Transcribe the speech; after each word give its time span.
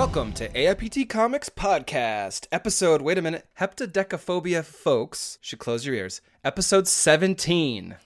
Welcome 0.00 0.32
to 0.32 0.48
AIPT 0.48 1.10
Comics 1.10 1.50
Podcast, 1.50 2.46
episode, 2.50 3.02
wait 3.02 3.18
a 3.18 3.22
minute, 3.22 3.46
heptadecaphobia 3.60 4.64
folks 4.64 5.38
should 5.42 5.58
close 5.58 5.84
your 5.84 5.94
ears, 5.94 6.22
episode 6.42 6.88
17. 6.88 7.96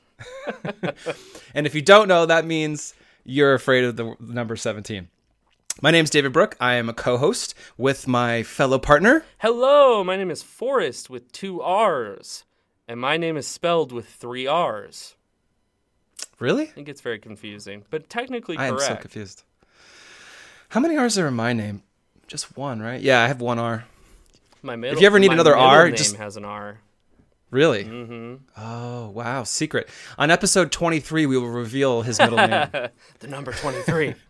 and 1.54 1.66
if 1.68 1.74
you 1.76 1.82
don't 1.82 2.08
know, 2.08 2.26
that 2.26 2.46
means 2.46 2.94
you're 3.22 3.54
afraid 3.54 3.84
of 3.84 3.94
the 3.94 4.16
number 4.18 4.56
17. 4.56 5.08
My 5.82 5.92
name's 5.92 6.10
David 6.10 6.32
Brook. 6.32 6.56
I 6.58 6.74
am 6.74 6.88
a 6.88 6.92
co 6.92 7.16
host 7.16 7.54
with 7.78 8.08
my 8.08 8.42
fellow 8.42 8.80
partner. 8.80 9.24
Hello, 9.38 10.02
my 10.02 10.16
name 10.16 10.32
is 10.32 10.42
Forrest 10.42 11.08
with 11.08 11.30
two 11.30 11.62
R's, 11.62 12.42
and 12.88 13.00
my 13.00 13.16
name 13.16 13.36
is 13.36 13.46
spelled 13.46 13.92
with 13.92 14.08
three 14.08 14.48
R's. 14.48 15.14
Really? 16.40 16.64
I 16.64 16.72
think 16.72 16.88
it's 16.88 17.02
very 17.02 17.20
confusing, 17.20 17.84
but 17.88 18.10
technically 18.10 18.56
I 18.58 18.66
am 18.66 18.74
correct. 18.74 18.88
so 18.88 18.96
confused. 18.96 19.44
How 20.74 20.80
many 20.80 20.96
R's 20.96 21.16
are 21.18 21.28
in 21.28 21.34
my 21.34 21.52
name? 21.52 21.84
Just 22.26 22.56
one, 22.56 22.80
right? 22.80 23.00
Yeah, 23.00 23.22
I 23.22 23.28
have 23.28 23.40
one 23.40 23.58
R. 23.58 23.84
My 24.62 24.76
middle, 24.76 24.96
If 24.96 25.00
you 25.00 25.06
ever 25.06 25.18
need 25.18 25.32
another 25.32 25.56
R, 25.56 25.86
name 25.88 25.96
just- 25.96 26.16
has 26.16 26.36
an 26.36 26.44
R. 26.44 26.78
Really? 27.50 27.84
Mm-hmm. 27.84 28.34
Oh, 28.56 29.10
wow. 29.10 29.44
Secret. 29.44 29.88
On 30.18 30.28
episode 30.30 30.72
23, 30.72 31.26
we 31.26 31.38
will 31.38 31.48
reveal 31.48 32.02
his 32.02 32.18
middle 32.18 32.36
name. 32.38 32.68
The 33.20 33.28
number 33.28 33.52
twenty-three. 33.52 34.14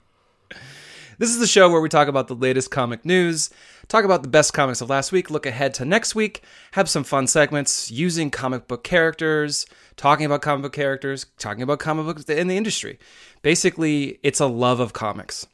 This 1.16 1.30
is 1.30 1.38
the 1.38 1.47
show 1.47 1.71
where 1.71 1.80
we 1.80 1.88
talk 1.88 2.09
about 2.09 2.27
the 2.27 2.35
latest 2.35 2.73
comic 2.73 3.05
news, 3.05 3.49
talk 3.87 4.05
about 4.05 4.23
the 4.24 4.29
best 4.29 4.52
comics 4.52 4.80
of 4.80 4.91
last 4.91 5.13
week, 5.13 5.30
look 5.30 5.47
ahead 5.47 5.73
to 5.74 5.85
next 5.85 6.16
week, 6.16 6.43
have 6.73 6.88
some 6.91 7.05
fun 7.05 7.29
segments 7.29 7.88
using 7.88 8.33
comic 8.33 8.66
book 8.66 8.83
characters, 8.83 9.65
talking 9.97 10.27
about 10.27 10.43
comic 10.43 10.63
book 10.65 10.73
characters, 10.73 11.27
talking 11.38 11.63
about 11.63 11.79
comic 11.79 12.05
books 12.05 12.24
in 12.24 12.49
the 12.49 12.57
industry. 12.57 12.99
Basically, 13.43 14.19
it's 14.24 14.41
a 14.41 14.47
love 14.47 14.80
of 14.80 14.93
comics. 14.93 15.46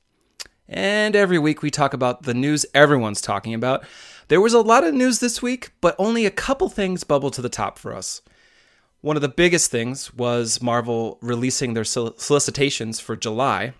And 0.70 1.16
every 1.16 1.38
week 1.38 1.62
we 1.62 1.70
talk 1.70 1.92
about 1.92 2.22
the 2.22 2.32
news 2.32 2.64
everyone's 2.72 3.20
talking 3.20 3.52
about. 3.52 3.84
There 4.28 4.40
was 4.40 4.54
a 4.54 4.60
lot 4.60 4.84
of 4.84 4.94
news 4.94 5.18
this 5.18 5.42
week, 5.42 5.72
but 5.80 5.96
only 5.98 6.24
a 6.24 6.30
couple 6.30 6.68
things 6.68 7.02
bubbled 7.04 7.32
to 7.34 7.42
the 7.42 7.48
top 7.48 7.78
for 7.78 7.94
us. 7.94 8.22
One 9.00 9.16
of 9.16 9.22
the 9.22 9.28
biggest 9.28 9.70
things 9.70 10.14
was 10.14 10.62
Marvel 10.62 11.18
releasing 11.20 11.74
their 11.74 11.84
solicitations 11.84 13.00
for 13.00 13.16
July 13.16 13.74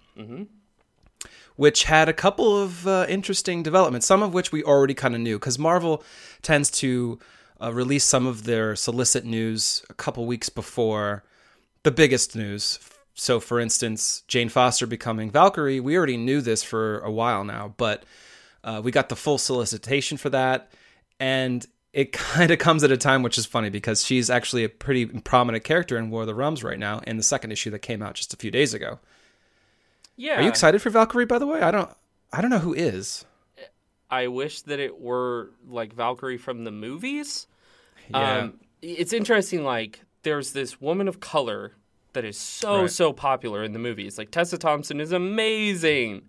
which 1.61 1.85
had 1.85 2.09
a 2.09 2.13
couple 2.15 2.57
of 2.57 2.87
uh, 2.87 3.05
interesting 3.07 3.63
developments, 3.63 4.07
some 4.07 4.23
of 4.23 4.33
which 4.33 4.51
we 4.51 4.65
already 4.65 4.95
kind 4.95 5.15
of 5.15 5.21
knew, 5.21 5.39
because 5.39 5.59
Marvel 5.59 6.03
tends 6.41 6.71
to 6.71 7.19
uh, 7.61 7.71
release 7.71 8.03
some 8.03 8.27
of 8.27 8.45
their 8.45 8.75
solicit 8.75 9.27
news 9.27 9.85
a 9.91 9.93
couple 9.95 10.25
weeks 10.25 10.49
before 10.49 11.23
the 11.83 11.91
biggest 11.91 12.35
news. 12.35 12.79
So, 13.21 13.39
for 13.39 13.61
instance, 13.61 14.23
Jane 14.29 14.49
Foster 14.49 14.87
becoming 14.87 15.31
Valkyrie, 15.31 15.79
we 15.79 15.95
already 15.95 16.17
knew 16.17 16.41
this 16.41 16.63
for 16.63 17.01
a 17.01 17.11
while 17.11 17.45
now, 17.45 17.75
but 17.77 18.05
uh, 18.65 18.81
we 18.83 18.91
got 18.91 19.11
the 19.11 19.15
full 19.15 19.37
solicitation 19.37 20.17
for 20.17 20.31
that. 20.31 20.73
And 21.19 21.67
it 21.93 22.13
kind 22.15 22.51
of 22.51 22.59
comes 22.59 22.83
at 22.83 22.91
a 22.91 22.97
time 22.97 23.23
which 23.23 23.37
is 23.37 23.45
funny 23.45 23.69
because 23.69 24.07
she's 24.07 24.31
actually 24.31 24.65
a 24.65 24.71
pretty 24.71 25.05
prominent 25.05 25.65
character 25.65 25.99
in 25.99 26.09
War 26.09 26.23
of 26.23 26.29
the 26.29 26.35
Realms 26.35 26.65
right 26.65 26.79
now 26.79 27.01
in 27.01 27.19
the 27.19 27.23
second 27.23 27.53
issue 27.53 27.69
that 27.73 27.81
came 27.81 28.01
out 28.01 28.15
just 28.15 28.33
a 28.33 28.39
few 28.39 28.51
days 28.51 28.73
ago. 28.73 28.99
Yeah. 30.17 30.39
Are 30.39 30.43
you 30.43 30.49
excited 30.49 30.81
for 30.81 30.89
Valkyrie? 30.89 31.27
By 31.27 31.39
the 31.39 31.47
way, 31.47 31.61
I 31.61 31.71
don't. 31.71 31.91
I 32.33 32.41
don't 32.41 32.51
know 32.51 32.59
who 32.59 32.73
is. 32.73 33.27
I 34.11 34.29
wish 34.29 34.63
that 34.63 34.81
it 34.81 34.99
were 34.99 35.51
like 35.69 35.93
Valkyrie 35.93 36.39
from 36.39 36.65
the 36.65 36.71
movies. 36.71 37.49
Yeah. 38.09 38.39
Um, 38.39 38.61
it's 38.81 39.13
interesting. 39.13 39.63
Like, 39.63 40.01
there's 40.23 40.53
this 40.53 40.81
woman 40.81 41.07
of 41.07 41.21
color 41.21 41.75
that 42.13 42.25
is 42.25 42.37
so 42.37 42.83
Right. 42.83 42.91
so 42.91 43.13
popular 43.13 43.63
in 43.63 43.73
the 43.73 43.79
movies. 43.79 44.19
Like 44.19 44.31
Tessa 44.31 44.59
Thompson 44.59 45.01
is 45.01 45.13
amazing, 45.13 46.23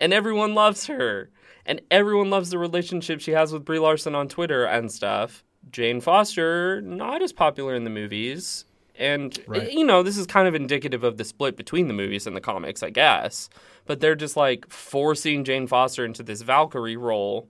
and 0.00 0.12
everyone 0.12 0.54
loves 0.54 0.86
her, 0.86 1.30
and 1.66 1.80
everyone 1.90 2.30
loves 2.30 2.50
the 2.50 2.58
relationship 2.58 3.20
she 3.20 3.32
has 3.32 3.52
with 3.52 3.64
Brie 3.64 3.78
Larson 3.78 4.14
on 4.14 4.28
Twitter 4.28 4.64
and 4.64 4.90
stuff. 4.90 5.44
Jane 5.70 6.00
Foster 6.00 6.80
not 6.82 7.22
as 7.22 7.32
popular 7.32 7.74
in 7.74 7.84
the 7.84 7.90
movies, 7.90 8.64
and 8.96 9.38
Right. 9.46 9.72
you 9.72 9.84
know 9.84 10.02
this 10.02 10.18
is 10.18 10.26
kind 10.26 10.48
of 10.48 10.54
indicative 10.54 11.04
of 11.04 11.16
the 11.18 11.24
split 11.24 11.56
between 11.56 11.86
the 11.88 11.94
movies 11.94 12.26
and 12.26 12.34
the 12.36 12.40
comics, 12.40 12.82
I 12.82 12.90
guess. 12.90 13.48
But 13.86 14.00
they're 14.00 14.14
just 14.16 14.36
like 14.36 14.68
forcing 14.70 15.44
Jane 15.44 15.66
Foster 15.66 16.04
into 16.04 16.22
this 16.22 16.42
Valkyrie 16.42 16.96
role, 16.96 17.48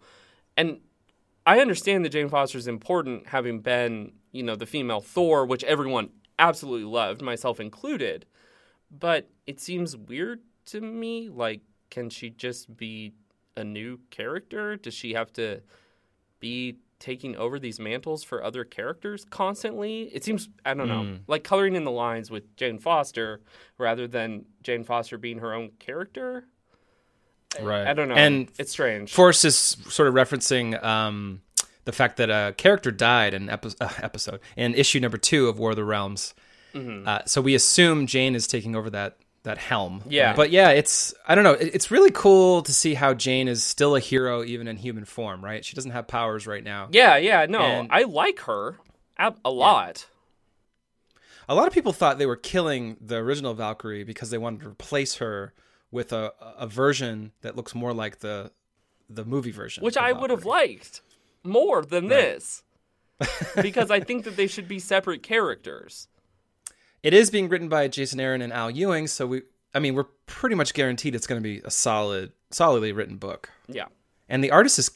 and 0.56 0.80
I 1.44 1.58
understand 1.58 2.04
that 2.04 2.10
Jane 2.10 2.28
Foster 2.28 2.56
is 2.58 2.68
important, 2.68 3.26
having 3.28 3.60
been, 3.60 4.12
you 4.30 4.42
know, 4.44 4.54
the 4.54 4.66
female 4.66 5.00
Thor, 5.00 5.44
which 5.44 5.64
everyone 5.64 6.10
absolutely 6.38 6.84
loved, 6.86 7.22
myself 7.22 7.60
included. 7.60 8.26
But 8.90 9.30
it 9.46 9.60
seems 9.60 9.96
weird 9.96 10.40
to 10.66 10.80
me. 10.80 11.28
Like, 11.28 11.60
can 11.90 12.10
she 12.10 12.30
just 12.30 12.76
be 12.76 13.12
a 13.56 13.64
new 13.64 14.00
character? 14.10 14.76
Does 14.76 14.94
she 14.94 15.14
have 15.14 15.32
to 15.34 15.62
be 16.40 16.76
taking 16.98 17.36
over 17.36 17.58
these 17.58 17.80
mantles 17.80 18.22
for 18.22 18.44
other 18.44 18.64
characters 18.64 19.24
constantly? 19.24 20.04
It 20.12 20.24
seems, 20.24 20.48
I 20.64 20.74
don't 20.74 20.88
know, 20.88 21.18
like 21.26 21.44
coloring 21.44 21.74
in 21.74 21.84
the 21.84 21.90
lines 21.90 22.30
with 22.30 22.54
Jane 22.56 22.78
Foster 22.78 23.40
rather 23.78 24.06
than 24.06 24.44
Jane 24.62 24.84
Foster 24.84 25.18
being 25.18 25.38
her 25.38 25.52
own 25.52 25.70
character. 25.78 26.44
Right. 27.60 27.86
I 27.86 27.92
don't 27.92 28.08
know. 28.08 28.14
And 28.14 28.50
it's 28.58 28.72
strange. 28.72 29.12
Forrest 29.12 29.44
is 29.44 29.56
sort 29.56 30.08
of 30.08 30.14
referencing 30.14 30.82
um, 30.82 31.42
the 31.84 31.92
fact 31.92 32.16
that 32.18 32.30
a 32.30 32.54
character 32.56 32.90
died 32.90 33.34
in 33.34 33.48
epi- 33.48 33.74
uh, 33.80 33.88
episode 34.02 34.40
in 34.56 34.74
issue 34.74 35.00
number 35.00 35.18
two 35.18 35.48
of 35.48 35.58
War 35.58 35.70
of 35.70 35.76
the 35.76 35.84
Realms. 35.84 36.34
Mm-hmm. 36.74 37.06
Uh, 37.08 37.18
so 37.26 37.40
we 37.40 37.54
assume 37.54 38.06
Jane 38.06 38.34
is 38.34 38.46
taking 38.46 38.74
over 38.76 38.90
that 38.90 39.16
that 39.44 39.58
helm. 39.58 40.02
Yeah. 40.08 40.34
But 40.34 40.50
yeah, 40.50 40.70
it's 40.70 41.12
I 41.26 41.34
don't 41.34 41.44
know. 41.44 41.52
It, 41.54 41.74
it's 41.74 41.90
really 41.90 42.12
cool 42.12 42.62
to 42.62 42.72
see 42.72 42.94
how 42.94 43.12
Jane 43.14 43.48
is 43.48 43.64
still 43.64 43.96
a 43.96 44.00
hero 44.00 44.44
even 44.44 44.68
in 44.68 44.76
human 44.76 45.04
form. 45.04 45.44
Right? 45.44 45.64
She 45.64 45.74
doesn't 45.74 45.90
have 45.90 46.06
powers 46.06 46.46
right 46.46 46.62
now. 46.62 46.88
Yeah, 46.92 47.16
yeah, 47.16 47.46
no, 47.46 47.60
And- 47.60 47.88
I 47.90 48.02
like 48.02 48.40
her 48.40 48.78
a, 49.18 49.34
a 49.44 49.50
lot. 49.50 50.06
A 51.48 51.54
lot 51.56 51.66
of 51.66 51.74
people 51.74 51.92
thought 51.92 52.18
they 52.18 52.26
were 52.26 52.36
killing 52.36 52.96
the 53.00 53.16
original 53.16 53.52
Valkyrie 53.52 54.04
because 54.04 54.30
they 54.30 54.38
wanted 54.38 54.60
to 54.60 54.68
replace 54.68 55.16
her 55.16 55.52
with 55.90 56.12
a 56.12 56.32
a 56.56 56.66
version 56.66 57.32
that 57.42 57.56
looks 57.56 57.74
more 57.74 57.92
like 57.92 58.20
the 58.20 58.52
the 59.10 59.24
movie 59.24 59.50
version, 59.50 59.82
which 59.84 59.96
I 59.96 60.12
would 60.12 60.30
have 60.30 60.44
liked 60.46 61.02
more 61.44 61.84
than 61.84 62.08
this, 62.08 62.62
because 63.60 63.90
I 63.90 64.00
think 64.00 64.24
that 64.24 64.36
they 64.36 64.46
should 64.46 64.68
be 64.68 64.78
separate 64.78 65.22
characters. 65.22 66.08
It 67.02 67.14
is 67.14 67.30
being 67.30 67.48
written 67.48 67.68
by 67.68 67.88
Jason 67.88 68.20
Aaron 68.20 68.42
and 68.42 68.52
Al 68.52 68.70
Ewing, 68.70 69.06
so 69.08 69.26
we 69.26 69.42
I 69.74 69.78
mean, 69.78 69.94
we're 69.94 70.06
pretty 70.26 70.54
much 70.54 70.74
guaranteed 70.74 71.14
it's 71.14 71.26
going 71.26 71.40
to 71.40 71.42
be 71.42 71.60
a 71.64 71.70
solid 71.70 72.32
solidly 72.50 72.92
written 72.92 73.16
book. 73.16 73.50
Yeah. 73.68 73.86
And 74.28 74.44
the 74.44 74.50
artist 74.50 74.78
is 74.78 74.90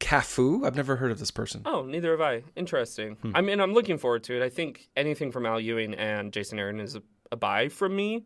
Cafu. 0.00 0.66
I've 0.66 0.76
never 0.76 0.96
heard 0.96 1.10
of 1.12 1.18
this 1.18 1.30
person. 1.30 1.62
Oh, 1.64 1.82
neither 1.82 2.10
have 2.12 2.20
I. 2.20 2.42
Interesting. 2.56 3.16
Hmm. 3.16 3.32
I 3.34 3.40
mean, 3.40 3.60
I'm 3.60 3.74
looking 3.74 3.98
forward 3.98 4.24
to 4.24 4.36
it. 4.36 4.42
I 4.42 4.48
think 4.48 4.88
anything 4.96 5.30
from 5.30 5.46
Al 5.46 5.60
Ewing 5.60 5.94
and 5.94 6.32
Jason 6.32 6.58
Aaron 6.58 6.80
is 6.80 6.96
a, 6.96 7.02
a 7.30 7.36
buy 7.36 7.68
from 7.68 7.94
me. 7.94 8.24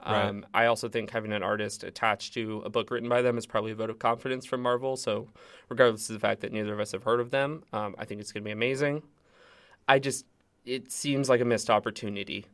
Um, 0.00 0.46
I 0.54 0.66
also 0.66 0.88
think 0.88 1.10
having 1.10 1.32
an 1.32 1.42
artist 1.42 1.82
attached 1.84 2.32
to 2.34 2.62
a 2.64 2.70
book 2.70 2.90
written 2.90 3.08
by 3.08 3.20
them 3.20 3.36
is 3.36 3.46
probably 3.46 3.72
a 3.72 3.74
vote 3.74 3.90
of 3.90 3.98
confidence 3.98 4.46
from 4.46 4.62
Marvel. 4.62 4.96
So, 4.96 5.28
regardless 5.68 6.08
of 6.08 6.14
the 6.14 6.20
fact 6.20 6.40
that 6.42 6.52
neither 6.52 6.72
of 6.72 6.80
us 6.80 6.92
have 6.92 7.02
heard 7.02 7.20
of 7.20 7.30
them, 7.30 7.64
um, 7.72 7.94
I 7.98 8.04
think 8.04 8.20
it's 8.20 8.32
going 8.32 8.42
to 8.42 8.48
be 8.48 8.52
amazing. 8.52 9.02
I 9.88 9.98
just, 9.98 10.24
it 10.64 10.92
seems 10.92 11.28
like 11.28 11.40
a 11.40 11.44
missed 11.44 11.68
opportunity 11.68 12.46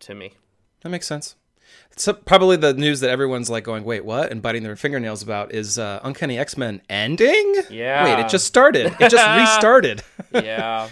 to 0.00 0.14
me. 0.14 0.34
That 0.82 0.90
makes 0.90 1.06
sense. 1.06 1.36
So 1.96 2.12
probably 2.12 2.56
the 2.56 2.74
news 2.74 3.00
that 3.00 3.10
everyone's 3.10 3.50
like 3.50 3.64
going, 3.64 3.82
"Wait, 3.82 4.04
what?" 4.04 4.30
and 4.30 4.40
biting 4.40 4.62
their 4.62 4.76
fingernails 4.76 5.22
about 5.22 5.52
is 5.52 5.78
uh, 5.78 5.98
Uncanny 6.04 6.38
X-Men 6.38 6.82
ending. 6.88 7.54
Yeah. 7.70 8.04
Wait, 8.04 8.20
it 8.24 8.28
just 8.28 8.46
started. 8.46 8.94
It 9.00 9.10
just 9.10 9.26
restarted. 9.36 10.02
Yeah. 10.32 10.88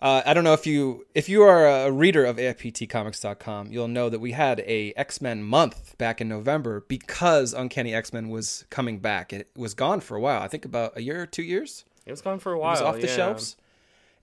Uh, 0.00 0.22
I 0.24 0.32
don't 0.32 0.44
know 0.44 0.52
if 0.52 0.66
you 0.66 1.06
if 1.14 1.28
you 1.28 1.42
are 1.42 1.66
a 1.66 1.90
reader 1.90 2.24
of 2.24 2.36
AIPTcomics.com, 2.36 3.72
you'll 3.72 3.88
know 3.88 4.08
that 4.08 4.20
we 4.20 4.32
had 4.32 4.60
a 4.60 4.92
X 4.96 5.20
Men 5.20 5.42
month 5.42 5.98
back 5.98 6.20
in 6.20 6.28
November 6.28 6.84
because 6.86 7.52
Uncanny 7.52 7.92
X 7.92 8.12
Men 8.12 8.28
was 8.28 8.64
coming 8.70 9.00
back. 9.00 9.32
It 9.32 9.50
was 9.56 9.74
gone 9.74 10.00
for 10.00 10.16
a 10.16 10.20
while. 10.20 10.40
I 10.40 10.46
think 10.46 10.64
about 10.64 10.96
a 10.96 11.02
year 11.02 11.22
or 11.22 11.26
two 11.26 11.42
years. 11.42 11.84
It 12.06 12.12
was 12.12 12.22
gone 12.22 12.38
for 12.38 12.52
a 12.52 12.58
while. 12.58 12.76
It 12.76 12.80
was 12.80 12.82
off 12.82 13.00
the 13.00 13.08
yeah. 13.08 13.16
shelves, 13.16 13.56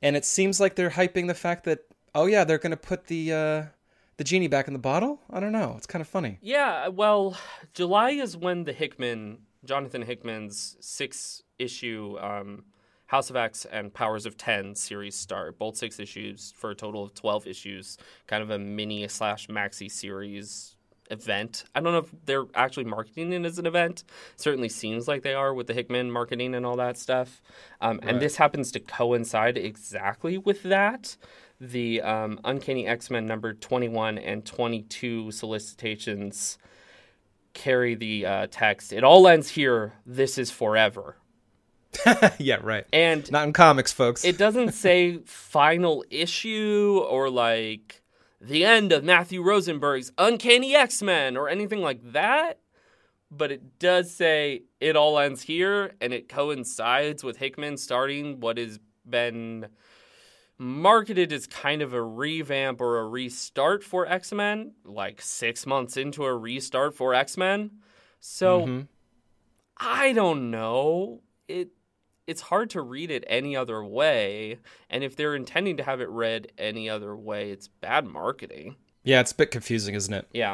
and 0.02 0.16
it 0.16 0.24
seems 0.24 0.62
like 0.62 0.76
they're 0.76 0.92
hyping 0.92 1.28
the 1.28 1.34
fact 1.34 1.66
that 1.66 1.80
oh 2.14 2.26
yeah, 2.26 2.46
they're 2.46 2.58
going 2.58 2.72
to 2.72 2.78
put 2.78 3.08
the 3.08 3.34
uh, 3.34 3.64
the 4.16 4.24
genie 4.24 4.48
back 4.48 4.68
in 4.68 4.74
the 4.74 4.80
bottle. 4.80 5.20
I 5.30 5.42
don't 5.42 5.52
know. 5.52 5.76
It's 5.78 5.88
kind 5.88 6.02
of 6.02 6.08
funny. 6.08 6.40
Yeah, 6.42 6.88
well, 6.88 7.38
July 7.74 8.12
is 8.12 8.38
when 8.38 8.64
the 8.64 8.72
Hickman, 8.72 9.40
Jonathan 9.66 10.04
Hickman's 10.04 10.78
six 10.80 11.44
issue 11.60 12.18
um, 12.22 12.64
House 13.08 13.30
of 13.30 13.36
X 13.36 13.66
and 13.66 13.94
Powers 13.94 14.26
of 14.26 14.36
X 14.40 14.82
series 14.82 15.16
start. 15.16 15.60
Both 15.60 15.78
six 15.78 16.00
issues 16.00 16.54
for 16.58 16.72
a 16.72 16.76
total 16.76 17.04
of 17.04 17.14
12 17.14 17.48
issues, 17.48 17.98
kind 18.28 18.42
of 18.42 18.50
a 18.50 18.60
mini 18.60 19.08
slash 19.08 19.48
maxi 19.48 19.92
series 19.92 20.76
event. 21.12 21.66
I 21.76 21.82
don't 21.82 21.94
know 21.94 22.00
if 22.00 22.12
they're 22.26 22.46
actually 22.56 22.86
marketing 22.86 23.32
it 23.34 23.46
as 23.46 23.60
an 23.60 23.66
event. 23.66 24.04
Certainly 24.38 24.70
seems 24.70 25.08
like 25.08 25.22
they 25.22 25.34
are 25.34 25.54
with 25.54 25.68
the 25.68 25.74
Hickman 25.74 26.12
marketing 26.12 26.56
and 26.56 26.66
all 26.66 26.76
that 26.78 26.98
stuff. 26.98 27.42
Um, 27.82 28.00
And 28.04 28.20
this 28.20 28.38
happens 28.38 28.72
to 28.72 28.80
coincide 28.80 29.58
exactly 29.58 30.38
with 30.38 30.64
that. 30.64 31.16
The 31.62 32.02
um, 32.02 32.40
Uncanny 32.44 32.88
X 32.88 33.10
Men 33.10 33.26
number 33.26 33.54
21 33.54 34.18
and 34.18 34.46
22 34.46 35.32
solicitations 35.32 36.58
carry 37.54 37.96
the 37.96 38.26
uh, 38.26 38.48
text. 38.52 38.92
It 38.92 39.04
all 39.04 39.28
ends 39.28 39.50
here. 39.50 39.94
This 40.06 40.38
is 40.38 40.52
forever. 40.52 41.18
yeah, 42.40 42.58
right. 42.62 42.86
And 42.94 43.30
Not 43.32 43.48
in 43.48 43.54
comics, 43.54 43.92
folks. 43.92 44.24
it 44.26 44.38
doesn't 44.38 44.72
say 44.86 45.20
final 45.26 46.04
issue 46.10 47.02
or 47.08 47.30
like 47.30 48.02
the 48.42 48.66
end 48.66 48.92
of 48.92 49.04
Matthew 49.04 49.42
Rosenberg's 49.42 50.12
Uncanny 50.18 50.76
X 50.76 51.02
Men 51.02 51.36
or 51.38 51.50
anything 51.50 51.82
like 51.82 52.12
that. 52.14 52.60
But 53.32 53.52
it 53.52 53.80
does 53.80 54.12
say 54.14 54.64
it 54.80 54.96
all 54.96 55.18
ends 55.20 55.42
here, 55.42 55.96
and 56.00 56.14
it 56.14 56.30
coincides 56.30 57.24
with 57.24 57.38
Hickman 57.38 57.76
starting 57.78 58.40
what 58.40 58.58
has 58.58 58.80
been 59.10 59.68
marketed 60.58 61.34
as 61.34 61.48
kind 61.48 61.82
of 61.82 61.94
a 61.94 62.02
revamp 62.02 62.80
or 62.80 63.00
a 63.00 63.08
restart 63.08 63.84
for 63.84 64.08
X 64.08 64.32
Men, 64.32 64.74
like 64.86 65.22
six 65.22 65.66
months 65.66 65.98
into 65.98 66.24
a 66.24 66.34
restart 66.36 66.96
for 66.96 67.14
X 67.14 67.36
Men. 67.36 67.72
So 68.20 68.66
Mhm. 68.66 68.88
I 69.78 70.14
don't 70.14 70.50
know. 70.52 71.22
It 71.48 71.70
it's 72.28 72.42
hard 72.42 72.70
to 72.72 72.82
read 72.82 73.12
it 73.12 73.24
any 73.28 73.56
other 73.56 73.84
way, 73.84 74.58
and 74.90 75.04
if 75.04 75.16
they're 75.16 75.36
intending 75.36 75.78
to 75.78 75.84
have 75.84 76.02
it 76.02 76.10
read 76.10 76.52
any 76.58 76.90
other 76.90 77.16
way, 77.16 77.52
it's 77.52 77.68
bad 77.68 78.06
marketing. 78.08 78.76
Yeah, 79.04 79.20
it's 79.20 79.32
a 79.32 79.36
bit 79.36 79.52
confusing, 79.52 79.94
isn't 79.96 80.14
it? 80.14 80.28
Yeah. 80.34 80.54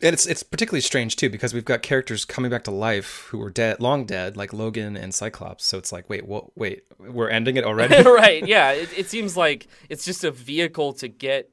And 0.00 0.12
it's 0.14 0.26
it's 0.26 0.42
particularly 0.44 0.80
strange 0.82 1.16
too 1.16 1.28
because 1.28 1.52
we've 1.52 1.64
got 1.64 1.82
characters 1.82 2.24
coming 2.24 2.50
back 2.52 2.62
to 2.64 2.70
life 2.70 3.26
who 3.30 3.38
were 3.38 3.50
dead, 3.50 3.80
long 3.80 4.04
dead, 4.04 4.36
like 4.36 4.52
Logan 4.52 4.96
and 4.96 5.12
Cyclops. 5.12 5.64
So 5.64 5.76
it's 5.76 5.90
like, 5.90 6.08
wait, 6.08 6.24
what? 6.26 6.56
Wait, 6.56 6.82
we're 7.00 7.30
ending 7.30 7.56
it 7.56 7.64
already? 7.64 8.00
right. 8.08 8.46
Yeah. 8.46 8.70
It, 8.72 8.96
it 8.96 9.08
seems 9.08 9.36
like 9.36 9.66
it's 9.88 10.04
just 10.04 10.22
a 10.22 10.30
vehicle 10.30 10.92
to 10.94 11.08
get 11.08 11.50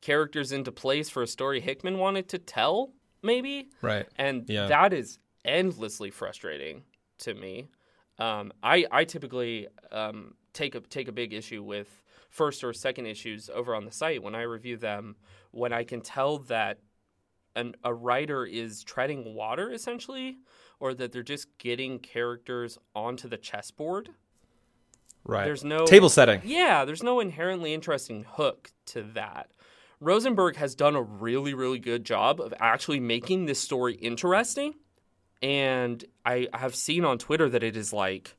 characters 0.00 0.52
into 0.52 0.72
place 0.72 1.10
for 1.10 1.22
a 1.22 1.26
story 1.26 1.60
Hickman 1.60 1.98
wanted 1.98 2.28
to 2.30 2.38
tell, 2.38 2.92
maybe. 3.22 3.68
right. 3.82 4.06
And 4.16 4.48
Yeah. 4.48 4.68
that 4.68 4.92
is 4.94 5.18
endlessly 5.44 6.10
frustrating 6.10 6.84
to 7.18 7.34
me. 7.34 7.68
Um, 8.18 8.52
I 8.62 8.86
I 8.90 9.04
typically 9.04 9.68
um, 9.92 10.34
take 10.52 10.74
a 10.74 10.80
take 10.80 11.08
a 11.08 11.12
big 11.12 11.32
issue 11.32 11.62
with 11.62 12.02
first 12.30 12.64
or 12.64 12.72
second 12.72 13.06
issues 13.06 13.50
over 13.52 13.74
on 13.74 13.84
the 13.84 13.92
site 13.92 14.22
when 14.22 14.34
I 14.34 14.42
review 14.42 14.76
them. 14.76 15.16
When 15.50 15.72
I 15.72 15.84
can 15.84 16.00
tell 16.00 16.38
that 16.38 16.78
an, 17.54 17.74
a 17.82 17.92
writer 17.92 18.44
is 18.44 18.84
treading 18.84 19.34
water 19.34 19.70
essentially, 19.72 20.38
or 20.80 20.94
that 20.94 21.12
they're 21.12 21.22
just 21.22 21.58
getting 21.58 21.98
characters 21.98 22.78
onto 22.94 23.28
the 23.28 23.38
chessboard. 23.38 24.10
Right. 25.24 25.44
There's 25.44 25.64
no 25.64 25.86
table 25.86 26.08
setting. 26.08 26.40
yeah, 26.44 26.84
there's 26.84 27.02
no 27.02 27.20
inherently 27.20 27.74
interesting 27.74 28.24
hook 28.28 28.70
to 28.86 29.02
that. 29.14 29.50
Rosenberg 29.98 30.56
has 30.56 30.74
done 30.74 30.94
a 30.94 31.02
really, 31.02 31.54
really 31.54 31.78
good 31.78 32.04
job 32.04 32.40
of 32.40 32.52
actually 32.60 33.00
making 33.00 33.46
this 33.46 33.58
story 33.58 33.94
interesting. 33.94 34.74
And 35.42 36.04
I 36.24 36.48
have 36.52 36.74
seen 36.74 37.04
on 37.04 37.18
Twitter 37.18 37.48
that 37.48 37.62
it 37.62 37.76
is 37.76 37.92
like 37.92 38.36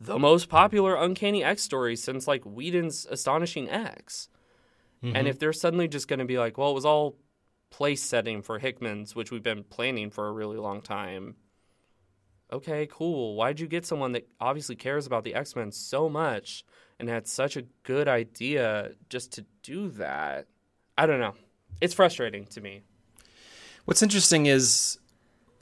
the 0.00 0.18
most 0.18 0.48
popular 0.48 0.96
Uncanny 0.96 1.44
X 1.44 1.62
story 1.62 1.96
since 1.96 2.26
like 2.26 2.44
Whedon's 2.44 3.06
Astonishing 3.06 3.70
X. 3.70 4.28
And 5.02 5.14
mm-hmm. 5.14 5.26
if 5.26 5.38
they're 5.38 5.52
suddenly 5.52 5.86
just 5.86 6.08
going 6.08 6.18
to 6.18 6.24
be 6.24 6.38
like, 6.38 6.56
well, 6.56 6.70
it 6.70 6.74
was 6.74 6.86
all 6.86 7.16
place 7.70 8.02
setting 8.02 8.40
for 8.40 8.58
Hickman's, 8.58 9.14
which 9.14 9.30
we've 9.30 9.42
been 9.42 9.64
planning 9.64 10.10
for 10.10 10.28
a 10.28 10.32
really 10.32 10.56
long 10.56 10.80
time. 10.80 11.36
Okay, 12.52 12.88
cool. 12.90 13.34
Why'd 13.34 13.60
you 13.60 13.66
get 13.66 13.84
someone 13.84 14.12
that 14.12 14.28
obviously 14.40 14.76
cares 14.76 15.06
about 15.06 15.24
the 15.24 15.34
X 15.34 15.56
Men 15.56 15.72
so 15.72 16.08
much 16.08 16.64
and 16.98 17.08
had 17.08 17.26
such 17.26 17.56
a 17.56 17.64
good 17.82 18.08
idea 18.08 18.92
just 19.10 19.32
to 19.32 19.44
do 19.62 19.90
that? 19.90 20.46
I 20.96 21.06
don't 21.06 21.20
know. 21.20 21.34
It's 21.80 21.94
frustrating 21.94 22.46
to 22.46 22.60
me. 22.60 22.82
What's 23.84 24.02
interesting 24.02 24.46
is, 24.46 24.98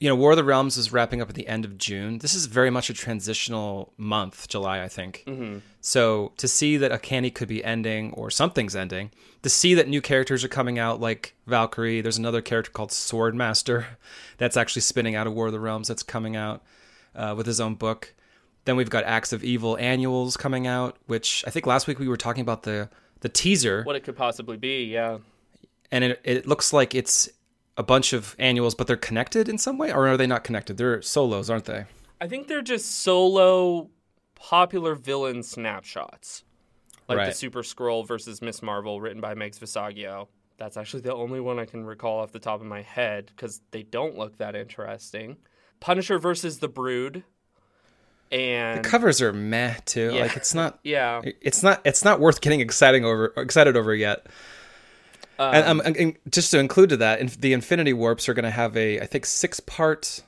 you 0.02 0.08
know, 0.08 0.16
War 0.16 0.32
of 0.32 0.36
the 0.36 0.42
Realms 0.42 0.76
is 0.76 0.92
wrapping 0.92 1.22
up 1.22 1.28
at 1.28 1.36
the 1.36 1.46
end 1.46 1.64
of 1.64 1.78
June. 1.78 2.18
This 2.18 2.34
is 2.34 2.46
very 2.46 2.70
much 2.70 2.90
a 2.90 2.92
transitional 2.92 3.92
month, 3.96 4.48
July, 4.48 4.82
I 4.82 4.88
think. 4.88 5.22
Mm-hmm. 5.28 5.58
So 5.80 6.32
to 6.38 6.48
see 6.48 6.76
that 6.78 6.90
Uncanny 6.90 7.30
could 7.30 7.46
be 7.46 7.62
ending 7.62 8.12
or 8.14 8.28
something's 8.28 8.74
ending, 8.74 9.12
to 9.44 9.48
see 9.48 9.74
that 9.74 9.86
new 9.86 10.00
characters 10.00 10.42
are 10.42 10.48
coming 10.48 10.76
out 10.76 11.00
like 11.00 11.36
Valkyrie, 11.46 12.00
there's 12.00 12.18
another 12.18 12.42
character 12.42 12.72
called 12.72 12.90
Swordmaster 12.90 13.84
that's 14.38 14.56
actually 14.56 14.82
spinning 14.82 15.14
out 15.14 15.28
of 15.28 15.34
War 15.34 15.46
of 15.46 15.52
the 15.52 15.60
Realms 15.60 15.86
that's 15.86 16.02
coming 16.02 16.34
out 16.34 16.64
uh, 17.14 17.34
with 17.36 17.46
his 17.46 17.60
own 17.60 17.76
book. 17.76 18.12
Then 18.64 18.74
we've 18.74 18.90
got 18.90 19.04
Acts 19.04 19.32
of 19.32 19.44
Evil 19.44 19.78
annuals 19.78 20.36
coming 20.36 20.66
out, 20.66 20.96
which 21.06 21.44
I 21.46 21.50
think 21.50 21.64
last 21.64 21.86
week 21.86 22.00
we 22.00 22.08
were 22.08 22.16
talking 22.16 22.42
about 22.42 22.64
the 22.64 22.88
the 23.20 23.28
teaser, 23.28 23.84
What 23.84 23.94
it 23.94 24.02
could 24.02 24.16
possibly 24.16 24.56
be, 24.56 24.86
yeah. 24.86 25.18
and 25.92 26.02
it, 26.02 26.20
it 26.24 26.48
looks 26.48 26.72
like 26.72 26.92
it's 26.92 27.28
a 27.76 27.82
bunch 27.82 28.12
of 28.12 28.36
annuals, 28.38 28.74
but 28.74 28.86
they're 28.86 28.96
connected 28.96 29.48
in 29.48 29.58
some 29.58 29.78
way, 29.78 29.92
or 29.92 30.08
are 30.08 30.16
they 30.16 30.26
not 30.26 30.44
connected? 30.44 30.76
They're 30.76 31.02
solos, 31.02 31.48
aren't 31.50 31.64
they? 31.64 31.84
I 32.20 32.28
think 32.28 32.48
they're 32.48 32.62
just 32.62 33.00
solo 33.02 33.90
popular 34.34 34.94
villain 34.94 35.42
snapshots. 35.42 36.44
Like 37.08 37.28
the 37.28 37.34
Super-Skrull 37.34 38.06
versus 38.06 38.40
Miss 38.40 38.62
Marvel, 38.62 39.00
written 39.00 39.20
by 39.20 39.34
Megs 39.34 39.58
Visaggio. 39.58 40.28
That's 40.56 40.76
actually 40.76 41.02
the 41.02 41.14
only 41.14 41.40
one 41.40 41.58
I 41.58 41.66
can 41.66 41.84
recall 41.84 42.20
off 42.20 42.32
the 42.32 42.38
top 42.38 42.60
of 42.60 42.66
my 42.66 42.80
head 42.80 43.26
because 43.26 43.60
they 43.70 43.82
don't 43.82 44.16
look 44.16 44.38
that 44.38 44.54
interesting. 44.54 45.36
Punisher 45.80 46.18
versus 46.18 46.60
the 46.60 46.68
Brood. 46.68 47.24
And 48.30 48.82
The 48.82 48.88
covers 48.88 49.20
are 49.20 49.32
meh 49.32 49.74
too. 49.84 50.12
Yeah. 50.14 50.22
Like 50.22 50.36
it's 50.36 50.54
not. 50.54 50.78
yeah, 50.84 51.20
It's 51.22 51.62
not. 51.62 51.82
It's 51.84 52.04
not 52.04 52.18
worth 52.18 52.40
getting 52.40 52.60
exciting 52.60 53.04
over. 53.04 53.34
Excited 53.36 53.76
over 53.76 53.94
yet. 53.94 54.26
Um, 55.38 55.54
and, 55.54 55.66
um, 55.66 55.82
and- 55.84 56.16
just 56.30 56.50
to 56.50 56.58
include 56.58 56.90
to 56.90 56.96
that, 56.98 57.26
the 57.40 57.52
Infinity 57.52 57.92
Warps 57.92 58.28
are 58.28 58.34
going 58.34 58.44
to 58.44 58.50
have 58.50 58.76
a, 58.76 59.00
I 59.00 59.06
think, 59.06 59.26
six 59.26 59.60
part 59.60 60.22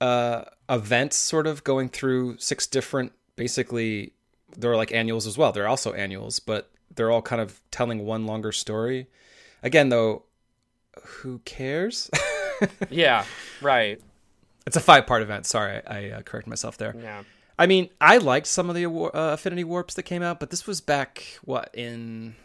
uh, 0.00 0.44
event, 0.68 1.12
sort 1.12 1.46
of 1.46 1.64
going 1.64 1.88
through 1.88 2.38
six 2.38 2.66
different. 2.66 3.12
Basically, 3.36 4.12
they're 4.56 4.76
like 4.76 4.92
annuals 4.92 5.26
as 5.26 5.38
well. 5.38 5.52
They're 5.52 5.68
also 5.68 5.92
annuals, 5.92 6.40
but 6.40 6.70
they're 6.94 7.10
all 7.10 7.22
kind 7.22 7.40
of 7.40 7.60
telling 7.70 8.04
one 8.04 8.26
longer 8.26 8.52
story. 8.52 9.06
Again, 9.62 9.88
though, 9.88 10.24
who 11.02 11.40
cares? 11.44 12.10
yeah, 12.90 13.24
right. 13.60 14.00
it's 14.66 14.76
a 14.76 14.80
five 14.80 15.06
part 15.06 15.22
event. 15.22 15.46
Sorry, 15.46 15.80
I 15.86 16.10
uh, 16.10 16.22
corrected 16.22 16.48
myself 16.48 16.76
there. 16.78 16.94
Yeah. 17.00 17.22
I 17.58 17.66
mean, 17.66 17.90
I 18.00 18.18
liked 18.18 18.46
some 18.46 18.68
of 18.70 18.76
the 18.76 18.86
uh, 18.86 19.32
Infinity 19.32 19.64
Warps 19.64 19.94
that 19.94 20.04
came 20.04 20.22
out, 20.22 20.38
but 20.38 20.50
this 20.50 20.66
was 20.66 20.80
back 20.80 21.24
what 21.42 21.70
in 21.74 22.36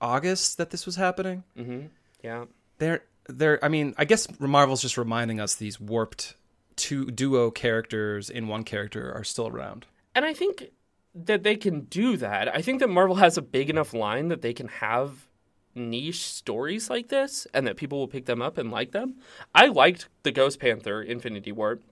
August 0.00 0.58
that 0.58 0.70
this 0.70 0.86
was 0.86 0.96
happening. 0.96 1.44
Mm-hmm. 1.56 1.86
Yeah. 2.22 2.44
They're 2.78 3.02
they're. 3.28 3.62
I 3.64 3.68
mean, 3.68 3.94
I 3.98 4.04
guess 4.04 4.26
Marvel's 4.40 4.82
just 4.82 4.98
reminding 4.98 5.40
us 5.40 5.54
these 5.54 5.80
warped 5.80 6.34
two 6.76 7.10
duo 7.10 7.50
characters 7.50 8.30
in 8.30 8.48
one 8.48 8.64
character 8.64 9.12
are 9.12 9.24
still 9.24 9.48
around. 9.48 9.86
And 10.14 10.24
I 10.24 10.32
think 10.32 10.70
that 11.14 11.42
they 11.42 11.56
can 11.56 11.82
do 11.82 12.16
that. 12.16 12.48
I 12.54 12.62
think 12.62 12.80
that 12.80 12.88
Marvel 12.88 13.16
has 13.16 13.36
a 13.36 13.42
big 13.42 13.68
enough 13.68 13.92
line 13.92 14.28
that 14.28 14.42
they 14.42 14.52
can 14.52 14.68
have 14.68 15.26
niche 15.74 16.24
stories 16.24 16.90
like 16.90 17.08
this 17.08 17.46
and 17.52 17.66
that 17.66 17.76
people 17.76 17.98
will 17.98 18.08
pick 18.08 18.26
them 18.26 18.42
up 18.42 18.58
and 18.58 18.70
like 18.70 18.92
them. 18.92 19.16
I 19.54 19.66
liked 19.66 20.08
the 20.22 20.32
Ghost 20.32 20.58
Panther 20.58 21.02
Infinity 21.02 21.52
Warp 21.52 21.82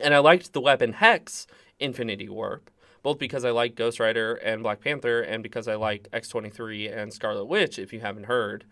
and 0.00 0.14
I 0.14 0.18
liked 0.18 0.52
the 0.52 0.60
Weapon 0.60 0.94
Hex 0.94 1.46
Infinity 1.78 2.28
Warp, 2.28 2.70
both 3.02 3.18
because 3.18 3.44
I 3.44 3.50
like 3.50 3.74
Ghost 3.74 4.00
Rider 4.00 4.34
and 4.34 4.62
Black 4.62 4.80
Panther 4.80 5.22
and 5.22 5.42
because 5.42 5.68
I 5.68 5.74
like 5.74 6.08
X23 6.12 6.96
and 6.96 7.12
Scarlet 7.12 7.46
Witch 7.46 7.78
if 7.78 7.92
you 7.92 8.00
haven't 8.00 8.24
heard. 8.24 8.64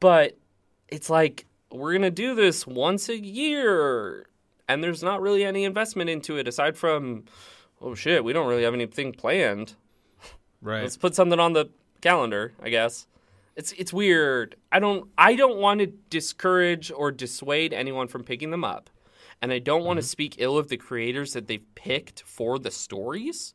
But 0.00 0.36
it's 0.88 1.10
like 1.10 1.46
we're 1.70 1.92
going 1.92 2.02
to 2.02 2.10
do 2.10 2.34
this 2.34 2.66
once 2.66 3.08
a 3.08 3.18
year 3.18 4.26
and 4.68 4.84
there's 4.84 5.02
not 5.02 5.20
really 5.20 5.44
any 5.44 5.64
investment 5.64 6.10
into 6.10 6.36
it 6.36 6.46
aside 6.46 6.76
from 6.76 7.24
oh 7.80 7.94
shit, 7.94 8.24
we 8.24 8.32
don't 8.32 8.48
really 8.48 8.64
have 8.64 8.74
anything 8.74 9.12
planned. 9.12 9.74
Right. 10.60 10.82
Let's 10.82 10.96
put 10.96 11.14
something 11.14 11.38
on 11.38 11.52
the 11.52 11.70
calendar, 12.00 12.52
I 12.60 12.68
guess. 12.68 13.06
It's 13.56 13.72
it's 13.72 13.92
weird. 13.92 14.56
I 14.70 14.78
don't 14.78 15.08
I 15.16 15.34
don't 15.34 15.58
want 15.58 15.80
to 15.80 15.86
discourage 15.86 16.92
or 16.92 17.10
dissuade 17.10 17.72
anyone 17.72 18.08
from 18.08 18.24
picking 18.24 18.50
them 18.50 18.64
up. 18.64 18.90
And 19.40 19.52
I 19.52 19.58
don't 19.58 19.84
want 19.84 19.98
to 19.98 20.02
speak 20.02 20.34
ill 20.38 20.58
of 20.58 20.68
the 20.68 20.76
creators 20.76 21.32
that 21.34 21.46
they've 21.46 21.74
picked 21.74 22.22
for 22.22 22.58
the 22.58 22.70
stories. 22.70 23.54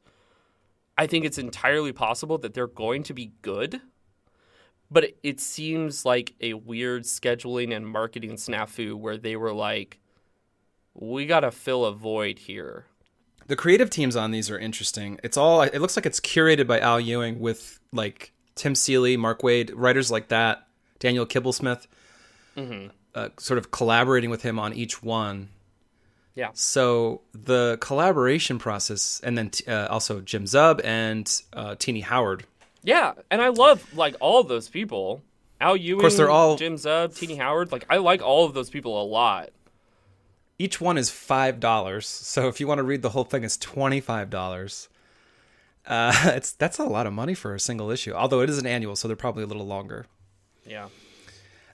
I 0.97 1.07
think 1.07 1.25
it's 1.25 1.37
entirely 1.37 1.91
possible 1.91 2.37
that 2.39 2.53
they're 2.53 2.67
going 2.67 3.03
to 3.03 3.13
be 3.13 3.33
good. 3.41 3.81
But 4.91 5.05
it, 5.05 5.17
it 5.23 5.39
seems 5.39 6.05
like 6.05 6.35
a 6.39 6.53
weird 6.53 7.03
scheduling 7.03 7.75
and 7.75 7.87
marketing 7.87 8.33
snafu 8.33 8.93
where 8.93 9.17
they 9.17 9.35
were 9.35 9.53
like, 9.53 9.99
we 10.93 11.25
got 11.25 11.39
to 11.41 11.51
fill 11.51 11.83
a 11.85 11.91
void 11.91 12.37
here. 12.39 12.85
the 13.47 13.55
creative 13.55 13.89
teams 13.89 14.15
on 14.15 14.31
these 14.31 14.49
are 14.49 14.59
interesting. 14.59 15.19
It's 15.23 15.35
all. 15.35 15.63
It 15.63 15.79
looks 15.79 15.95
like 15.97 16.05
it's 16.05 16.19
curated 16.19 16.67
by 16.67 16.79
Al 16.79 16.99
Ewing 16.99 17.39
with 17.39 17.79
like 17.91 18.31
Tim 18.55 18.75
Seeley, 18.75 19.17
Mark 19.17 19.41
Waid, 19.41 19.71
writers 19.73 20.11
like 20.11 20.27
that, 20.29 20.67
Daniel 20.99 21.25
Kibblesmith, 21.25 21.87
uh, 23.15 23.29
sort 23.39 23.57
of 23.57 23.71
collaborating 23.71 24.29
with 24.29 24.43
him 24.43 24.59
on 24.59 24.73
each 24.73 25.01
one. 25.01 25.49
Yeah. 26.35 26.49
So 26.53 27.21
the 27.33 27.77
collaboration 27.79 28.57
process, 28.57 29.21
and 29.23 29.37
then 29.37 29.51
uh, 29.67 29.87
also 29.89 30.21
Jim 30.21 30.45
Zub 30.45 30.81
and 30.83 31.29
uh, 31.53 31.75
Tini 31.77 32.01
Howard. 32.01 32.45
Yeah, 32.83 33.13
and 33.29 33.41
I 33.41 33.49
love 33.49 33.93
like 33.95 34.15
all 34.19 34.43
those 34.43 34.67
people. 34.67 35.21
Al 35.61 35.77
Ewing, 35.77 35.99
of 35.99 36.01
course, 36.01 36.17
they're 36.17 36.29
all- 36.29 36.57
Jim 36.57 36.75
Zub, 36.75 37.15
Tini 37.15 37.35
Howard. 37.35 37.71
Like 37.71 37.85
I 37.89 37.97
like 37.97 38.21
all 38.21 38.45
of 38.45 38.53
those 38.53 38.69
people 38.69 39.01
a 39.01 39.05
lot. 39.05 39.51
Each 40.59 40.81
one 40.81 40.97
is 40.97 41.09
five 41.09 41.59
dollars. 41.59 42.07
So 42.07 42.47
if 42.47 42.59
you 42.59 42.67
want 42.67 42.79
to 42.79 42.83
read 42.83 43.01
the 43.01 43.09
whole 43.09 43.23
thing, 43.23 43.43
it's 43.43 43.57
twenty 43.57 44.01
five 44.01 44.29
dollars. 44.29 44.89
Uh, 45.85 46.13
it's 46.35 46.51
that's 46.53 46.79
a 46.79 46.83
lot 46.83 47.05
of 47.07 47.13
money 47.13 47.33
for 47.33 47.53
a 47.53 47.59
single 47.59 47.91
issue. 47.91 48.13
Although 48.13 48.41
it 48.41 48.49
is 48.49 48.57
an 48.57 48.65
annual, 48.65 48.95
so 48.95 49.07
they're 49.07 49.15
probably 49.17 49.43
a 49.43 49.47
little 49.47 49.65
longer. 49.67 50.07
Yeah. 50.65 50.87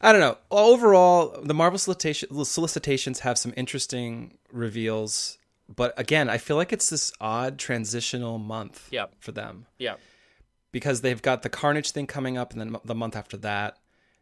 I 0.01 0.11
don't 0.13 0.21
know. 0.21 0.37
Overall, 0.49 1.41
the 1.43 1.53
Marvel 1.53 1.77
solicitations 1.77 3.19
have 3.19 3.37
some 3.37 3.53
interesting 3.57 4.37
reveals, 4.51 5.37
but 5.73 5.93
again, 5.97 6.29
I 6.29 6.37
feel 6.37 6.55
like 6.55 6.71
it's 6.73 6.89
this 6.89 7.11
odd 7.21 7.57
transitional 7.59 8.37
month 8.37 8.87
Yep. 8.91 9.15
for 9.19 9.31
them 9.31 9.65
Yeah. 9.77 9.95
because 10.71 11.01
they've 11.01 11.21
got 11.21 11.41
the 11.41 11.49
Carnage 11.49 11.91
thing 11.91 12.07
coming 12.07 12.37
up, 12.37 12.51
and 12.51 12.59
then 12.61 12.75
the 12.85 12.95
month 12.95 13.15
after 13.15 13.37
that, 13.37 13.77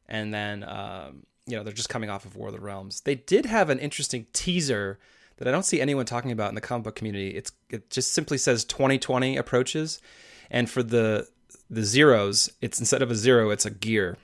and 0.08 0.34
then 0.34 0.64
um, 0.64 1.26
you 1.46 1.56
know 1.56 1.64
they're 1.64 1.74
just 1.74 1.90
coming 1.90 2.10
off 2.10 2.26
of 2.26 2.36
War 2.36 2.48
of 2.48 2.54
the 2.54 2.60
Realms. 2.60 3.02
They 3.02 3.16
did 3.16 3.46
have 3.46 3.70
an 3.70 3.80
interesting 3.80 4.28
teaser 4.34 5.00
that 5.38 5.48
I 5.48 5.52
don't 5.52 5.64
see 5.64 5.80
anyone 5.80 6.06
talking 6.06 6.32
about 6.32 6.50
in 6.50 6.56
the 6.56 6.62
comic 6.62 6.84
book 6.86 6.96
community. 6.96 7.30
It's 7.36 7.52
it 7.70 7.90
just 7.90 8.12
simply 8.12 8.38
says 8.38 8.66
2020 8.66 9.38
approaches, 9.38 10.02
and 10.50 10.70
for 10.70 10.84
the 10.84 11.28
the 11.70 11.84
zeros, 11.84 12.50
it's 12.62 12.80
instead 12.80 13.02
of 13.02 13.12
a 13.12 13.16
zero, 13.16 13.50
it's 13.50 13.66
a 13.66 13.70
gear, 13.70 14.18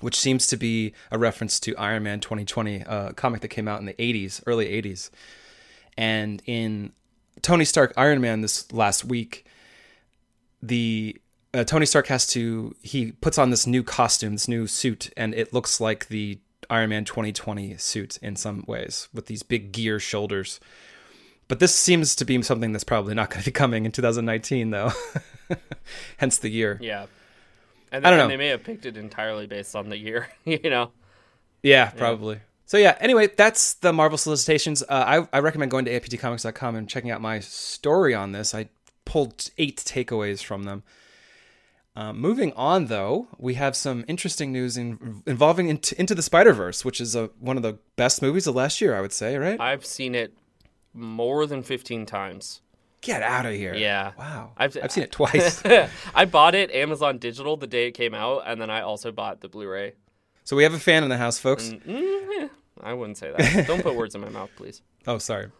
which 0.00 0.16
seems 0.16 0.46
to 0.48 0.56
be 0.56 0.92
a 1.10 1.18
reference 1.18 1.60
to 1.60 1.76
Iron 1.76 2.02
Man 2.02 2.20
2020, 2.20 2.84
a 2.86 3.12
comic 3.14 3.40
that 3.40 3.48
came 3.48 3.68
out 3.68 3.80
in 3.80 3.86
the 3.86 3.94
80s, 3.94 4.42
early 4.46 4.66
80s, 4.66 5.10
and 5.96 6.42
in 6.46 6.92
Tony 7.42 7.64
Stark 7.64 7.92
Iron 7.96 8.20
Man 8.20 8.40
this 8.40 8.70
last 8.72 9.04
week, 9.04 9.46
the 10.62 11.20
uh, 11.52 11.64
Tony 11.64 11.86
Stark 11.86 12.06
has 12.08 12.26
to 12.28 12.74
he 12.82 13.12
puts 13.12 13.38
on 13.38 13.50
this 13.50 13.66
new 13.66 13.82
costume, 13.82 14.32
this 14.32 14.48
new 14.48 14.66
suit, 14.66 15.10
and 15.16 15.34
it 15.34 15.52
looks 15.52 15.80
like 15.80 16.08
the 16.08 16.38
Iron 16.68 16.90
Man 16.90 17.04
2020 17.04 17.76
suit 17.76 18.18
in 18.18 18.36
some 18.36 18.64
ways 18.66 19.08
with 19.12 19.26
these 19.26 19.42
big 19.42 19.72
gear 19.72 19.98
shoulders. 19.98 20.60
But 21.48 21.58
this 21.58 21.74
seems 21.74 22.14
to 22.14 22.24
be 22.24 22.40
something 22.42 22.70
that's 22.70 22.84
probably 22.84 23.12
not 23.14 23.30
going 23.30 23.40
to 23.40 23.46
be 23.46 23.52
coming 23.52 23.84
in 23.84 23.90
2019, 23.90 24.70
though. 24.70 24.92
Hence 26.18 26.38
the 26.38 26.48
year. 26.48 26.78
Yeah. 26.80 27.06
And, 27.92 28.06
I 28.06 28.10
don't 28.10 28.18
know. 28.18 28.28
they 28.28 28.36
may 28.36 28.48
have 28.48 28.62
picked 28.62 28.86
it 28.86 28.96
entirely 28.96 29.46
based 29.46 29.74
on 29.74 29.88
the 29.88 29.96
year, 29.96 30.28
you 30.44 30.70
know. 30.70 30.92
Yeah, 31.62 31.90
probably. 31.90 32.40
So 32.66 32.76
yeah. 32.76 32.96
Anyway, 33.00 33.28
that's 33.36 33.74
the 33.74 33.92
Marvel 33.92 34.16
solicitations. 34.16 34.82
Uh, 34.82 35.26
I 35.32 35.36
I 35.36 35.40
recommend 35.40 35.70
going 35.70 35.84
to 35.86 36.00
AIPTcomics.com 36.00 36.76
and 36.76 36.88
checking 36.88 37.10
out 37.10 37.20
my 37.20 37.40
story 37.40 38.14
on 38.14 38.32
this. 38.32 38.54
I 38.54 38.68
pulled 39.04 39.50
eight 39.58 39.78
takeaways 39.78 40.42
from 40.42 40.62
them. 40.62 40.84
Uh, 41.96 42.12
moving 42.12 42.52
on, 42.52 42.86
though, 42.86 43.26
we 43.36 43.54
have 43.54 43.74
some 43.74 44.04
interesting 44.06 44.52
news 44.52 44.76
in, 44.76 45.22
involving 45.26 45.68
into, 45.68 45.98
into 45.98 46.14
the 46.14 46.22
Spider 46.22 46.52
Verse, 46.52 46.84
which 46.84 47.00
is 47.00 47.16
a, 47.16 47.26
one 47.40 47.56
of 47.56 47.64
the 47.64 47.78
best 47.96 48.22
movies 48.22 48.46
of 48.46 48.54
last 48.54 48.80
year, 48.80 48.96
I 48.96 49.00
would 49.00 49.12
say. 49.12 49.36
Right? 49.36 49.60
I've 49.60 49.84
seen 49.84 50.14
it 50.14 50.32
more 50.94 51.46
than 51.46 51.62
15 51.62 52.06
times. 52.06 52.60
Get 53.02 53.22
out 53.22 53.46
of 53.46 53.52
here! 53.54 53.74
Yeah. 53.74 54.12
Wow. 54.18 54.52
I've- 54.56 54.80
I've 54.80 54.92
seen 54.92 55.04
it 55.04 55.12
twice. 55.12 55.62
I 56.14 56.24
bought 56.26 56.54
it 56.54 56.70
Amazon 56.70 57.18
Digital 57.18 57.56
the 57.56 57.66
day 57.66 57.88
it 57.88 57.92
came 57.92 58.14
out, 58.14 58.42
and 58.46 58.60
then 58.60 58.68
I 58.70 58.82
also 58.82 59.10
bought 59.10 59.40
the 59.40 59.48
Blu-ray. 59.48 59.94
so 60.44 60.54
we 60.56 60.64
have 60.64 60.74
a 60.74 60.78
fan 60.78 61.02
in 61.02 61.08
the 61.08 61.16
house, 61.16 61.38
folks. 61.38 61.70
Mm, 61.70 62.42
eh, 62.42 62.48
I 62.82 62.92
wouldn't 62.92 63.16
say 63.18 63.32
that. 63.36 63.66
Don't 63.66 63.82
put 63.82 63.94
words 63.94 64.14
in 64.14 64.20
my 64.20 64.28
mouth, 64.28 64.50
please. 64.56 64.82
Oh, 65.06 65.16
sorry. 65.16 65.50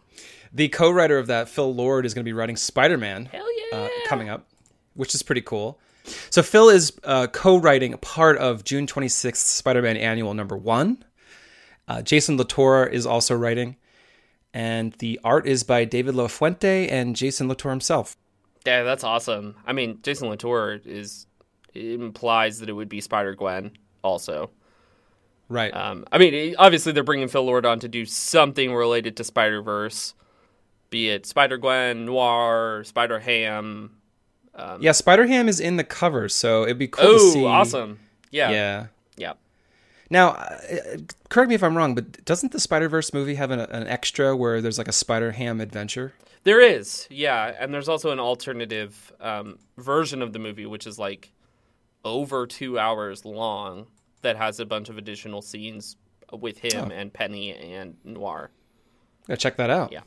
The 0.53 0.69
co-writer 0.69 1.17
of 1.17 1.29
that, 1.29 1.49
Phil 1.49 1.75
Lord, 1.75 2.05
is 2.05 2.13
going 2.13 2.23
to 2.25 2.29
be 2.29 2.35
writing 2.35 2.57
Spider 2.57 2.99
Man. 2.99 3.25
Hell 3.25 3.47
yeah! 3.73 3.79
uh, 3.79 3.89
coming 4.07 4.29
up, 4.29 4.47
which 4.93 5.15
is 5.15 5.23
pretty 5.23 5.41
cool. 5.41 5.79
So 6.29 6.43
Phil 6.43 6.69
is 6.69 6.93
uh, 7.05 7.27
co-writing 7.29 7.95
a 7.95 7.99
part 7.99 8.37
of 8.37 8.65
June 8.65 8.87
26th 8.87 9.37
Spider-Man 9.37 9.97
Annual 9.97 10.35
Number 10.35 10.59
One. 10.59 11.03
Uh, 11.89 12.03
Jason 12.03 12.37
Latour 12.37 12.85
is 12.87 13.07
also 13.07 13.35
writing, 13.35 13.77
and 14.53 14.93
the 14.95 15.21
art 15.25 15.47
is 15.47 15.63
by 15.63 15.85
David 15.85 16.15
LaFuente 16.15 16.91
and 16.91 17.17
Jason 17.17 17.49
Latour 17.49 17.71
himself. 17.71 18.17
Yeah, 18.67 18.83
that's 18.83 19.05
awesome. 19.05 19.57
I 19.67 19.73
mean, 19.73 20.01
Jason 20.03 20.29
Latour 20.29 20.81
is 20.85 21.27
implies 21.75 22.59
that 22.59 22.69
it 22.69 22.73
would 22.73 22.89
be 22.89 23.01
Spider 23.01 23.35
Gwen 23.35 23.73
also. 24.03 24.51
Right. 25.49 25.75
Um, 25.75 26.05
I 26.13 26.19
mean, 26.19 26.55
obviously 26.59 26.93
they're 26.93 27.03
bringing 27.05 27.29
Phil 27.29 27.45
Lord 27.45 27.67
on 27.67 27.81
to 27.81 27.89
do 27.89 28.05
something 28.05 28.73
related 28.75 29.17
to 29.17 29.25
Spider 29.25 29.63
Verse, 29.63 30.15
be 30.91 31.09
it 31.09 31.27
Spider 31.27 31.57
Gwen, 31.57 32.05
Noir, 32.05 32.83
Spider 32.85 33.19
Ham. 33.21 33.97
yeah, 34.81 34.93
Spider-Ham 34.93 35.49
is 35.49 35.61
in 35.61 35.77
the 35.77 35.85
cover, 35.85 36.29
so 36.29 36.65
it'd 36.65 36.79
be 36.79 36.89
cool 36.89 37.13
to 37.13 37.19
see. 37.19 37.45
Oh, 37.45 37.49
awesome! 37.49 38.01
Yeah, 38.31 38.51
Yeah. 38.51 38.87
Yeah. 40.11 40.19
Now, 40.19 40.29
uh, 40.31 40.97
correct 41.29 41.49
me 41.49 41.55
if 41.55 41.63
I'm 41.63 41.77
wrong, 41.77 41.95
but 41.95 42.25
doesn't 42.25 42.53
the 42.53 42.61
Spider-Verse 42.61 43.13
movie 43.15 43.37
have 43.37 43.51
an, 43.51 43.61
an 43.61 43.87
extra 43.87 44.37
where 44.37 44.61
there's 44.61 44.79
like 44.79 44.89
a 44.89 44.93
Spider-Ham 44.93 45.61
adventure? 45.61 46.13
There 46.43 46.61
is, 46.61 47.07
yeah, 47.11 47.55
and 47.59 47.73
there's 47.73 47.89
also 47.89 48.11
an 48.11 48.19
alternative 48.19 49.13
um, 49.21 49.59
version 49.77 50.23
of 50.23 50.33
the 50.33 50.39
movie, 50.39 50.67
which 50.67 50.87
is 50.87 50.99
like 50.99 51.33
over 52.05 52.47
two 52.47 52.79
hours 52.79 53.25
long, 53.25 53.87
that 54.23 54.37
has 54.37 54.59
a 54.59 54.67
bunch 54.67 54.89
of 54.89 54.99
additional 54.99 55.43
scenes 55.43 55.97
with 56.33 56.59
him 56.59 56.91
Oh. 56.91 56.95
and 56.95 57.13
Penny 57.13 57.53
and 57.55 57.97
Noir. 58.05 58.51
Gotta 59.29 59.39
check 59.39 59.57
that 59.57 59.71
out. 59.71 59.93
Yeah. 59.93 60.01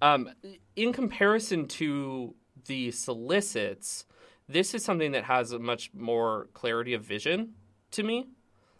Um, 0.00 0.30
in 0.76 0.92
comparison 0.92 1.68
to 1.68 2.34
the 2.66 2.90
solicits, 2.90 4.04
this 4.48 4.74
is 4.74 4.84
something 4.84 5.12
that 5.12 5.24
has 5.24 5.52
a 5.52 5.58
much 5.58 5.90
more 5.94 6.48
clarity 6.54 6.94
of 6.94 7.02
vision 7.02 7.54
to 7.92 8.02
me. 8.02 8.28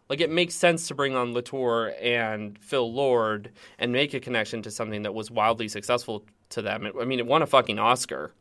Like 0.09 0.21
it 0.21 0.29
makes 0.29 0.53
sense 0.53 0.87
to 0.89 0.95
bring 0.95 1.15
on 1.15 1.33
Latour 1.33 1.93
and 2.01 2.57
Phil 2.59 2.91
Lord 2.91 3.51
and 3.79 3.91
make 3.91 4.13
a 4.13 4.19
connection 4.19 4.61
to 4.63 4.71
something 4.71 5.03
that 5.03 5.13
was 5.13 5.31
wildly 5.31 5.67
successful 5.67 6.25
to 6.49 6.61
them. 6.61 6.91
I 6.99 7.05
mean, 7.05 7.19
it 7.19 7.25
won 7.25 7.41
a 7.41 7.47
fucking 7.47 7.79
Oscar, 7.79 8.33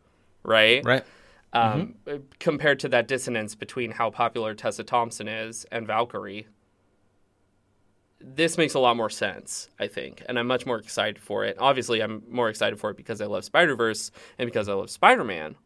right? 0.42 0.84
Right. 0.84 1.04
Um, 1.52 1.94
Compared 2.38 2.80
to 2.80 2.88
that 2.88 3.08
dissonance 3.08 3.54
between 3.54 3.90
how 3.90 4.10
popular 4.10 4.54
Tessa 4.54 4.84
Thompson 4.84 5.28
is 5.28 5.66
and 5.70 5.86
Valkyrie, 5.86 6.46
this 8.20 8.56
makes 8.56 8.74
a 8.74 8.78
lot 8.78 8.96
more 8.96 9.10
sense, 9.10 9.68
I 9.78 9.88
think, 9.88 10.22
and 10.28 10.38
I'm 10.38 10.46
much 10.46 10.64
more 10.64 10.78
excited 10.78 11.20
for 11.20 11.44
it. 11.44 11.56
Obviously, 11.58 12.00
I'm 12.00 12.22
more 12.28 12.48
excited 12.48 12.78
for 12.78 12.90
it 12.90 12.96
because 12.96 13.20
I 13.20 13.26
love 13.26 13.44
Spider 13.44 13.74
Verse 13.76 14.10
and 14.38 14.46
because 14.46 14.68
I 14.68 14.74
love 14.74 14.90
Spider 14.90 15.24
Man, 15.24 15.56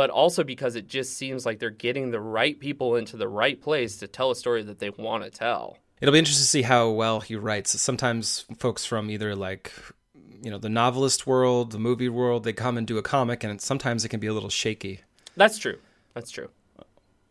but 0.00 0.08
also 0.08 0.42
because 0.42 0.76
it 0.76 0.88
just 0.88 1.18
seems 1.18 1.44
like 1.44 1.58
they're 1.58 1.68
getting 1.68 2.10
the 2.10 2.18
right 2.18 2.58
people 2.58 2.96
into 2.96 3.18
the 3.18 3.28
right 3.28 3.60
place 3.60 3.98
to 3.98 4.08
tell 4.08 4.30
a 4.30 4.34
story 4.34 4.62
that 4.62 4.78
they 4.78 4.88
want 4.88 5.22
to 5.24 5.28
tell. 5.28 5.76
It'll 6.00 6.14
be 6.14 6.18
interesting 6.18 6.42
to 6.42 6.48
see 6.48 6.62
how 6.62 6.88
well 6.88 7.20
he 7.20 7.36
writes. 7.36 7.78
Sometimes 7.78 8.46
folks 8.56 8.86
from 8.86 9.10
either 9.10 9.36
like 9.36 9.74
you 10.42 10.50
know 10.50 10.56
the 10.56 10.70
novelist 10.70 11.26
world, 11.26 11.72
the 11.72 11.78
movie 11.78 12.08
world, 12.08 12.44
they 12.44 12.54
come 12.54 12.78
and 12.78 12.86
do 12.86 12.96
a 12.96 13.02
comic, 13.02 13.44
and 13.44 13.60
sometimes 13.60 14.02
it 14.02 14.08
can 14.08 14.20
be 14.20 14.26
a 14.26 14.32
little 14.32 14.48
shaky. 14.48 15.00
That's 15.36 15.58
true. 15.58 15.76
That's 16.14 16.30
true. 16.30 16.48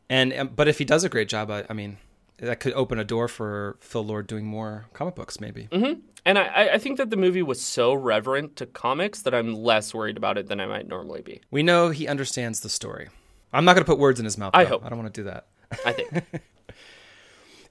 And 0.08 0.32
um, 0.34 0.52
but 0.56 0.68
if 0.68 0.78
he 0.78 0.86
does 0.86 1.04
a 1.04 1.10
great 1.10 1.28
job, 1.28 1.50
I, 1.50 1.66
I 1.72 1.74
mean, 1.74 1.98
that 2.38 2.60
could 2.60 2.74
open 2.74 3.00
a 3.00 3.04
door 3.04 3.28
for 3.28 3.78
Phil 3.80 4.06
Lord 4.06 4.28
doing 4.28 4.46
more 4.46 4.86
comic 4.94 5.16
books, 5.16 5.40
maybe. 5.40 5.70
And 6.26 6.38
I- 6.38 6.70
I, 6.74 6.78
think 6.78 6.98
that 6.98 7.10
the 7.10 7.18
movie 7.18 7.42
was 7.42 7.62
so 7.62 7.94
reverent 7.94 8.56
to 8.58 8.66
comics 8.66 9.22
that 9.22 9.34
I'm 9.34 9.54
less 9.54 9.94
worried 9.94 10.18
about 10.18 10.38
it 10.38 10.48
than 10.48 10.60
I 10.60 10.66
might 10.66 10.88
normally 10.88 11.22
be. 11.22 11.42
We 11.50 11.64
know 11.64 11.90
he 11.90 12.08
understands 12.08 12.60
the 12.60 12.70
story. 12.70 13.08
I'm 13.54 13.66
not 13.66 13.74
going 13.74 13.84
to 13.86 13.90
put 13.92 14.00
words 14.00 14.20
in 14.20 14.26
his 14.26 14.38
mouth. 14.38 14.52
I 14.54 14.66
hope. 14.66 14.86
I 14.86 14.90
don't 14.90 15.00
want 15.00 15.14
to 15.14 15.22
do 15.22 15.26
that. 15.26 15.48
I 15.86 15.92
think. 15.94 16.24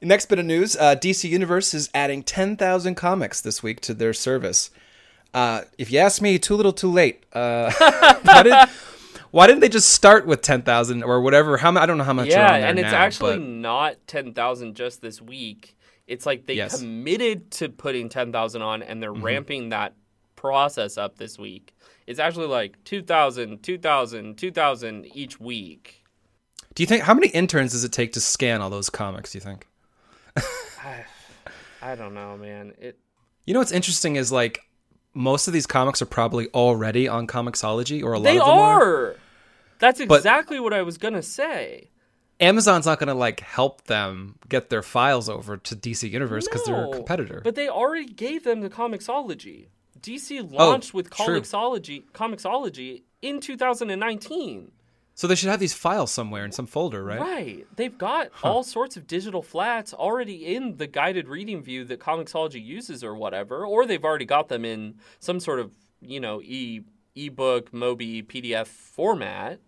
Next 0.00 0.26
bit 0.26 0.38
of 0.38 0.45
news: 0.45 0.76
uh, 0.76 0.95
DC 0.95 1.28
Universe 1.28 1.75
is 1.75 1.90
adding 1.93 2.23
10,000 2.23 2.95
comics 2.95 3.40
this 3.40 3.62
week 3.62 3.81
to 3.83 3.95
their 3.95 4.12
service. 4.14 4.71
Uh, 5.35 5.62
if 5.76 5.90
you 5.90 5.99
ask 5.99 6.23
me, 6.23 6.38
too 6.38 6.55
little, 6.55 6.73
too 6.73 6.90
late. 6.90 7.25
Uh, 7.33 7.73
why, 8.23 8.43
did, 8.45 8.69
why 9.33 9.47
didn't 9.47 9.61
they 9.61 9.69
just 9.69 9.90
start 9.93 10.25
with 10.26 10.40
10,000 10.40 11.02
or 11.02 11.21
whatever? 11.21 11.57
How 11.57 11.76
I 11.76 11.85
don't 11.87 11.99
know 11.99 12.05
how 12.05 12.12
much. 12.12 12.28
yeah, 12.28 12.55
and 12.55 12.78
it's 12.78 12.90
now, 12.93 12.97
actually 12.99 13.38
but- 13.38 13.43
not 13.45 13.97
10,000 14.07 14.75
just 14.75 15.02
this 15.02 15.21
week. 15.21 15.76
It's 16.08 16.26
like 16.26 16.46
they 16.46 16.54
Yes. 16.54 16.80
committed 16.80 17.50
to 17.52 17.68
putting 17.68 18.08
10,000 18.08 18.62
on 18.62 18.82
and 18.82 18.90
Mm-hmm. 18.90 19.00
they're 19.00 19.12
ramping 19.12 19.68
that 19.68 19.94
process 20.34 20.96
up 20.98 21.18
this 21.18 21.38
week. 21.38 21.74
It's 22.06 22.18
actually 22.18 22.46
like 22.46 22.82
2,000, 22.84 23.62
2,000, 23.62 24.36
2,000 24.36 25.06
each 25.14 25.38
week. 25.38 26.02
Do 26.74 26.82
you 26.82 26.86
think 26.86 27.02
how 27.02 27.14
many 27.14 27.28
interns 27.28 27.72
does 27.72 27.84
it 27.84 27.92
take 27.92 28.12
to 28.14 28.20
scan 28.20 28.60
all 28.62 28.70
those 28.70 28.88
comics? 28.90 29.32
Do 29.32 29.38
you 29.38 29.42
think? 29.42 29.66
I 31.82 31.94
don't 31.94 32.14
know, 32.14 32.36
man. 32.36 32.72
It 32.78 32.98
You 33.44 33.54
know 33.54 33.60
what's 33.60 33.72
interesting 33.72 34.16
is 34.16 34.32
like 34.32 34.60
most 35.14 35.46
of 35.48 35.52
these 35.52 35.66
comics 35.66 36.00
are 36.02 36.06
probably 36.06 36.48
already 36.54 37.08
on 37.08 37.26
Comixology, 37.26 38.02
or 38.02 38.12
a 38.12 38.18
lot 38.18 38.24
They 38.24 38.38
of 38.38 38.46
them 38.46 38.58
are. 38.58 38.82
are. 38.82 39.16
That's 39.78 40.00
exactly 40.00 40.60
what 40.60 40.72
I 40.72 40.82
was 40.82 40.98
going 40.98 41.14
to 41.14 41.22
say. 41.22 41.90
Amazon's 42.40 42.87
not 42.87 42.99
going 42.99 43.09
to 43.09 43.14
like 43.14 43.40
help 43.40 43.85
them 43.85 44.37
get 44.49 44.71
their 44.71 44.83
files 44.83 45.28
over 45.28 45.57
to 45.57 45.75
DC 45.75 46.09
Universe 46.09 46.47
because 46.47 46.64
they're 46.64 46.85
a 46.85 46.92
competitor. 46.92 47.40
But 47.42 47.57
they 47.57 47.68
already 47.68 48.07
gave 48.07 48.45
them 48.45 48.61
the 48.61 48.71
Comixology. 48.71 49.68
DC 50.00 50.49
oh, 50.52 50.57
launched 50.57 50.95
with 50.95 51.09
Oh, 51.18 51.26
true. 51.26 51.40
Comixology, 51.40 52.04
Comixology 52.12 53.02
in 53.23 53.40
2019. 53.40 54.71
So 55.14 55.26
they 55.26 55.35
should 55.35 55.49
have 55.49 55.59
these 55.59 55.75
files 55.75 56.12
somewhere 56.12 56.45
in 56.45 56.52
some 56.52 56.68
folder, 56.68 57.02
right? 57.02 57.18
Right. 57.18 57.66
They've 57.75 57.99
got 57.99 58.30
all 58.45 58.62
sorts 58.62 58.97
of 58.97 59.09
digital 59.09 59.42
flats 59.42 59.92
already 59.92 60.54
in 60.54 60.76
the 60.76 60.87
guided 60.87 61.26
reading 61.26 61.61
view 61.61 61.85
that 61.87 61.99
Comixology 61.99 62.64
uses 62.64 63.02
or 63.02 63.16
whatever, 63.16 63.66
or 63.66 63.85
they've 63.85 64.04
already 64.04 64.26
got 64.26 64.49
them 64.49 64.64
in 64.64 64.95
some 65.18 65.40
sort 65.40 65.59
of, 65.59 65.73
you 66.00 66.21
know, 66.21 66.40
e 66.40 66.83
ebook, 67.16 67.73
Mobi, 67.73 68.25
PDF 68.25 68.68
format. 68.68 69.59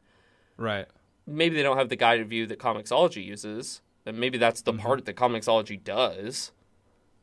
Right. 0.56 0.86
Maybe 1.30 1.56
they 1.56 1.62
don't 1.62 1.76
have 1.76 1.88
the 1.88 1.96
guided 1.96 2.28
view 2.28 2.46
that 2.46 2.58
Comixology 2.58 3.24
uses, 3.24 3.82
and 4.04 4.18
maybe 4.18 4.38
that's 4.38 4.62
the 4.62 4.72
mm-hmm. 4.72 4.80
part 4.82 5.04
that 5.04 5.16
Comixology 5.16 5.82
does. 5.82 6.52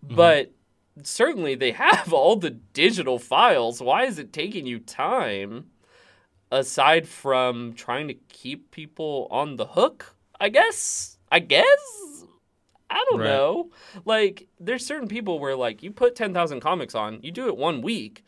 Mm-hmm. 0.05 0.15
But 0.15 0.51
certainly 1.03 1.55
they 1.55 1.71
have 1.85 2.13
all 2.13 2.35
the 2.35 2.51
digital 2.51 3.19
files. 3.19 3.81
Why 3.81 4.05
is 4.05 4.17
it 4.19 4.33
taking 4.33 4.65
you 4.65 4.79
time? 4.79 5.65
aside 6.51 7.07
from 7.07 7.73
trying 7.73 8.07
to 8.07 8.13
keep 8.29 8.71
people 8.71 9.27
on 9.31 9.55
the 9.57 9.65
hook, 9.65 10.15
I 10.39 10.49
guess. 10.49 11.17
I 11.31 11.39
guess. 11.39 12.23
I 12.89 13.03
don't 13.09 13.19
Right. 13.19 13.27
know. 13.27 13.69
Like, 14.05 14.47
there's 14.59 14.85
certain 14.85 15.09
people 15.09 15.39
where, 15.39 15.55
like, 15.55 15.83
you 15.83 15.91
put 15.91 16.15
10,000 16.15 16.61
comics 16.61 16.95
on, 16.95 17.19
you 17.21 17.31
do 17.31 17.47
it 17.47 17.57
one 17.57 17.81
week. 17.81 18.23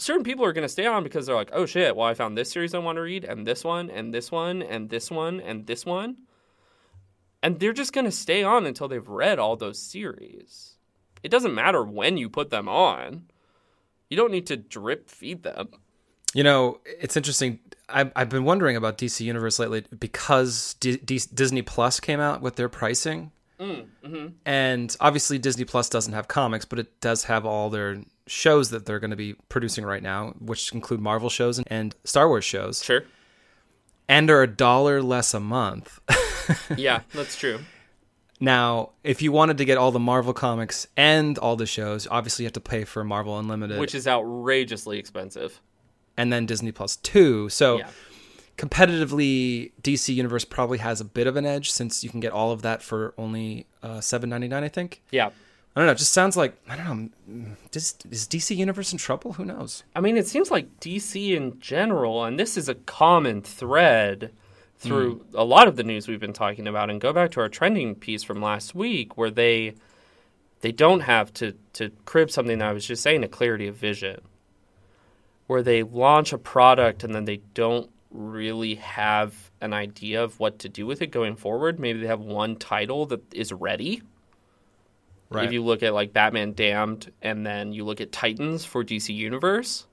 Certain 0.00 0.24
people 0.24 0.44
are 0.44 0.52
going 0.52 0.64
to 0.64 0.68
stay 0.68 0.86
on 0.86 1.04
because 1.04 1.26
they're 1.26 1.36
like, 1.36 1.50
oh 1.52 1.66
shit, 1.66 1.94
well, 1.94 2.06
I 2.06 2.14
found 2.14 2.36
this 2.36 2.50
series 2.50 2.74
I 2.74 2.78
want 2.78 2.96
to 2.96 3.02
read, 3.02 3.24
and 3.24 3.46
this 3.46 3.64
one, 3.64 3.90
and 3.90 4.14
this 4.14 4.30
one, 4.32 4.62
and 4.62 4.88
this 4.88 5.10
one, 5.10 5.40
and 5.40 5.66
this 5.66 5.84
one. 5.84 6.16
And 7.42 7.58
they're 7.58 7.72
just 7.72 7.92
going 7.92 8.04
to 8.04 8.12
stay 8.12 8.42
on 8.42 8.66
until 8.66 8.88
they've 8.88 9.08
read 9.08 9.38
all 9.38 9.56
those 9.56 9.80
series. 9.80 10.76
It 11.22 11.30
doesn't 11.30 11.54
matter 11.54 11.84
when 11.84 12.16
you 12.16 12.30
put 12.30 12.50
them 12.50 12.68
on, 12.68 13.24
you 14.08 14.16
don't 14.16 14.32
need 14.32 14.46
to 14.48 14.56
drip 14.56 15.08
feed 15.08 15.42
them. 15.42 15.68
You 16.34 16.44
know, 16.44 16.80
it's 16.84 17.16
interesting. 17.16 17.60
I've, 17.88 18.12
I've 18.14 18.28
been 18.28 18.44
wondering 18.44 18.76
about 18.76 18.98
DC 18.98 19.20
Universe 19.20 19.58
lately 19.58 19.84
because 19.98 20.74
D- 20.74 20.96
D- 20.96 21.20
Disney 21.34 21.62
Plus 21.62 22.00
came 22.00 22.20
out 22.20 22.40
with 22.40 22.56
their 22.56 22.68
pricing. 22.68 23.32
Mm, 23.58 23.86
mm-hmm. 24.04 24.26
And 24.46 24.96
obviously, 25.00 25.38
Disney 25.38 25.64
Plus 25.64 25.88
doesn't 25.88 26.12
have 26.12 26.28
comics, 26.28 26.64
but 26.64 26.78
it 26.78 27.00
does 27.00 27.24
have 27.24 27.44
all 27.44 27.68
their 27.68 28.02
shows 28.30 28.70
that 28.70 28.86
they're 28.86 29.00
going 29.00 29.10
to 29.10 29.16
be 29.16 29.34
producing 29.48 29.84
right 29.84 30.02
now, 30.02 30.34
which 30.38 30.72
include 30.72 31.00
Marvel 31.00 31.28
shows 31.28 31.58
and, 31.58 31.66
and 31.70 31.94
Star 32.04 32.28
Wars 32.28 32.44
shows, 32.44 32.82
Sure. 32.84 33.02
and 34.08 34.30
are 34.30 34.42
a 34.42 34.46
dollar 34.46 35.02
less 35.02 35.34
a 35.34 35.40
month. 35.40 35.98
Yeah, 36.76 37.02
that's 37.14 37.36
true. 37.36 37.60
now, 38.40 38.90
if 39.04 39.22
you 39.22 39.30
wanted 39.30 39.58
to 39.58 39.64
get 39.64 39.78
all 39.78 39.92
the 39.92 40.00
Marvel 40.00 40.32
comics 40.32 40.86
and 40.96 41.38
all 41.38 41.54
the 41.56 41.66
shows, 41.66 42.08
obviously 42.10 42.42
you 42.44 42.46
have 42.46 42.52
to 42.54 42.60
pay 42.60 42.84
for 42.84 43.04
Marvel 43.04 43.38
Unlimited 43.38 43.78
Which 43.78 43.94
is 43.94 44.08
outrageously 44.08 44.98
expensive. 44.98 45.60
and 46.16 46.32
then 46.32 46.46
Disney 46.46 46.72
Plus 46.72 46.96
2. 46.96 47.48
So, 47.50 47.78
Yeah. 47.78 47.88
competitively 48.56 49.72
DC 49.82 50.14
Universe 50.14 50.44
probably 50.44 50.78
has 50.78 51.00
a 51.00 51.04
bit 51.04 51.26
of 51.26 51.36
an 51.36 51.46
edge 51.46 51.70
since 51.70 52.02
you 52.04 52.10
can 52.10 52.20
get 52.20 52.32
all 52.32 52.50
of 52.52 52.62
that 52.62 52.82
for 52.82 53.14
only 53.18 53.66
uh, 53.82 54.00
seven 54.00 54.28
ninety 54.30 54.48
nine. 54.48 54.64
I 54.64 54.68
think. 54.68 55.02
Yeah. 55.10 55.30
I 55.74 55.80
don't 55.80 55.86
know. 55.86 55.92
It 55.92 55.98
just 55.98 56.12
sounds 56.12 56.36
like 56.36 56.56
I 56.68 56.76
don't 56.76 57.12
know. 57.26 57.56
Does, 57.70 57.96
is 58.10 58.26
DC 58.26 58.56
Universe 58.56 58.92
in 58.92 58.98
trouble? 58.98 59.34
Who 59.34 59.44
knows? 59.44 59.84
I 59.94 60.00
mean, 60.00 60.16
it 60.16 60.26
seems 60.26 60.50
like 60.50 60.80
DC 60.80 61.36
in 61.36 61.60
general, 61.60 62.24
and 62.24 62.38
this 62.38 62.56
is 62.56 62.68
a 62.68 62.74
common 62.74 63.40
thread 63.42 64.32
through 64.78 65.16
hmm. 65.16 65.36
a 65.36 65.44
lot 65.44 65.68
of 65.68 65.76
the 65.76 65.84
news 65.84 66.08
we've 66.08 66.18
been 66.20 66.32
talking 66.32 66.66
about. 66.66 66.90
And 66.90 67.00
go 67.00 67.12
back 67.12 67.30
to 67.32 67.40
our 67.40 67.48
trending 67.48 67.94
piece 67.94 68.24
from 68.24 68.42
last 68.42 68.74
week, 68.74 69.16
where 69.16 69.30
they 69.30 69.74
they 70.60 70.72
don't 70.72 71.00
have 71.00 71.32
to 71.34 71.52
to 71.74 71.90
crib 72.04 72.30
something 72.30 72.58
that 72.58 72.68
I 72.68 72.72
was 72.72 72.86
just 72.86 73.02
saying, 73.02 73.22
a 73.22 73.28
clarity 73.28 73.68
of 73.68 73.76
vision, 73.76 74.20
where 75.46 75.62
they 75.62 75.84
launch 75.84 76.32
a 76.32 76.38
product 76.38 77.04
and 77.04 77.14
then 77.14 77.26
they 77.26 77.42
don't 77.54 77.90
really 78.10 78.74
have 78.74 79.50
an 79.60 79.72
idea 79.72 80.22
of 80.22 80.40
what 80.40 80.58
to 80.58 80.68
do 80.68 80.84
with 80.84 81.00
it 81.00 81.08
going 81.08 81.36
forward. 81.36 81.78
Maybe 81.78 82.00
they 82.00 82.06
have 82.08 82.20
one 82.20 82.56
title 82.56 83.06
that 83.06 83.22
is 83.32 83.52
ready. 83.52 84.02
Right. 85.30 85.46
If 85.46 85.52
you 85.52 85.62
look 85.62 85.82
at 85.82 85.94
like 85.94 86.12
Batman 86.12 86.54
Damned 86.54 87.12
and 87.22 87.46
then 87.46 87.72
you 87.72 87.84
look 87.84 88.00
at 88.00 88.10
Titans 88.10 88.64
for 88.64 88.84
DC 88.84 89.14
Universe, 89.14 89.86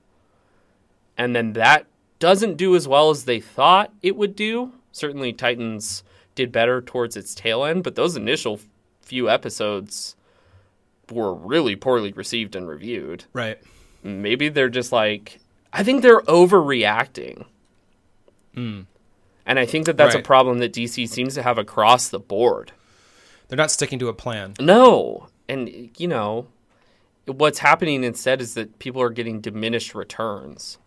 and 1.16 1.34
then 1.34 1.52
that 1.52 1.86
doesn't 2.18 2.56
do 2.56 2.74
as 2.74 2.88
well 2.88 3.10
as 3.10 3.24
they 3.24 3.40
thought 3.40 3.92
it 4.02 4.16
would 4.16 4.34
do. 4.34 4.72
Certainly, 4.90 5.34
Titans 5.34 6.02
did 6.34 6.50
better 6.50 6.82
towards 6.82 7.16
its 7.16 7.34
tail 7.34 7.64
end, 7.64 7.84
but 7.84 7.94
those 7.94 8.16
initial 8.16 8.60
few 9.02 9.30
episodes 9.30 10.16
were 11.10 11.32
really 11.32 11.76
poorly 11.76 12.12
received 12.12 12.54
and 12.54 12.68
reviewed. 12.68 13.24
right. 13.32 13.58
Maybe 14.04 14.48
they're 14.48 14.68
just 14.68 14.92
like, 14.92 15.40
I 15.72 15.82
think 15.82 16.02
they're 16.02 16.20
overreacting. 16.22 17.44
Hmm. 18.54 18.82
And 19.44 19.58
I 19.58 19.66
think 19.66 19.86
that 19.86 19.96
that's 19.96 20.14
a 20.14 20.20
problem 20.20 20.58
that 20.58 20.72
DC 20.72 21.08
seems 21.08 21.34
to 21.34 21.42
have 21.42 21.58
across 21.58 22.08
the 22.08 22.20
board. 22.20 22.72
They're 23.48 23.56
not 23.56 23.70
sticking 23.70 23.98
to 23.98 24.08
a 24.08 24.14
plan. 24.14 24.54
No. 24.60 25.28
And, 25.48 25.90
you 25.98 26.06
know, 26.06 26.46
what's 27.26 27.58
happening 27.58 28.04
instead 28.04 28.40
is 28.40 28.54
that 28.54 28.78
people 28.78 29.02
are 29.02 29.10
getting 29.10 29.40
diminished 29.40 29.94
returns. 29.94 30.78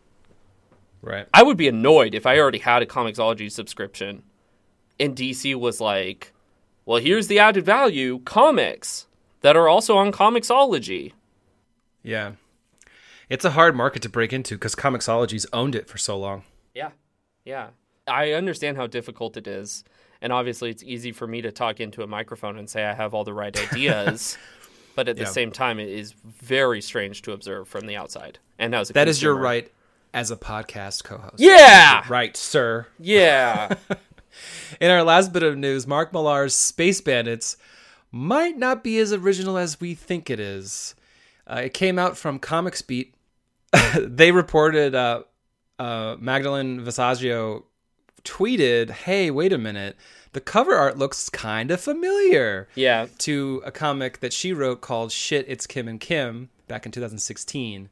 Right. 1.01 1.27
I 1.33 1.43
would 1.43 1.57
be 1.57 1.67
annoyed 1.67 2.13
if 2.13 2.25
I 2.25 2.37
already 2.37 2.59
had 2.59 2.83
a 2.83 2.85
Comixology 2.85 3.51
subscription 3.51 4.23
and 4.99 5.15
DC 5.15 5.55
was 5.55 5.81
like, 5.81 6.31
well, 6.85 6.99
here's 6.99 7.27
the 7.27 7.39
added 7.39 7.65
value 7.65 8.19
comics 8.19 9.07
that 9.41 9.57
are 9.57 9.67
also 9.67 9.97
on 9.97 10.11
Comixology. 10.11 11.13
Yeah. 12.03 12.33
It's 13.29 13.45
a 13.45 13.51
hard 13.51 13.75
market 13.75 14.03
to 14.03 14.09
break 14.09 14.31
into 14.31 14.55
because 14.55 14.75
Comixology's 14.75 15.47
owned 15.51 15.73
it 15.73 15.87
for 15.87 15.97
so 15.97 16.17
long. 16.17 16.43
Yeah. 16.75 16.91
Yeah. 17.45 17.69
I 18.07 18.33
understand 18.33 18.77
how 18.77 18.87
difficult 18.87 19.37
it 19.37 19.47
is. 19.47 19.83
And 20.21 20.31
obviously, 20.31 20.69
it's 20.69 20.83
easy 20.83 21.11
for 21.11 21.25
me 21.25 21.41
to 21.41 21.51
talk 21.51 21.79
into 21.79 22.03
a 22.03 22.07
microphone 22.07 22.57
and 22.57 22.69
say 22.69 22.85
I 22.85 22.93
have 22.93 23.13
all 23.13 23.23
the 23.23 23.33
right 23.33 23.57
ideas. 23.73 24.37
but 24.95 25.07
at 25.07 25.17
the 25.17 25.25
same 25.25 25.51
time, 25.51 25.79
it 25.79 25.89
is 25.89 26.13
very 26.13 26.81
strange 26.81 27.21
to 27.23 27.31
observe 27.31 27.67
from 27.67 27.87
the 27.87 27.95
outside. 27.95 28.39
And 28.59 28.75
as 28.75 28.89
a 28.89 28.93
That 28.93 29.07
is 29.07 29.21
your 29.21 29.35
right 29.35 29.71
as 30.13 30.31
a 30.31 30.35
podcast 30.35 31.03
co-host. 31.03 31.35
Yeah. 31.37 32.03
Right, 32.09 32.35
sir. 32.35 32.87
Yeah. 32.99 33.75
In 34.79 34.89
our 34.91 35.03
last 35.03 35.33
bit 35.33 35.43
of 35.43 35.57
news, 35.57 35.87
Mark 35.87 36.13
Millar's 36.13 36.55
Space 36.55 37.01
Bandits 37.01 37.57
might 38.11 38.57
not 38.57 38.83
be 38.83 38.97
as 38.99 39.13
original 39.13 39.57
as 39.57 39.79
we 39.79 39.95
think 39.95 40.29
it 40.29 40.39
is. 40.39 40.95
Uh, 41.47 41.61
it 41.65 41.73
came 41.73 41.97
out 41.97 42.17
from 42.17 42.39
Comics 42.39 42.81
Beat. 42.81 43.15
they 43.97 44.31
reported 44.31 44.95
uh, 44.95 45.23
uh, 45.79 46.15
Magdalene 46.19 46.81
Visaggio 46.81 47.63
tweeted, 48.23 48.89
"Hey, 48.91 49.29
wait 49.31 49.51
a 49.53 49.57
minute, 49.57 49.95
the 50.33 50.41
cover 50.41 50.73
art 50.75 50.97
looks 50.97 51.29
kind 51.29 51.71
of 51.71 51.81
familiar." 51.81 52.67
yeah. 52.75 53.07
To 53.19 53.61
a 53.65 53.71
comic 53.71 54.19
that 54.21 54.33
she 54.33 54.53
wrote 54.53 54.81
called 54.81 55.11
"Shit, 55.11 55.45
It's 55.47 55.65
Kim 55.67 55.87
and 55.87 55.99
Kim" 55.99 56.49
back 56.67 56.85
in 56.85 56.91
2016. 56.91 57.89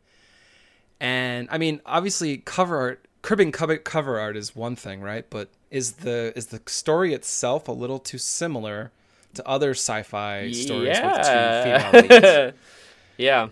And 0.99 1.47
I 1.51 1.57
mean, 1.57 1.81
obviously, 1.85 2.37
cover 2.37 2.77
art, 2.77 3.05
cribbing 3.21 3.51
cover, 3.51 3.77
cover 3.77 4.19
art 4.19 4.35
is 4.35 4.55
one 4.55 4.75
thing, 4.75 5.01
right? 5.01 5.25
But 5.29 5.49
is 5.71 5.93
the 5.93 6.33
is 6.35 6.47
the 6.47 6.61
story 6.67 7.13
itself 7.13 7.67
a 7.67 7.71
little 7.71 7.99
too 7.99 8.17
similar 8.17 8.91
to 9.35 9.47
other 9.47 9.71
sci-fi 9.71 10.51
stories 10.51 10.99
with 10.99 11.15
two 11.15 11.31
Yeah. 11.31 11.91
female 11.91 12.01
leads? 12.49 12.57
yeah. 13.17 13.47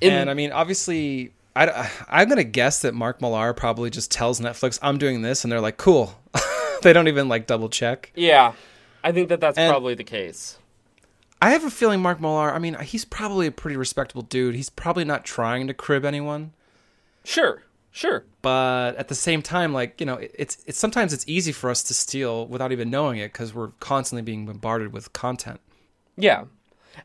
In- 0.00 0.12
and 0.12 0.30
I 0.30 0.34
mean, 0.34 0.52
obviously, 0.52 1.32
I, 1.56 1.90
I'm 2.08 2.28
gonna 2.28 2.44
guess 2.44 2.82
that 2.82 2.94
Mark 2.94 3.20
Millar 3.20 3.52
probably 3.52 3.90
just 3.90 4.10
tells 4.10 4.40
Netflix, 4.40 4.78
"I'm 4.82 4.98
doing 4.98 5.22
this," 5.22 5.44
and 5.44 5.50
they're 5.52 5.60
like, 5.60 5.76
"Cool." 5.76 6.14
they 6.82 6.92
don't 6.92 7.08
even 7.08 7.28
like 7.28 7.46
double 7.46 7.68
check. 7.68 8.12
yeah. 8.14 8.52
I 9.02 9.12
think 9.12 9.30
that 9.30 9.40
that's 9.40 9.56
And- 9.58 9.70
probably 9.70 9.94
the 9.94 10.04
case. 10.04 10.58
I 11.42 11.50
have 11.52 11.64
a 11.64 11.70
feeling 11.70 12.00
Mark 12.02 12.20
Millar. 12.20 12.52
I 12.52 12.58
mean, 12.58 12.76
he's 12.80 13.06
probably 13.06 13.46
a 13.46 13.50
pretty 13.50 13.76
respectable 13.78 14.20
dude. 14.20 14.54
He's 14.54 14.68
probably 14.68 15.04
not 15.04 15.24
trying 15.24 15.66
to 15.68 15.74
crib 15.74 16.04
anyone. 16.04 16.52
Sure. 17.24 17.62
Sure. 17.92 18.24
but 18.42 18.94
at 18.96 19.08
the 19.08 19.14
same 19.16 19.42
time 19.42 19.72
like 19.72 19.98
you 20.00 20.06
know 20.06 20.14
it- 20.14 20.32
it's 20.38 20.62
it's 20.66 20.78
sometimes 20.78 21.12
it's 21.12 21.24
easy 21.26 21.50
for 21.50 21.68
us 21.70 21.82
to 21.82 21.92
steal 21.92 22.46
without 22.46 22.70
even 22.72 22.88
knowing 22.88 23.18
it 23.18 23.32
because 23.32 23.52
we're 23.52 23.68
constantly 23.80 24.22
being 24.22 24.46
bombarded 24.46 24.92
with 24.92 25.12
content 25.12 25.60
Yeah. 26.16 26.44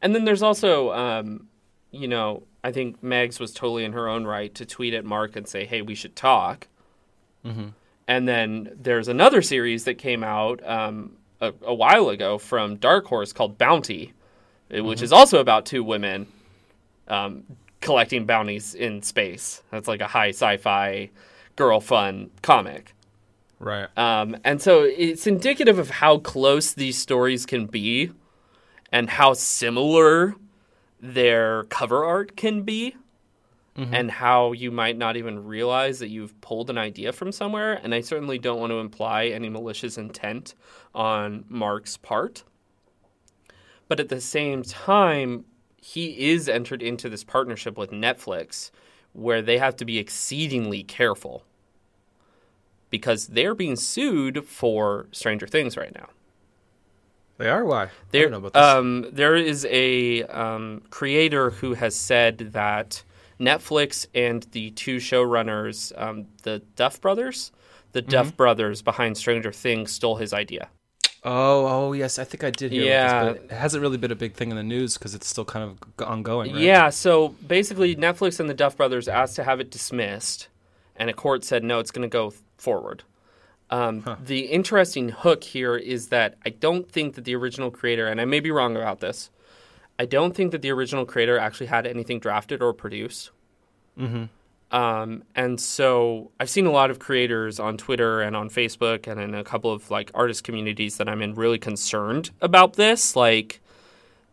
And 0.01 0.13
then 0.13 0.25
there's 0.25 0.43
also, 0.43 0.91
um, 0.93 1.47
you 1.91 2.07
know, 2.07 2.43
I 2.65 2.71
think 2.71 3.03
Megs 3.03 3.39
was 3.39 3.53
totally 3.53 3.85
in 3.85 3.93
her 3.93 4.07
own 4.07 4.25
right 4.25 4.51
to 4.55 4.65
tweet 4.65 4.95
at 4.95 5.05
Mark 5.05 5.35
and 5.35 5.47
say, 5.47 5.65
hey, 5.65 5.83
we 5.83 5.93
should 5.93 6.15
talk. 6.15 6.67
And 8.07 8.27
then 8.27 8.75
there's 8.75 9.07
another 9.07 9.43
series 9.43 9.83
that 9.83 9.99
came 9.99 10.23
out 10.23 10.67
um, 10.67 11.11
a, 11.39 11.53
a 11.61 11.75
while 11.75 12.09
ago 12.09 12.39
from 12.39 12.77
Dark 12.77 13.05
Horse 13.05 13.33
called 13.33 13.59
Bounty, 13.59 14.13
uh, 14.75 14.83
which 14.83 15.03
is 15.03 15.13
also 15.13 15.39
about 15.39 15.67
two 15.67 15.83
women 15.83 16.25
um, 17.07 17.43
collecting 17.81 18.25
bounties 18.25 18.73
in 18.73 19.03
space. 19.03 19.61
That's 19.69 19.87
like 19.87 20.01
a 20.01 20.07
high 20.07 20.29
sci 20.29 20.57
fi 20.57 21.11
girl 21.55 21.79
fun 21.79 22.31
comic. 22.41 22.95
right 23.59 23.95
Um, 23.95 24.37
and 24.43 24.59
so 24.59 24.81
it's 24.81 25.27
indicative 25.27 25.77
of 25.77 25.91
how 25.91 26.17
close 26.17 26.73
these 26.73 26.97
stories 26.97 27.45
can 27.45 27.67
be 27.67 28.11
and 28.91 29.07
how 29.07 29.33
similar 29.33 30.35
their 31.13 31.63
cover 31.65 32.03
art 32.03 32.35
can 32.35 32.63
be. 32.63 32.95
Mm-hmm. 33.77 33.93
and 33.93 34.09
how 34.09 34.53
you 34.53 34.71
might 34.71 34.97
not 34.97 35.17
even 35.17 35.43
realize 35.43 35.99
that 35.99 36.07
you've 36.07 36.39
pulled 36.39 36.69
an 36.69 36.77
idea 36.77 37.11
from 37.11 37.33
somewhere. 37.33 37.73
And 37.83 37.93
I 37.93 37.99
certainly 37.99 38.39
don't 38.39 38.61
want 38.61 38.71
to 38.71 38.77
imply 38.77 39.25
any 39.25 39.49
malicious 39.49 39.97
intent 39.97 40.55
on 40.93 41.43
Mark's 41.49 41.97
part. 41.97 42.45
But 43.89 43.99
at 43.99 44.07
the 44.07 44.21
same 44.21 44.63
time, 44.63 45.43
he 45.75 46.31
is 46.31 46.47
entered 46.47 46.81
into 46.81 47.09
this 47.09 47.25
partnership 47.25 47.77
with 47.77 47.91
Netflix 47.91 48.71
where 49.11 49.41
they 49.41 49.57
have 49.57 49.75
to 49.75 49.83
be 49.83 49.97
exceedingly 49.97 50.81
careful 50.81 51.43
because 52.89 53.27
they're 53.27 53.55
being 53.55 53.75
sued 53.75 54.45
for 54.45 55.07
Stranger 55.11 55.47
Things 55.47 55.75
right 55.75 55.93
now. 55.93 56.07
They 57.37 57.49
are 57.49 57.65
why. 57.65 57.89
There, 58.11 58.23
don't 58.29 58.31
know 58.31 58.47
about 58.47 58.53
this. 58.53 58.61
um, 58.63 59.05
there 59.11 59.35
is 59.35 59.65
a 59.69 60.23
um, 60.23 60.81
creator 60.89 61.49
who 61.51 61.73
has 61.73 61.95
said 61.95 62.37
that 62.53 63.03
Netflix 63.39 64.07
and 64.15 64.43
the 64.51 64.71
two 64.71 64.97
showrunners, 64.97 65.91
um, 66.01 66.27
the 66.43 66.61
Duff 66.75 67.01
brothers, 67.01 67.51
the 67.91 68.01
Mm-hmm. 68.01 68.09
Duff 68.11 68.37
brothers 68.37 68.81
behind 68.81 69.17
Stranger 69.17 69.51
Things, 69.51 69.91
stole 69.91 70.15
his 70.15 70.33
idea. 70.33 70.69
oh, 71.25 71.65
oh 71.65 71.93
yes, 71.93 72.19
I 72.19 72.23
think 72.23 72.43
I 72.43 72.51
did 72.51 72.71
hear 72.71 72.83
Yeah. 72.85 73.23
this, 73.25 73.33
but 73.39 73.45
it 73.45 73.51
hasn't 73.57 73.81
really 73.81 73.97
been 73.97 74.11
a 74.11 74.15
big 74.15 74.33
thing 74.35 74.49
in 74.51 74.55
the 74.55 74.63
news 74.63 74.97
because 74.97 75.13
it's 75.15 75.27
still 75.27 75.45
kind 75.45 75.77
of 75.97 76.07
ongoing, 76.07 76.53
right? 76.53 76.61
Yeah, 76.61 76.89
so 76.89 77.29
basically, 77.45 77.95
Netflix 77.95 78.39
and 78.39 78.49
the 78.49 78.53
Duff 78.53 78.77
brothers 78.77 79.07
asked 79.07 79.35
to 79.37 79.43
have 79.43 79.59
it 79.59 79.71
dismissed, 79.71 80.47
and 80.95 81.09
a 81.09 81.13
court 81.13 81.43
said 81.43 81.63
no, 81.63 81.79
it's 81.79 81.91
going 81.91 82.07
to 82.07 82.13
go 82.13 82.33
forward. 82.57 83.03
Um, 83.69 84.03
The 84.23 84.41
interesting 84.41 85.09
hook 85.09 85.43
here 85.43 85.75
is 85.75 86.09
that 86.09 86.35
I 86.45 86.49
don't 86.49 86.89
think 86.89 87.15
that 87.15 87.25
the 87.25 87.35
original 87.35 87.71
creator, 87.71 88.07
and 88.07 88.21
I 88.21 88.25
may 88.25 88.39
be 88.39 88.51
wrong 88.51 88.75
about 88.75 88.99
this, 88.99 89.31
I 89.97 90.05
don't 90.05 90.35
think 90.35 90.51
that 90.51 90.61
the 90.61 90.71
original 90.71 91.05
creator 91.05 91.37
actually 91.37 91.67
had 91.67 91.87
anything 91.87 92.19
drafted 92.19 92.61
or 92.61 92.73
produced. 92.73 93.31
Um, 94.71 95.23
and 95.35 95.59
so 95.61 96.31
I've 96.39 96.49
seen 96.49 96.65
a 96.65 96.71
lot 96.71 96.91
of 96.91 96.99
creators 96.99 97.59
on 97.59 97.77
Twitter 97.77 98.21
and 98.21 98.35
on 98.35 98.49
Facebook 98.49 99.07
and 99.07 99.21
in 99.21 99.33
a 99.33 99.43
couple 99.43 99.71
of 99.71 99.89
like 99.89 100.11
artist 100.13 100.43
communities 100.43 100.97
that 100.97 101.07
I'm 101.07 101.21
in 101.21 101.33
really 101.35 101.59
concerned 101.59 102.31
about 102.41 102.73
this. 102.73 103.15
Like, 103.15 103.61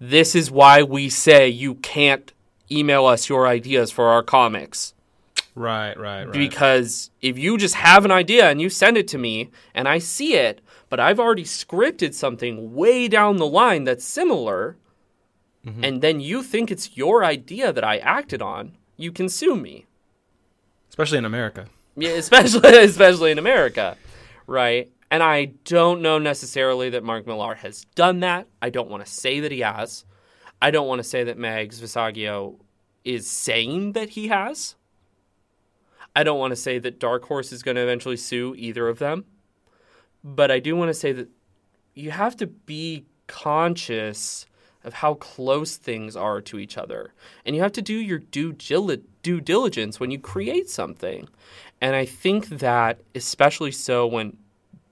this 0.01 0.35
is 0.35 0.51
why 0.51 0.83
we 0.83 1.09
say 1.11 1.49
you 1.49 1.75
can't 1.77 2.33
email 2.71 3.07
us 3.07 3.29
your 3.29 3.47
ideas 3.47 3.93
for 3.93 4.09
our 4.09 4.23
comics. 4.23 4.95
Right, 5.55 5.97
right, 5.99 6.25
right. 6.25 6.33
Because 6.33 7.11
if 7.21 7.39
you 7.39 7.59
just 7.59 7.75
have 7.75 8.05
an 8.05 8.11
idea 8.11 8.49
and 8.49 8.61
you 8.61 8.71
send 8.71 8.97
it 8.97 9.07
to 9.09 9.19
me 9.19 9.51
and 9.75 9.87
I 9.87 9.99
see 9.99 10.35
it, 10.35 10.63
but 10.89 10.99
I've 10.99 11.21
already 11.21 11.45
scripted 11.45 12.15
something 12.15 12.75
way 12.75 13.09
down 13.09 13.37
the 13.37 13.47
line 13.47 13.85
that's 13.85 14.05
similar, 14.05 14.77
mm-hmm. 15.67 15.85
and 15.85 16.01
then 16.01 16.21
you 16.21 16.43
think 16.43 16.71
it's 16.71 16.97
your 16.97 17.25
idea 17.25 17.73
that 17.73 17.85
I 17.85 17.99
acted 17.99 18.41
on, 18.41 18.77
you 18.97 19.13
can 19.13 19.29
sue 19.29 19.57
me. 19.57 19.87
Especially 20.89 21.19
in 21.19 21.25
America. 21.25 21.67
Yeah, 21.97 22.11
especially 22.11 22.77
especially 22.85 23.31
in 23.31 23.39
America, 23.39 23.97
right? 24.47 24.91
And 25.11 25.23
I 25.23 25.47
don't 25.65 26.01
know 26.01 26.19
necessarily 26.19 26.89
that 26.91 27.05
Mark 27.05 27.27
Millar 27.27 27.57
has 27.57 27.85
done 27.95 28.21
that. 28.21 28.47
I 28.63 28.71
don't 28.71 28.89
want 28.89 29.05
to 29.05 29.11
say 29.11 29.41
that 29.41 29.53
he 29.53 29.61
has. 29.61 30.07
I 30.63 30.71
don't 30.71 30.87
want 30.87 31.01
to 31.01 31.05
say 31.05 31.25
that 31.25 31.37
Mags 31.37 31.81
Visaggio 31.81 32.57
is 33.05 33.29
saying 33.29 33.93
that 33.93 34.11
he 34.11 34.29
has. 34.29 34.77
I 36.15 36.23
don't 36.25 36.39
want 36.39 36.53
to 36.53 36.57
say 36.57 36.79
that 36.79 36.99
Dark 36.99 37.25
Horse 37.25 37.53
is 37.53 37.63
going 37.63 37.77
to 37.77 37.83
eventually 37.83 38.17
sue 38.17 38.55
either 38.57 38.89
of 38.89 38.99
them. 38.99 39.25
But 40.25 40.51
I 40.51 40.59
do 40.61 40.77
want 40.77 40.91
to 40.91 40.95
say 40.95 41.13
that 41.13 41.29
you 41.95 42.11
have 42.11 42.37
to 42.37 42.47
be 42.47 43.07
conscious 43.27 44.47
of 44.85 44.95
how 44.95 45.15
close 45.15 45.77
things 45.77 46.17
are 46.17 46.41
to 46.41 46.59
each 46.59 46.77
other. 46.77 47.15
And 47.45 47.55
you 47.55 47.63
have 47.63 47.73
to 47.73 47.83
do 47.83 47.95
your 47.95 48.19
due, 48.19 48.53
due 48.53 49.41
diligence 49.41 50.01
when 50.01 50.11
you 50.11 50.19
create 50.19 50.69
something. 50.69 51.29
And 51.81 51.97
I 51.97 52.05
think 52.05 52.49
that, 52.49 53.01
especially 53.15 53.73
so 53.73 54.07
when 54.07 54.37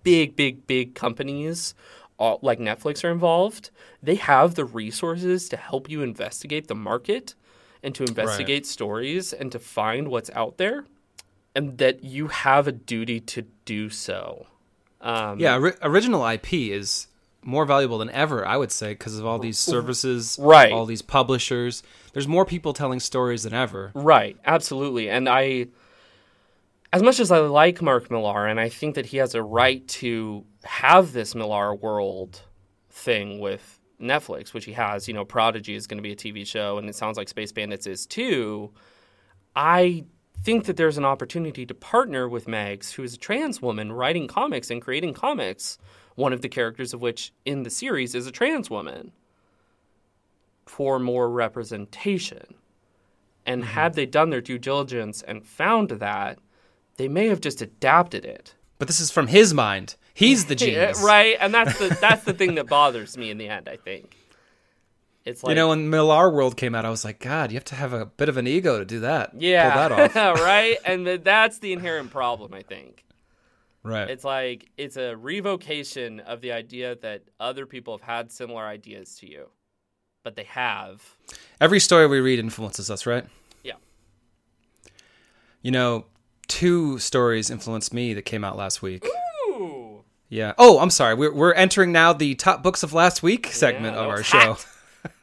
big, 0.02 0.36
big, 0.36 0.66
big 0.66 0.94
companies 0.94 1.74
uh, 2.18 2.36
like 2.42 2.58
Netflix 2.58 3.04
are 3.04 3.10
involved, 3.10 3.70
they 4.02 4.14
have 4.16 4.54
the 4.54 4.64
resources 4.64 5.48
to 5.48 5.56
help 5.56 5.88
you 5.90 6.02
investigate 6.02 6.68
the 6.68 6.74
market 6.74 7.34
and 7.82 7.94
to 7.94 8.04
investigate 8.04 8.66
stories 8.66 9.32
and 9.32 9.50
to 9.52 9.58
find 9.58 10.08
what's 10.08 10.30
out 10.34 10.58
there. 10.58 10.84
And 11.54 11.78
that 11.78 12.04
you 12.04 12.28
have 12.28 12.68
a 12.68 12.72
duty 12.72 13.20
to 13.20 13.42
do 13.64 13.90
so. 13.90 14.46
Um, 15.00 15.38
Yeah, 15.40 15.56
ori- 15.56 15.74
original 15.82 16.24
IP 16.26 16.52
is 16.52 17.08
more 17.42 17.64
valuable 17.64 17.98
than 17.98 18.10
ever, 18.10 18.46
I 18.46 18.56
would 18.56 18.70
say, 18.70 18.92
because 18.92 19.18
of 19.18 19.26
all 19.26 19.38
these 19.38 19.58
services, 19.72 20.38
Right. 20.40 20.72
All 20.72 20.86
these 20.86 21.02
publishers. 21.02 21.82
There's 22.12 22.28
more 22.28 22.44
people 22.44 22.72
telling 22.72 23.00
stories 23.00 23.44
than 23.44 23.54
ever. 23.54 23.90
Right, 23.94 24.36
absolutely. 24.44 25.08
And 25.10 25.28
I, 25.28 25.68
as 26.92 27.02
much 27.02 27.18
as 27.20 27.30
I 27.32 27.38
like 27.38 27.80
Mark 27.82 28.10
Millar, 28.10 28.46
and 28.46 28.60
I 28.60 28.68
think 28.68 28.94
that 28.96 29.06
he 29.06 29.16
has 29.16 29.34
a 29.34 29.42
right 29.42 29.86
to 29.88 30.44
have 30.64 31.12
this 31.12 31.34
Millar 31.34 31.74
world 31.74 32.42
thing 32.90 33.40
with 33.40 33.78
Netflix, 34.00 34.52
which 34.52 34.64
he 34.66 34.72
has, 34.72 35.08
you 35.08 35.14
know, 35.14 35.24
Prodigy 35.24 35.74
is 35.74 35.86
going 35.86 35.98
to 35.98 36.02
be 36.02 36.12
a 36.12 36.16
TV 36.16 36.46
show, 36.46 36.78
and 36.78 36.88
it 36.88 36.94
sounds 36.94 37.16
like 37.16 37.28
Space 37.28 37.52
Bandits 37.52 37.86
is 37.86 38.06
too. 38.06 38.70
I 39.56 40.04
think 40.42 40.64
that 40.64 40.76
there's 40.76 40.98
an 40.98 41.04
opportunity 41.04 41.66
to 41.66 41.74
partner 41.74 42.28
with 42.28 42.46
Megs, 42.46 42.92
who 42.92 43.02
is 43.02 43.14
a 43.14 43.18
trans 43.18 43.60
woman 43.60 43.92
writing 43.92 44.26
comics 44.26 44.70
and 44.70 44.82
creating 44.82 45.14
comics, 45.14 45.78
one 46.14 46.32
of 46.32 46.42
the 46.42 46.48
characters 46.48 46.94
of 46.94 47.00
which 47.00 47.32
in 47.44 47.62
the 47.62 47.70
series 47.70 48.14
is 48.14 48.26
a 48.26 48.32
trans 48.32 48.70
woman, 48.70 49.12
for 50.66 50.98
more 50.98 51.28
representation. 51.30 52.54
And 53.46 53.62
mm-hmm. 53.62 53.72
had 53.72 53.94
they 53.94 54.06
done 54.06 54.30
their 54.30 54.40
due 54.40 54.58
diligence 54.58 55.22
and 55.22 55.46
found 55.46 55.90
that, 55.90 56.38
they 56.96 57.08
may 57.08 57.28
have 57.28 57.40
just 57.40 57.62
adapted 57.62 58.24
it. 58.24 58.54
But 58.78 58.88
this 58.88 59.00
is 59.00 59.10
from 59.10 59.26
his 59.26 59.54
mind. 59.54 59.96
He's 60.14 60.46
the 60.46 60.54
genius, 60.56 61.02
right? 61.02 61.36
And 61.40 61.52
that's 61.52 61.78
the 61.78 61.96
that's 62.00 62.24
the 62.24 62.32
thing 62.32 62.56
that 62.56 62.66
bothers 62.66 63.16
me 63.16 63.30
in 63.30 63.38
the 63.38 63.48
end, 63.48 63.68
I 63.68 63.76
think. 63.76 64.16
It's 65.24 65.42
like 65.42 65.50
You 65.50 65.54
know, 65.54 65.68
when 65.68 65.90
Millar 65.90 66.30
World 66.30 66.56
came 66.56 66.74
out, 66.74 66.84
I 66.84 66.90
was 66.90 67.04
like, 67.04 67.18
God, 67.20 67.52
you 67.52 67.56
have 67.56 67.64
to 67.66 67.74
have 67.74 67.92
a 67.92 68.06
bit 68.06 68.28
of 68.28 68.36
an 68.36 68.46
ego 68.46 68.78
to 68.78 68.84
do 68.84 69.00
that. 69.00 69.32
yeah, 69.38 69.70
Pull 69.88 69.96
that 69.96 70.16
off. 70.16 70.40
right? 70.40 70.78
And 70.84 71.06
that's 71.06 71.58
the 71.58 71.72
inherent 71.72 72.10
problem, 72.10 72.54
I 72.54 72.62
think. 72.62 73.04
Right. 73.82 74.10
It's 74.10 74.24
like 74.24 74.68
it's 74.76 74.96
a 74.96 75.14
revocation 75.16 76.20
of 76.20 76.40
the 76.40 76.52
idea 76.52 76.96
that 76.96 77.22
other 77.38 77.64
people 77.66 77.96
have 77.96 78.06
had 78.06 78.30
similar 78.30 78.62
ideas 78.62 79.16
to 79.18 79.26
you, 79.30 79.48
but 80.22 80.36
they 80.36 80.44
have. 80.44 81.02
Every 81.60 81.80
story 81.80 82.06
we 82.06 82.20
read 82.20 82.38
influences 82.38 82.90
us, 82.90 83.06
right? 83.06 83.24
Yeah. 83.62 83.74
You 85.62 85.70
know, 85.70 86.06
two 86.46 86.98
stories 86.98 87.50
influenced 87.50 87.94
me 87.94 88.12
that 88.14 88.22
came 88.22 88.44
out 88.44 88.56
last 88.56 88.82
week. 88.82 89.06
Ooh. 89.06 90.04
Yeah. 90.28 90.52
Oh, 90.58 90.78
I'm 90.78 90.90
sorry. 90.90 91.14
We're 91.14 91.32
we're 91.32 91.54
entering 91.54 91.90
now 91.90 92.12
the 92.12 92.34
top 92.34 92.62
books 92.62 92.82
of 92.82 92.92
last 92.92 93.22
week 93.22 93.46
segment 93.46 93.94
that 93.94 94.02
of 94.02 94.08
our 94.08 94.22
show. 94.22 94.56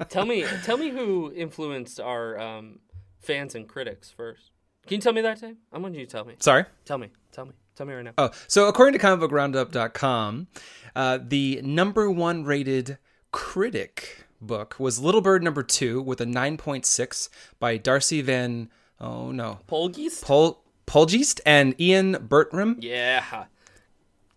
tell 0.10 0.26
me, 0.26 0.46
tell 0.64 0.78
me 0.78 0.90
who 0.90 1.32
influenced 1.36 2.00
our 2.00 2.40
um, 2.40 2.80
fans 3.22 3.56
and 3.56 3.68
critics 3.68 4.10
first. 4.12 4.52
Can 4.86 4.96
you 4.96 5.02
tell 5.02 5.14
me 5.14 5.22
that, 5.22 5.40
Tim? 5.40 5.58
I 5.74 5.78
want 5.80 5.96
you 5.96 6.06
to 6.06 6.12
tell 6.12 6.24
me. 6.26 6.36
Sorry. 6.40 6.66
Tell 6.86 6.98
me. 6.98 7.10
Tell 7.32 7.46
me. 7.46 7.52
Tell 7.76 7.86
me 7.86 7.94
right 7.94 8.06
now. 8.06 8.14
Oh, 8.18 8.32
so 8.48 8.68
according 8.68 8.98
to 9.00 9.06
comicbookroundup.com, 9.06 10.48
uh, 10.96 11.20
the 11.22 11.62
number 11.64 12.10
one 12.10 12.44
rated 12.44 12.98
critic 13.32 14.26
book 14.42 14.76
was 14.80 15.00
Little 15.00 15.22
Bird 15.22 15.44
number 15.44 15.62
two 15.64 16.02
with 16.02 16.22
a 16.22 16.26
9.6 16.26 17.30
by 17.60 17.78
Darcy 17.78 18.22
Van, 18.22 18.70
oh 19.00 19.32
no, 19.32 19.60
Poelgeest? 19.68 20.24
Pol, 20.24 20.64
Poelgeest 20.88 21.40
and 21.46 21.80
Ian 21.80 22.14
Bertram. 22.28 22.78
yeah. 22.80 23.46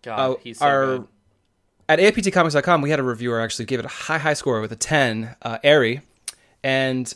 God, 0.03 0.19
Oh, 0.19 0.39
he's 0.43 0.57
so 0.59 0.65
our- 0.65 0.85
good. 0.85 1.07
At 1.91 1.99
AIPTcomics.com, 1.99 2.81
we 2.81 2.89
had 2.89 3.01
a 3.01 3.03
reviewer 3.03 3.41
actually 3.41 3.65
gave 3.65 3.79
it 3.79 3.83
a 3.83 3.89
high, 3.89 4.17
high 4.17 4.33
score 4.33 4.61
with 4.61 4.71
a 4.71 4.77
10, 4.77 5.35
uh, 5.41 5.57
Airy. 5.61 5.99
And 6.63 7.13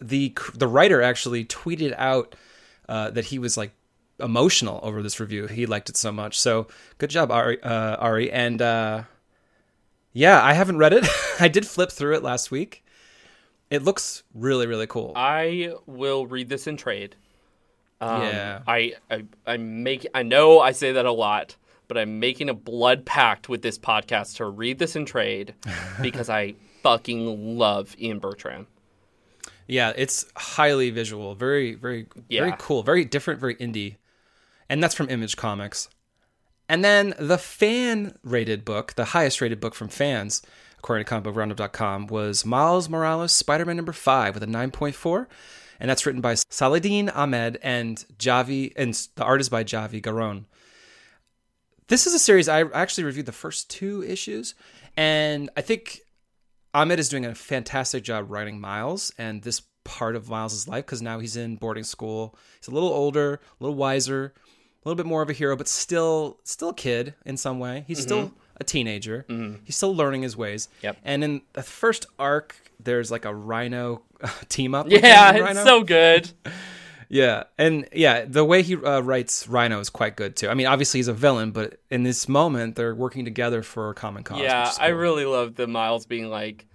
the 0.00 0.32
the 0.54 0.66
writer 0.66 1.02
actually 1.02 1.44
tweeted 1.44 1.94
out 1.98 2.34
uh, 2.88 3.10
that 3.10 3.26
he 3.26 3.38
was 3.38 3.58
like 3.58 3.72
emotional 4.18 4.80
over 4.82 5.02
this 5.02 5.20
review. 5.20 5.48
He 5.48 5.66
liked 5.66 5.90
it 5.90 5.98
so 5.98 6.12
much. 6.12 6.40
So 6.40 6.66
good 6.96 7.10
job, 7.10 7.30
Ari. 7.30 7.62
Uh, 7.62 7.96
Ari. 7.96 8.32
And 8.32 8.62
uh, 8.62 9.02
yeah, 10.14 10.42
I 10.42 10.54
haven't 10.54 10.78
read 10.78 10.94
it. 10.94 11.06
I 11.38 11.48
did 11.48 11.66
flip 11.66 11.92
through 11.92 12.14
it 12.14 12.22
last 12.22 12.50
week. 12.50 12.82
It 13.68 13.82
looks 13.82 14.22
really, 14.32 14.66
really 14.66 14.86
cool. 14.86 15.12
I 15.14 15.74
will 15.84 16.26
read 16.26 16.48
this 16.48 16.66
in 16.66 16.78
trade. 16.78 17.16
Um, 18.00 18.22
Yeah. 18.22 18.60
I, 18.66 18.94
I 19.10 19.24
I 19.46 19.56
make 19.58 20.06
I 20.14 20.22
know 20.22 20.58
I 20.58 20.72
say 20.72 20.92
that 20.92 21.04
a 21.04 21.12
lot, 21.12 21.56
but 21.88 21.98
I'm 21.98 22.20
making 22.20 22.48
a 22.48 22.54
blood 22.54 23.04
pact 23.04 23.48
with 23.48 23.62
this 23.62 23.78
podcast 23.78 24.36
to 24.36 24.46
read 24.46 24.78
this 24.78 24.96
in 24.96 25.04
trade 25.04 25.54
because 26.02 26.28
I 26.28 26.54
fucking 26.82 27.58
love 27.58 27.96
Ian 27.98 28.18
Bertram. 28.18 28.66
Yeah, 29.66 29.92
it's 29.96 30.26
highly 30.36 30.90
visual, 30.90 31.34
very, 31.34 31.74
very, 31.74 32.06
very 32.30 32.54
cool, 32.58 32.82
very 32.84 33.04
different, 33.04 33.40
very 33.40 33.56
indie, 33.56 33.96
and 34.68 34.80
that's 34.82 34.94
from 34.94 35.10
Image 35.10 35.36
Comics. 35.36 35.88
And 36.68 36.84
then 36.84 37.14
the 37.18 37.38
fan-rated 37.38 38.64
book, 38.64 38.94
the 38.94 39.06
highest-rated 39.06 39.60
book 39.60 39.74
from 39.74 39.88
fans, 39.88 40.42
according 40.78 41.04
to 41.04 41.12
comicbookroundup.com, 41.12 42.06
was 42.08 42.46
Miles 42.46 42.88
Morales 42.88 43.32
Spider-Man 43.32 43.76
number 43.76 43.92
five 43.92 44.34
with 44.34 44.42
a 44.42 44.46
9.4. 44.46 45.26
and 45.80 45.90
that's 45.90 46.06
written 46.06 46.20
by 46.20 46.34
Saladin 46.48 47.08
Ahmed 47.08 47.58
and 47.62 48.04
Javi, 48.18 48.72
and 48.76 48.94
the 49.16 49.24
art 49.24 49.40
is 49.40 49.48
by 49.48 49.64
Javi 49.64 50.00
Garrón. 50.00 50.44
This 51.88 52.06
is 52.06 52.14
a 52.14 52.18
series 52.18 52.48
I 52.48 52.62
actually 52.62 53.04
reviewed 53.04 53.26
the 53.26 53.32
first 53.32 53.70
two 53.70 54.02
issues, 54.02 54.54
and 54.96 55.50
I 55.56 55.60
think 55.60 56.00
Ahmed 56.74 56.98
is 56.98 57.08
doing 57.08 57.24
a 57.24 57.34
fantastic 57.34 58.02
job 58.02 58.28
writing 58.28 58.60
Miles 58.60 59.12
and 59.18 59.42
this 59.42 59.62
part 59.84 60.16
of 60.16 60.28
Miles' 60.28 60.66
life 60.66 60.84
because 60.84 61.00
now 61.00 61.20
he's 61.20 61.36
in 61.36 61.56
boarding 61.56 61.84
school. 61.84 62.36
He's 62.58 62.66
a 62.66 62.72
little 62.72 62.88
older, 62.88 63.34
a 63.34 63.64
little 63.64 63.76
wiser, 63.76 64.34
a 64.36 64.88
little 64.88 64.96
bit 64.96 65.06
more 65.06 65.22
of 65.22 65.30
a 65.30 65.32
hero, 65.32 65.54
but 65.56 65.68
still 65.68 66.38
still 66.42 66.70
a 66.70 66.74
kid 66.74 67.14
in 67.24 67.36
some 67.36 67.60
way. 67.60 67.84
He's 67.86 67.98
mm-hmm. 67.98 68.04
still 68.04 68.32
a 68.56 68.64
teenager. 68.64 69.24
Mm-hmm. 69.28 69.62
He's 69.64 69.76
still 69.76 69.94
learning 69.94 70.22
his 70.22 70.36
ways. 70.36 70.68
Yep. 70.82 70.96
And 71.04 71.22
in 71.22 71.42
the 71.52 71.62
first 71.62 72.06
arc, 72.18 72.56
there's 72.80 73.12
like 73.12 73.24
a 73.24 73.34
Rhino 73.34 74.02
team 74.48 74.74
up. 74.74 74.90
Yeah, 74.90 75.32
it's 75.34 75.62
so 75.62 75.84
good. 75.84 76.30
yeah, 77.08 77.44
and 77.58 77.88
yeah, 77.92 78.24
the 78.24 78.44
way 78.44 78.62
he 78.62 78.76
uh, 78.76 79.00
writes 79.00 79.48
Rhino 79.48 79.80
is 79.80 79.90
quite 79.90 80.16
good 80.16 80.36
too. 80.36 80.48
I 80.48 80.54
mean, 80.54 80.66
obviously 80.66 80.98
he's 80.98 81.08
a 81.08 81.12
villain, 81.12 81.52
but 81.52 81.78
in 81.90 82.02
this 82.02 82.28
moment, 82.28 82.76
they're 82.76 82.94
working 82.94 83.24
together 83.24 83.62
for 83.62 83.90
a 83.90 83.94
common 83.94 84.24
cause. 84.24 84.40
Yeah, 84.40 84.64
cool. 84.64 84.84
I 84.84 84.88
really 84.88 85.24
love 85.24 85.54
the 85.54 85.66
Miles 85.66 86.06
being 86.06 86.28
like, 86.28 86.66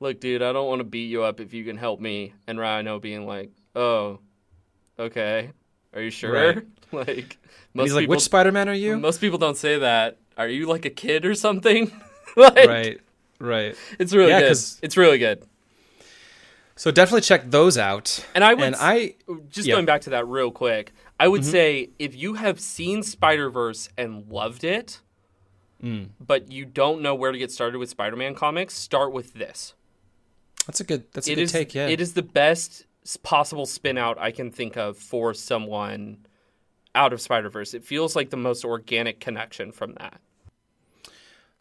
"Look, 0.00 0.20
dude, 0.20 0.42
I 0.42 0.52
don't 0.52 0.68
want 0.68 0.80
to 0.80 0.84
beat 0.84 1.10
you 1.10 1.22
up 1.22 1.40
if 1.40 1.54
you 1.54 1.64
can 1.64 1.76
help 1.76 2.00
me," 2.00 2.34
and 2.46 2.58
Rhino 2.58 2.98
being 2.98 3.26
like, 3.26 3.50
"Oh, 3.74 4.20
okay, 4.98 5.52
are 5.94 6.02
you 6.02 6.10
sure?" 6.10 6.32
Right. 6.32 6.66
like, 6.92 7.38
most 7.72 7.86
he's 7.86 7.94
like, 7.94 8.08
"Which 8.08 8.20
Spider 8.20 8.52
Man 8.52 8.68
are 8.68 8.74
you?" 8.74 8.98
Most 8.98 9.20
people 9.20 9.38
don't 9.38 9.56
say 9.56 9.78
that. 9.78 10.18
Are 10.36 10.48
you 10.48 10.66
like 10.66 10.84
a 10.84 10.90
kid 10.90 11.24
or 11.24 11.34
something? 11.34 11.90
like, 12.36 12.68
right, 12.68 13.00
right. 13.40 13.76
It's 13.98 14.12
really 14.12 14.30
yeah, 14.30 14.40
good. 14.40 14.58
It's 14.82 14.96
really 14.96 15.18
good. 15.18 15.44
So 16.78 16.92
definitely 16.92 17.22
check 17.22 17.50
those 17.50 17.76
out. 17.76 18.24
And 18.36 18.44
I 18.44 18.54
would 18.54 18.64
and 18.64 18.76
I 18.76 19.16
just 19.50 19.66
yeah. 19.66 19.74
going 19.74 19.84
back 19.84 20.02
to 20.02 20.10
that 20.10 20.28
real 20.28 20.52
quick. 20.52 20.92
I 21.18 21.26
would 21.26 21.40
mm-hmm. 21.40 21.50
say 21.50 21.90
if 21.98 22.14
you 22.14 22.34
have 22.34 22.60
seen 22.60 23.02
Spider 23.02 23.50
Verse 23.50 23.88
and 23.98 24.30
loved 24.30 24.62
it, 24.62 25.00
mm. 25.82 26.10
but 26.24 26.52
you 26.52 26.64
don't 26.64 27.02
know 27.02 27.16
where 27.16 27.32
to 27.32 27.38
get 27.38 27.50
started 27.50 27.78
with 27.78 27.90
Spider 27.90 28.14
Man 28.14 28.36
comics, 28.36 28.74
start 28.74 29.12
with 29.12 29.34
this. 29.34 29.74
That's 30.68 30.78
a 30.78 30.84
good. 30.84 31.04
That's 31.12 31.26
a 31.26 31.32
it 31.32 31.34
good 31.34 31.42
is, 31.42 31.52
take. 31.52 31.74
Yeah, 31.74 31.88
it 31.88 32.00
is 32.00 32.14
the 32.14 32.22
best 32.22 32.86
possible 33.24 33.66
spin 33.66 33.98
out 33.98 34.16
I 34.16 34.30
can 34.30 34.52
think 34.52 34.76
of 34.76 34.96
for 34.96 35.34
someone 35.34 36.26
out 36.94 37.12
of 37.12 37.20
Spider 37.20 37.50
Verse. 37.50 37.74
It 37.74 37.84
feels 37.84 38.14
like 38.14 38.30
the 38.30 38.36
most 38.36 38.64
organic 38.64 39.18
connection 39.18 39.72
from 39.72 39.94
that. 39.94 40.20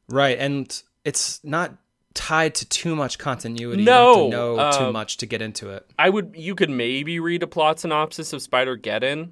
Right, 0.08 0.38
and 0.38 0.80
it's 1.04 1.44
not 1.44 1.76
tied 2.18 2.56
to 2.56 2.68
too 2.68 2.96
much 2.96 3.20
continuity. 3.20 3.84
No, 3.84 4.26
you 4.26 4.32
know 4.32 4.58
uh, 4.58 4.72
too 4.72 4.92
much 4.92 5.18
to 5.18 5.28
get 5.28 5.42
into 5.42 5.70
it. 5.70 5.86
I 6.00 6.10
would. 6.10 6.34
You 6.36 6.56
could 6.56 6.72
maybe 6.72 7.20
read 7.20 7.44
a 7.44 7.48
plot 7.48 7.80
synopsis 7.80 8.34
of 8.34 8.42
Spider 8.42 8.76
Geddon, 8.76 9.30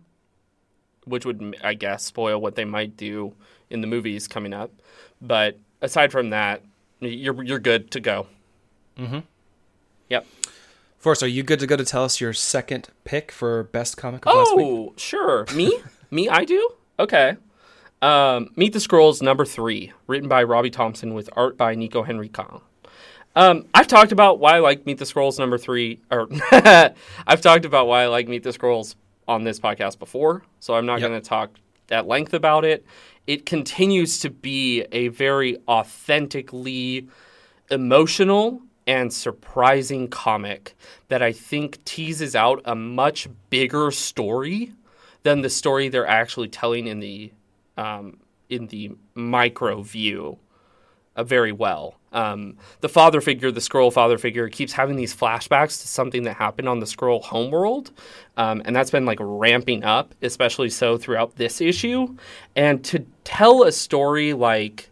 which 1.05 1.25
would, 1.25 1.57
I 1.63 1.73
guess, 1.73 2.03
spoil 2.03 2.39
what 2.39 2.55
they 2.55 2.63
might 2.63 2.95
do 2.95 3.33
in 3.71 3.81
the 3.81 3.87
movies 3.87 4.27
coming 4.27 4.53
up. 4.53 4.71
But 5.19 5.57
aside 5.81 6.11
from 6.11 6.29
that, 6.29 6.61
you're 6.99 7.43
you're 7.43 7.59
good 7.59 7.89
to 7.91 7.99
go. 7.99 8.27
Mm-hmm. 8.97 9.19
Yep. 10.09 10.27
Forrest, 10.99 11.23
are 11.23 11.27
you 11.27 11.43
good 11.43 11.59
to 11.59 11.67
go 11.67 11.75
to 11.75 11.85
tell 11.85 12.03
us 12.03 12.21
your 12.21 12.33
second 12.33 12.89
pick 13.03 13.31
for 13.31 13.63
best 13.63 13.97
comic 13.97 14.25
of 14.25 14.33
oh, 14.33 14.37
last 14.37 14.55
week? 14.55 14.65
Oh, 14.67 14.93
sure. 14.97 15.45
Me? 15.55 15.77
Me? 16.11 16.29
I 16.29 16.45
do. 16.45 16.69
Okay. 16.99 17.35
Um, 18.01 18.51
Meet 18.55 18.73
the 18.73 18.79
Skrulls 18.79 19.21
number 19.21 19.45
three, 19.45 19.91
written 20.07 20.29
by 20.29 20.43
Robbie 20.43 20.69
Thompson 20.69 21.13
with 21.13 21.29
art 21.33 21.57
by 21.57 21.75
Niko 21.75 22.05
Henrichon. 22.05 22.61
Um, 23.35 23.65
I've 23.73 23.87
talked 23.87 24.11
about 24.11 24.39
why 24.39 24.55
I 24.55 24.59
like 24.59 24.85
Meet 24.85 24.97
the 24.97 25.05
Skrulls 25.05 25.37
number 25.37 25.57
three, 25.57 25.99
or 26.09 26.27
I've 26.51 27.41
talked 27.41 27.65
about 27.65 27.87
why 27.87 28.03
I 28.03 28.07
like 28.07 28.27
Meet 28.27 28.43
the 28.43 28.51
Skrulls 28.51 28.95
on 29.27 29.43
this 29.43 29.59
podcast 29.59 29.99
before, 29.99 30.43
so 30.59 30.75
I'm 30.75 30.85
not 30.85 30.99
yep. 30.99 31.09
going 31.09 31.21
to 31.21 31.27
talk 31.27 31.51
at 31.91 32.07
length 32.07 32.33
about 32.33 32.63
it. 32.63 32.85
It 33.27 33.45
continues 33.45 34.19
to 34.19 34.29
be 34.29 34.85
a 34.91 35.09
very 35.09 35.57
authentically 35.67 37.09
emotional 37.69 38.61
and 38.87 39.11
surprising 39.11 40.07
comic 40.07 40.75
that 41.07 41.21
I 41.21 41.31
think 41.31 41.83
teases 41.85 42.35
out 42.35 42.61
a 42.65 42.75
much 42.75 43.27
bigger 43.49 43.91
story 43.91 44.73
than 45.23 45.41
the 45.41 45.49
story 45.49 45.89
they're 45.89 46.07
actually 46.07 46.49
telling 46.49 46.87
in 46.87 46.99
the 46.99 47.33
um, 47.77 48.19
in 48.49 48.67
the 48.67 48.91
micro 49.15 49.81
view 49.81 50.37
uh, 51.15 51.23
very 51.23 51.51
well. 51.51 51.95
Um, 52.11 52.57
the 52.79 52.89
father 52.89 53.19
figure, 53.21 53.51
the 53.51 53.59
Skrull 53.59 53.91
father 53.91 54.17
figure, 54.17 54.47
keeps 54.49 54.73
having 54.73 54.95
these 54.95 55.15
flashbacks 55.15 55.81
to 55.81 55.87
something 55.87 56.23
that 56.23 56.37
happened 56.37 56.69
on 56.69 56.79
the 56.79 56.85
Skrull 56.85 57.21
homeworld, 57.21 57.91
um, 58.37 58.61
and 58.65 58.75
that's 58.75 58.91
been 58.91 59.05
like 59.05 59.19
ramping 59.21 59.83
up, 59.83 60.15
especially 60.21 60.69
so 60.69 60.97
throughout 60.97 61.35
this 61.35 61.59
issue. 61.61 62.15
And 62.55 62.83
to 62.85 63.05
tell 63.23 63.63
a 63.63 63.71
story 63.71 64.33
like 64.33 64.89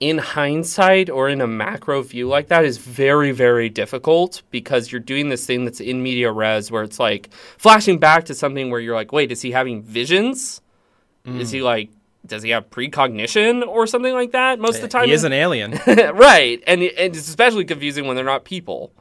in 0.00 0.18
hindsight 0.18 1.08
or 1.08 1.28
in 1.28 1.40
a 1.40 1.46
macro 1.46 2.02
view 2.02 2.26
like 2.26 2.48
that 2.48 2.64
is 2.64 2.78
very 2.78 3.30
very 3.30 3.68
difficult 3.68 4.42
because 4.50 4.90
you're 4.90 5.00
doing 5.00 5.28
this 5.28 5.46
thing 5.46 5.64
that's 5.64 5.80
in 5.80 6.02
media 6.02 6.32
res 6.32 6.68
where 6.68 6.82
it's 6.82 6.98
like 6.98 7.32
flashing 7.58 7.96
back 7.98 8.24
to 8.24 8.34
something 8.34 8.70
where 8.70 8.80
you're 8.80 8.94
like 8.94 9.12
wait 9.12 9.30
is 9.30 9.40
he 9.40 9.52
having 9.52 9.80
visions 9.82 10.60
Mm. 11.26 11.40
Is 11.40 11.50
he 11.50 11.62
like 11.62 11.90
does 12.26 12.42
he 12.42 12.50
have 12.50 12.70
precognition 12.70 13.62
or 13.62 13.86
something 13.86 14.14
like 14.14 14.32
that 14.32 14.58
most 14.58 14.76
of 14.76 14.82
the 14.82 14.88
time? 14.88 15.06
He 15.06 15.12
is 15.12 15.24
an 15.24 15.32
alien. 15.32 15.78
right. 15.86 16.62
And, 16.66 16.82
and 16.82 17.16
it's 17.16 17.28
especially 17.28 17.64
confusing 17.64 18.06
when 18.06 18.16
they're 18.16 18.24
not 18.24 18.44
people. 18.44 18.92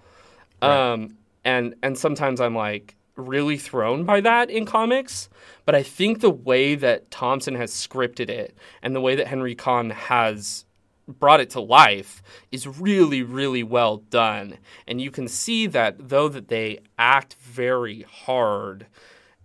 Right. 0.61 0.93
Um, 0.93 1.17
and 1.43 1.75
and 1.83 1.97
sometimes 1.97 2.39
I'm 2.39 2.55
like 2.55 2.95
really 3.15 3.57
thrown 3.57 4.05
by 4.05 4.21
that 4.21 4.49
in 4.49 4.65
comics, 4.65 5.29
but 5.65 5.75
I 5.75 5.83
think 5.83 6.21
the 6.21 6.29
way 6.29 6.75
that 6.75 7.11
Thompson 7.11 7.55
has 7.55 7.71
scripted 7.71 8.29
it 8.29 8.55
and 8.81 8.95
the 8.95 9.01
way 9.01 9.15
that 9.15 9.27
Henrichon 9.27 9.91
has 9.91 10.65
brought 11.05 11.41
it 11.41 11.49
to 11.49 11.59
life 11.59 12.23
is 12.51 12.65
really 12.65 13.21
really 13.21 13.63
well 13.63 13.97
done. 13.97 14.57
And 14.87 15.01
you 15.01 15.11
can 15.11 15.27
see 15.27 15.67
that 15.67 16.09
though 16.09 16.29
that 16.29 16.47
they 16.47 16.79
act 16.97 17.35
very 17.35 18.03
hard, 18.03 18.87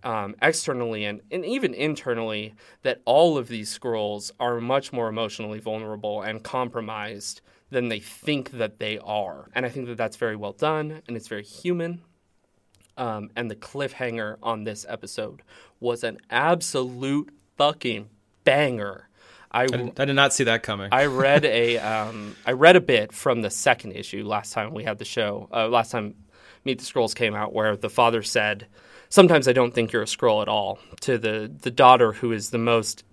um, 0.03 0.35
externally 0.41 1.05
and, 1.05 1.21
and 1.31 1.45
even 1.45 1.73
internally 1.73 2.55
that 2.83 3.01
all 3.05 3.37
of 3.37 3.47
these 3.47 3.77
Skrulls 3.77 4.31
are 4.39 4.59
much 4.61 4.93
more 4.93 5.07
emotionally 5.07 5.59
vulnerable 5.59 6.21
and 6.21 6.43
compromised 6.43 7.41
than 7.69 7.89
they 7.89 7.99
think 7.99 8.51
that 8.51 8.79
they 8.79 8.97
are. 8.99 9.49
And 9.53 9.65
I 9.65 9.69
think 9.69 9.87
that 9.87 9.97
that's 9.97 10.17
very 10.17 10.35
well 10.35 10.53
done 10.53 11.01
and 11.07 11.15
it's 11.15 11.27
very 11.27 11.43
human. 11.43 12.01
Um, 12.97 13.29
and 13.35 13.49
the 13.49 13.55
cliffhanger 13.55 14.37
on 14.43 14.63
this 14.63 14.85
episode 14.89 15.41
was 15.79 16.03
an 16.03 16.17
absolute 16.29 17.29
fucking 17.57 18.09
banger. 18.43 19.07
I, 19.51 19.63
I, 19.63 19.67
did, 19.67 19.99
I 19.99 20.05
did 20.05 20.13
not 20.13 20.33
see 20.33 20.43
that 20.45 20.63
coming. 20.63 20.89
I 20.91 21.05
read 21.05 21.45
a 21.45 21.77
um, 21.79 22.35
I 22.45 22.51
read 22.51 22.75
a 22.75 22.81
bit 22.81 23.13
from 23.13 23.41
the 23.41 23.49
second 23.49 23.93
issue 23.93 24.25
last 24.25 24.53
time 24.53 24.73
we 24.73 24.83
had 24.83 24.99
the 24.99 25.05
show. 25.05 25.47
Uh, 25.51 25.67
last 25.69 25.91
time 25.91 26.15
Meet 26.65 26.79
the 26.79 26.85
Skrulls 26.85 27.15
came 27.15 27.35
out, 27.35 27.53
where 27.53 27.75
the 27.77 27.89
father 27.89 28.21
said, 28.21 28.67
sometimes 29.09 29.47
I 29.47 29.53
don't 29.53 29.73
think 29.73 29.91
you're 29.91 30.03
a 30.03 30.05
Skrull 30.05 30.41
at 30.41 30.47
all. 30.47 30.79
To 31.01 31.17
the 31.17 31.51
the 31.61 31.71
daughter 31.71 32.13
who 32.13 32.31
is 32.31 32.51
the 32.51 32.57
most 32.57 33.03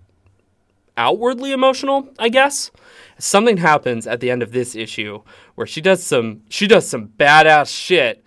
outwardly 0.95 1.51
emotional, 1.51 2.09
I 2.17 2.29
guess. 2.29 2.71
Something 3.19 3.57
happens 3.57 4.07
at 4.07 4.19
the 4.19 4.31
end 4.31 4.41
of 4.41 4.51
this 4.51 4.75
issue 4.75 5.21
where 5.55 5.67
she 5.67 5.81
does 5.81 6.03
some 6.03 6.41
she 6.49 6.67
does 6.67 6.87
some 6.87 7.09
badass 7.09 7.75
shit 7.75 8.23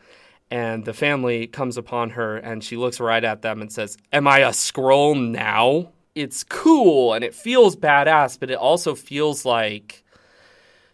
and 0.51 0.85
the 0.85 0.93
family 0.93 1.47
comes 1.47 1.77
upon 1.77 2.11
her 2.11 2.37
and 2.37 2.63
she 2.65 2.77
looks 2.77 2.99
right 2.99 3.23
at 3.23 3.43
them 3.43 3.61
and 3.61 3.73
says, 3.73 3.97
"Am 4.13 4.27
I 4.27 4.41
a 4.41 4.51
Skrull 4.51 5.15
now?" 5.31 5.93
It's 6.15 6.43
cool 6.43 7.15
and 7.15 7.25
it 7.25 7.35
feels 7.35 7.77
badass, 7.77 8.39
but 8.39 8.51
it 8.51 8.59
also 8.59 8.95
feels 8.97 9.45
like 9.45 10.03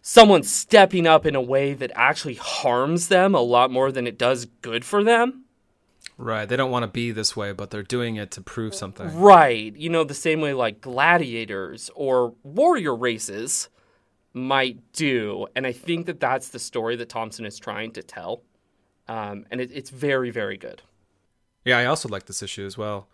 someone 0.03 0.43
stepping 0.43 1.07
up 1.07 1.25
in 1.27 1.35
a 1.35 1.41
way 1.41 1.73
that 1.73 1.91
actually 1.95 2.35
harms 2.35 3.09
them 3.09 3.35
a 3.35 3.41
lot 3.41 3.71
more 3.71 3.91
than 3.91 4.07
it 4.07 4.19
does 4.19 4.45
good 4.61 4.85
for 4.85 5.03
them. 5.03 5.46
Right. 6.18 6.48
They 6.48 6.57
don't 6.57 6.70
want 6.70 6.85
to 6.85 6.88
be 6.88 7.11
this 7.11 7.37
way, 7.37 7.52
but 7.52 7.70
they're 7.70 7.83
doing 7.83 8.16
it 8.16 8.31
to 8.33 8.40
prove 8.40 8.74
something. 8.74 9.18
Right. 9.18 9.76
You 9.76 9.90
know, 9.90 10.05
the 10.05 10.14
same 10.14 10.40
way 10.40 10.55
like 10.55 10.81
gladiators 10.81 11.90
or 11.94 12.35
warrior 12.42 12.94
races 12.94 13.68
might 14.33 14.92
do. 14.92 15.46
And 15.55 15.66
I 15.66 15.72
think 15.72 16.07
that 16.07 16.20
that's 16.20 16.48
the 16.48 16.59
story 16.59 16.96
that 16.96 17.09
Thompson 17.09 17.44
is 17.44 17.59
trying 17.59 17.92
to 17.92 18.02
tell. 18.02 18.42
Um, 19.09 19.46
and 19.50 19.61
it, 19.61 19.70
it's 19.72 19.90
very, 19.90 20.31
very 20.31 20.57
good. 20.57 20.83
Yeah, 21.64 21.79
I 21.79 21.87
also 21.87 22.09
like 22.09 22.26
this 22.26 22.42
issue 22.42 22.64
as 22.64 22.79
well. 22.79 23.09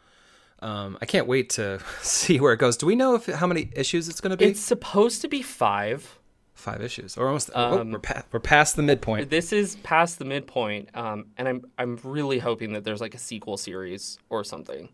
Um, 0.60 0.96
I 1.00 1.06
can't 1.06 1.26
wait 1.26 1.50
to 1.50 1.80
see 2.02 2.38
where 2.38 2.52
it 2.52 2.58
goes. 2.58 2.76
Do 2.76 2.86
we 2.86 2.94
know 2.94 3.16
if 3.16 3.26
how 3.26 3.48
many 3.48 3.70
issues 3.74 4.08
it's 4.08 4.20
going 4.20 4.30
to 4.30 4.36
be? 4.36 4.44
It's 4.44 4.60
supposed 4.60 5.22
to 5.22 5.28
be 5.28 5.42
five 5.42 6.18
five 6.62 6.80
issues, 6.82 7.16
or 7.18 7.26
almost. 7.26 7.50
Oh, 7.54 7.80
um, 7.80 7.88
oh, 7.88 7.92
we're, 7.92 7.98
pa- 7.98 8.22
we're 8.32 8.40
past 8.40 8.76
the 8.76 8.82
midpoint. 8.82 9.28
This 9.30 9.52
is 9.52 9.76
past 9.82 10.18
the 10.18 10.24
midpoint, 10.24 10.88
um, 10.94 11.26
and 11.36 11.46
I'm 11.48 11.64
I'm 11.78 11.98
really 12.02 12.38
hoping 12.38 12.72
that 12.72 12.84
there's 12.84 13.00
like 13.00 13.14
a 13.14 13.18
sequel 13.18 13.56
series 13.56 14.18
or 14.30 14.44
something. 14.44 14.88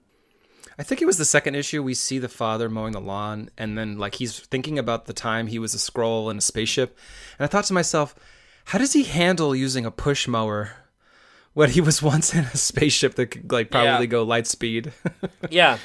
I 0.81 0.83
think 0.85 1.03
it 1.03 1.07
was 1.07 1.19
the 1.19 1.25
second 1.25 1.55
issue 1.57 1.83
we 1.83 1.95
see 1.95 2.19
the 2.19 2.29
father 2.29 2.69
mowing 2.69 2.93
the 2.93 3.01
lawn, 3.01 3.51
and 3.59 3.77
then 3.79 3.99
like 3.99 4.17
he's 4.17 4.39
thinking 4.39 4.79
about 4.79 5.07
the 5.07 5.13
time 5.13 5.47
he 5.49 5.59
was 5.59 5.75
a 5.75 5.79
Skrull 5.79 6.31
in 6.31 6.39
a 6.39 6.41
spaceship, 6.41 6.97
and 7.39 7.45
I 7.45 7.49
thought 7.49 7.65
to 7.65 7.73
myself, 7.73 8.15
how 8.67 8.79
does 8.79 8.93
he 8.93 9.05
handle 9.05 9.55
using 9.57 9.85
a 9.87 9.91
push 9.91 10.29
mower 10.29 10.73
when 11.55 11.71
he 11.71 11.81
was 11.81 12.01
once 12.13 12.35
in 12.35 12.45
a 12.45 12.57
spaceship 12.57 13.15
that 13.17 13.27
could 13.27 13.51
like 13.51 13.71
probably 13.71 14.07
Yeah. 14.07 14.07
go 14.07 14.23
light 14.23 14.47
speed. 14.47 14.93
Yeah. 15.51 15.79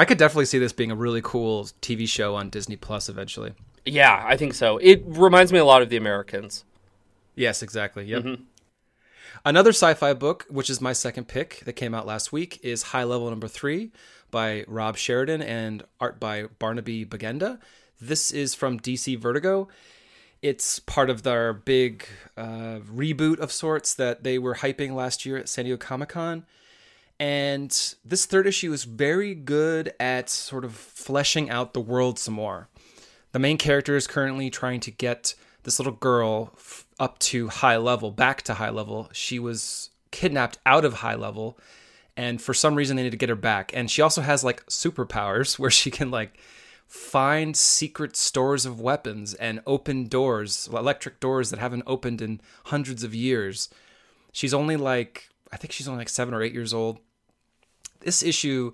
I 0.00 0.04
could 0.04 0.18
definitely 0.18 0.44
see 0.44 0.58
this 0.58 0.72
being 0.72 0.90
a 0.92 0.94
really 0.94 1.20
cool 1.22 1.64
TV 1.82 2.08
show 2.08 2.36
on 2.36 2.50
Disney 2.50 2.76
Plus 2.76 3.08
eventually. 3.08 3.54
Yeah, 3.88 4.22
I 4.24 4.36
think 4.36 4.54
so. 4.54 4.78
It 4.78 5.02
reminds 5.06 5.52
me 5.52 5.58
a 5.58 5.64
lot 5.64 5.82
of 5.82 5.88
The 5.88 5.96
Americans. 5.96 6.64
Yes, 7.34 7.62
exactly. 7.62 8.04
Yep. 8.04 8.40
Another 9.44 9.70
sci-fi 9.70 10.14
book, 10.14 10.46
which 10.48 10.68
is 10.68 10.80
my 10.80 10.92
second 10.92 11.28
pick 11.28 11.60
that 11.64 11.74
came 11.74 11.94
out 11.94 12.06
last 12.06 12.32
week, 12.32 12.58
is 12.62 12.82
High 12.84 13.04
Level 13.04 13.30
Number 13.30 13.48
Three 13.48 13.92
by 14.30 14.64
Rob 14.66 14.96
Sheridan 14.96 15.42
and 15.42 15.84
art 16.00 16.18
by 16.18 16.44
Barnaby 16.58 17.04
Bagenda. 17.04 17.58
This 18.00 18.30
is 18.30 18.54
from 18.54 18.80
DC 18.80 19.18
Vertigo. 19.18 19.68
It's 20.42 20.78
part 20.78 21.10
of 21.10 21.22
their 21.22 21.52
big 21.52 22.06
uh, 22.36 22.80
reboot 22.92 23.38
of 23.40 23.50
sorts 23.50 23.94
that 23.94 24.22
they 24.22 24.38
were 24.38 24.56
hyping 24.56 24.94
last 24.94 25.26
year 25.26 25.36
at 25.36 25.48
San 25.48 25.64
Diego 25.64 25.78
Comic 25.78 26.10
Con. 26.10 26.44
And 27.18 27.70
this 28.04 28.26
third 28.26 28.46
issue 28.46 28.72
is 28.72 28.84
very 28.84 29.34
good 29.34 29.92
at 29.98 30.30
sort 30.30 30.64
of 30.64 30.74
fleshing 30.74 31.50
out 31.50 31.74
the 31.74 31.80
world 31.80 32.18
some 32.18 32.34
more. 32.34 32.68
The 33.32 33.38
main 33.38 33.58
character 33.58 33.96
is 33.96 34.06
currently 34.06 34.50
trying 34.50 34.80
to 34.80 34.90
get 34.90 35.34
this 35.64 35.78
little 35.78 35.92
girl 35.92 36.52
f- 36.54 36.86
up 36.98 37.18
to 37.18 37.48
high 37.48 37.76
level, 37.76 38.10
back 38.10 38.42
to 38.42 38.54
high 38.54 38.70
level. 38.70 39.10
She 39.12 39.38
was 39.38 39.90
kidnapped 40.10 40.58
out 40.64 40.84
of 40.84 40.94
high 40.94 41.14
level, 41.14 41.58
and 42.16 42.40
for 42.40 42.54
some 42.54 42.74
reason 42.74 42.96
they 42.96 43.02
need 43.02 43.10
to 43.10 43.18
get 43.18 43.28
her 43.28 43.34
back. 43.34 43.70
And 43.74 43.90
she 43.90 44.02
also 44.02 44.22
has 44.22 44.42
like 44.44 44.64
superpowers 44.66 45.58
where 45.58 45.70
she 45.70 45.90
can 45.90 46.10
like 46.10 46.38
find 46.86 47.54
secret 47.54 48.16
stores 48.16 48.64
of 48.64 48.80
weapons 48.80 49.34
and 49.34 49.60
open 49.66 50.06
doors, 50.06 50.68
electric 50.72 51.20
doors 51.20 51.50
that 51.50 51.58
haven't 51.58 51.82
opened 51.86 52.22
in 52.22 52.40
hundreds 52.66 53.04
of 53.04 53.14
years. 53.14 53.68
She's 54.32 54.54
only 54.54 54.76
like 54.76 55.28
I 55.52 55.56
think 55.56 55.72
she's 55.72 55.88
only 55.88 56.00
like 56.00 56.08
7 56.08 56.32
or 56.34 56.42
8 56.42 56.52
years 56.52 56.74
old. 56.74 56.98
This 58.00 58.22
issue 58.22 58.72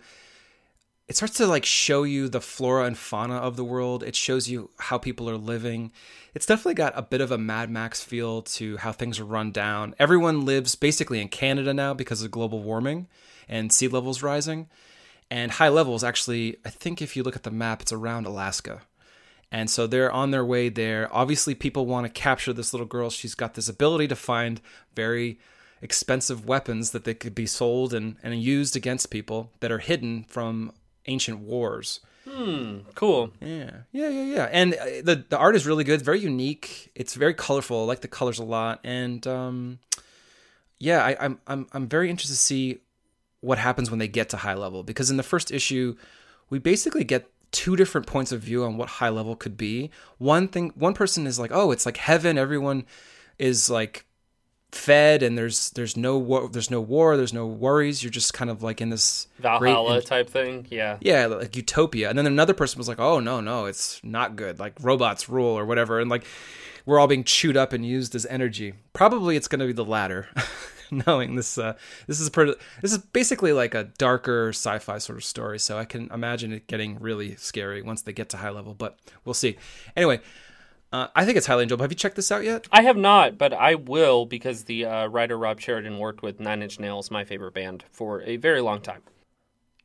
it 1.06 1.16
starts 1.16 1.36
to 1.36 1.46
like 1.46 1.66
show 1.66 2.02
you 2.02 2.28
the 2.28 2.40
flora 2.40 2.86
and 2.86 2.96
fauna 2.96 3.36
of 3.36 3.56
the 3.56 3.64
world. 3.64 4.02
It 4.02 4.16
shows 4.16 4.48
you 4.48 4.70
how 4.78 4.96
people 4.96 5.28
are 5.28 5.36
living. 5.36 5.92
It's 6.34 6.46
definitely 6.46 6.74
got 6.74 6.96
a 6.96 7.02
bit 7.02 7.20
of 7.20 7.30
a 7.30 7.36
Mad 7.36 7.68
Max 7.68 8.02
feel 8.02 8.40
to 8.42 8.78
how 8.78 8.92
things 8.92 9.20
are 9.20 9.24
run 9.24 9.52
down. 9.52 9.94
Everyone 9.98 10.46
lives 10.46 10.74
basically 10.74 11.20
in 11.20 11.28
Canada 11.28 11.74
now 11.74 11.92
because 11.92 12.22
of 12.22 12.30
global 12.30 12.62
warming 12.62 13.06
and 13.48 13.70
sea 13.70 13.88
levels 13.88 14.22
rising. 14.22 14.68
And 15.30 15.52
high 15.52 15.68
levels 15.68 16.02
actually, 16.02 16.56
I 16.64 16.70
think 16.70 17.02
if 17.02 17.16
you 17.16 17.22
look 17.22 17.36
at 17.36 17.42
the 17.42 17.50
map, 17.50 17.82
it's 17.82 17.92
around 17.92 18.26
Alaska. 18.26 18.82
And 19.52 19.68
so 19.68 19.86
they're 19.86 20.10
on 20.10 20.30
their 20.30 20.44
way 20.44 20.68
there. 20.68 21.08
Obviously, 21.14 21.54
people 21.54 21.86
want 21.86 22.06
to 22.06 22.20
capture 22.20 22.52
this 22.52 22.72
little 22.72 22.86
girl. 22.86 23.10
She's 23.10 23.34
got 23.34 23.54
this 23.54 23.68
ability 23.68 24.08
to 24.08 24.16
find 24.16 24.60
very 24.96 25.38
expensive 25.82 26.46
weapons 26.46 26.92
that 26.92 27.04
they 27.04 27.14
could 27.14 27.34
be 27.34 27.46
sold 27.46 27.92
and, 27.92 28.16
and 28.22 28.42
used 28.42 28.74
against 28.74 29.10
people 29.10 29.52
that 29.60 29.70
are 29.70 29.78
hidden 29.78 30.24
from 30.24 30.72
ancient 31.06 31.40
wars. 31.40 32.00
Hmm. 32.28 32.78
Cool. 32.94 33.32
Yeah, 33.40 33.70
yeah, 33.92 34.08
yeah, 34.08 34.24
yeah. 34.24 34.48
And 34.50 34.74
uh, 34.74 34.84
the 35.02 35.24
the 35.28 35.36
art 35.36 35.56
is 35.56 35.66
really 35.66 35.84
good. 35.84 35.94
It's 35.94 36.02
very 36.02 36.20
unique. 36.20 36.90
It's 36.94 37.14
very 37.14 37.34
colorful. 37.34 37.82
I 37.82 37.84
like 37.84 38.00
the 38.00 38.08
colors 38.08 38.38
a 38.38 38.44
lot. 38.44 38.80
And 38.82 39.26
um, 39.26 39.78
yeah, 40.78 41.04
I, 41.04 41.16
I'm 41.20 41.38
I'm 41.46 41.66
I'm 41.72 41.88
very 41.88 42.08
interested 42.08 42.34
to 42.34 42.40
see 42.40 42.78
what 43.40 43.58
happens 43.58 43.90
when 43.90 43.98
they 43.98 44.08
get 44.08 44.30
to 44.30 44.38
high 44.38 44.54
level 44.54 44.82
because 44.82 45.10
in 45.10 45.18
the 45.18 45.22
first 45.22 45.50
issue, 45.50 45.96
we 46.48 46.58
basically 46.58 47.04
get 47.04 47.30
two 47.52 47.76
different 47.76 48.06
points 48.06 48.32
of 48.32 48.40
view 48.40 48.64
on 48.64 48.76
what 48.76 48.88
high 48.88 49.10
level 49.10 49.36
could 49.36 49.56
be. 49.56 49.90
One 50.18 50.48
thing, 50.48 50.72
one 50.74 50.94
person 50.94 51.26
is 51.26 51.38
like, 51.38 51.52
oh, 51.52 51.70
it's 51.70 51.86
like 51.86 51.98
heaven. 51.98 52.38
Everyone 52.38 52.86
is 53.38 53.68
like 53.68 54.06
fed 54.74 55.22
and 55.22 55.38
there's 55.38 55.70
there's 55.70 55.96
no 55.96 56.18
war, 56.18 56.48
there's 56.48 56.70
no 56.70 56.80
war, 56.80 57.16
there's 57.16 57.32
no 57.32 57.46
worries. 57.46 58.02
You're 58.02 58.10
just 58.10 58.34
kind 58.34 58.50
of 58.50 58.62
like 58.62 58.80
in 58.80 58.90
this 58.90 59.28
Valhalla 59.38 60.02
type 60.02 60.28
thing. 60.28 60.66
Yeah. 60.70 60.98
yeah, 61.00 61.26
like 61.26 61.56
utopia. 61.56 62.08
And 62.08 62.18
then 62.18 62.26
another 62.26 62.54
person 62.54 62.78
was 62.78 62.88
like, 62.88 63.00
"Oh 63.00 63.20
no, 63.20 63.40
no, 63.40 63.66
it's 63.66 64.00
not 64.02 64.36
good. 64.36 64.58
Like 64.58 64.74
robots 64.80 65.28
rule 65.28 65.56
or 65.58 65.64
whatever." 65.64 66.00
And 66.00 66.10
like 66.10 66.24
we're 66.86 66.98
all 66.98 67.06
being 67.06 67.24
chewed 67.24 67.56
up 67.56 67.72
and 67.72 67.84
used 67.84 68.14
as 68.14 68.26
energy. 68.26 68.74
Probably 68.92 69.36
it's 69.36 69.48
going 69.48 69.60
to 69.60 69.66
be 69.66 69.72
the 69.72 69.84
latter. 69.84 70.28
Knowing 71.06 71.34
this, 71.34 71.56
uh, 71.56 71.72
this 72.06 72.20
is 72.20 72.28
pretty, 72.28 72.54
this 72.82 72.92
is 72.92 72.98
basically 72.98 73.52
like 73.52 73.74
a 73.74 73.84
darker 73.84 74.50
sci-fi 74.50 74.98
sort 74.98 75.16
of 75.16 75.24
story. 75.24 75.58
So 75.58 75.78
I 75.78 75.86
can 75.86 76.10
imagine 76.12 76.52
it 76.52 76.66
getting 76.66 76.98
really 77.00 77.36
scary 77.36 77.80
once 77.80 78.02
they 78.02 78.12
get 78.12 78.28
to 78.30 78.36
high 78.36 78.50
level. 78.50 78.74
But 78.74 78.98
we'll 79.24 79.34
see. 79.34 79.56
Anyway, 79.96 80.20
uh, 80.94 81.08
I 81.16 81.24
think 81.24 81.36
it's 81.36 81.46
highly 81.46 81.64
enjoyable. 81.64 81.82
Have 81.84 81.92
you 81.92 81.96
checked 81.96 82.16
this 82.16 82.30
out 82.30 82.44
yet? 82.44 82.68
I 82.72 82.82
have 82.82 82.96
not, 82.96 83.36
but 83.36 83.52
I 83.52 83.74
will 83.74 84.26
because 84.26 84.64
the 84.64 84.84
uh, 84.86 85.06
writer 85.08 85.36
Rob 85.36 85.60
Sheridan 85.60 85.98
worked 85.98 86.22
with 86.22 86.40
Nine 86.40 86.62
Inch 86.62 86.78
Nails, 86.78 87.10
my 87.10 87.24
favorite 87.24 87.54
band, 87.54 87.84
for 87.90 88.22
a 88.22 88.36
very 88.36 88.60
long 88.60 88.80
time. 88.80 89.02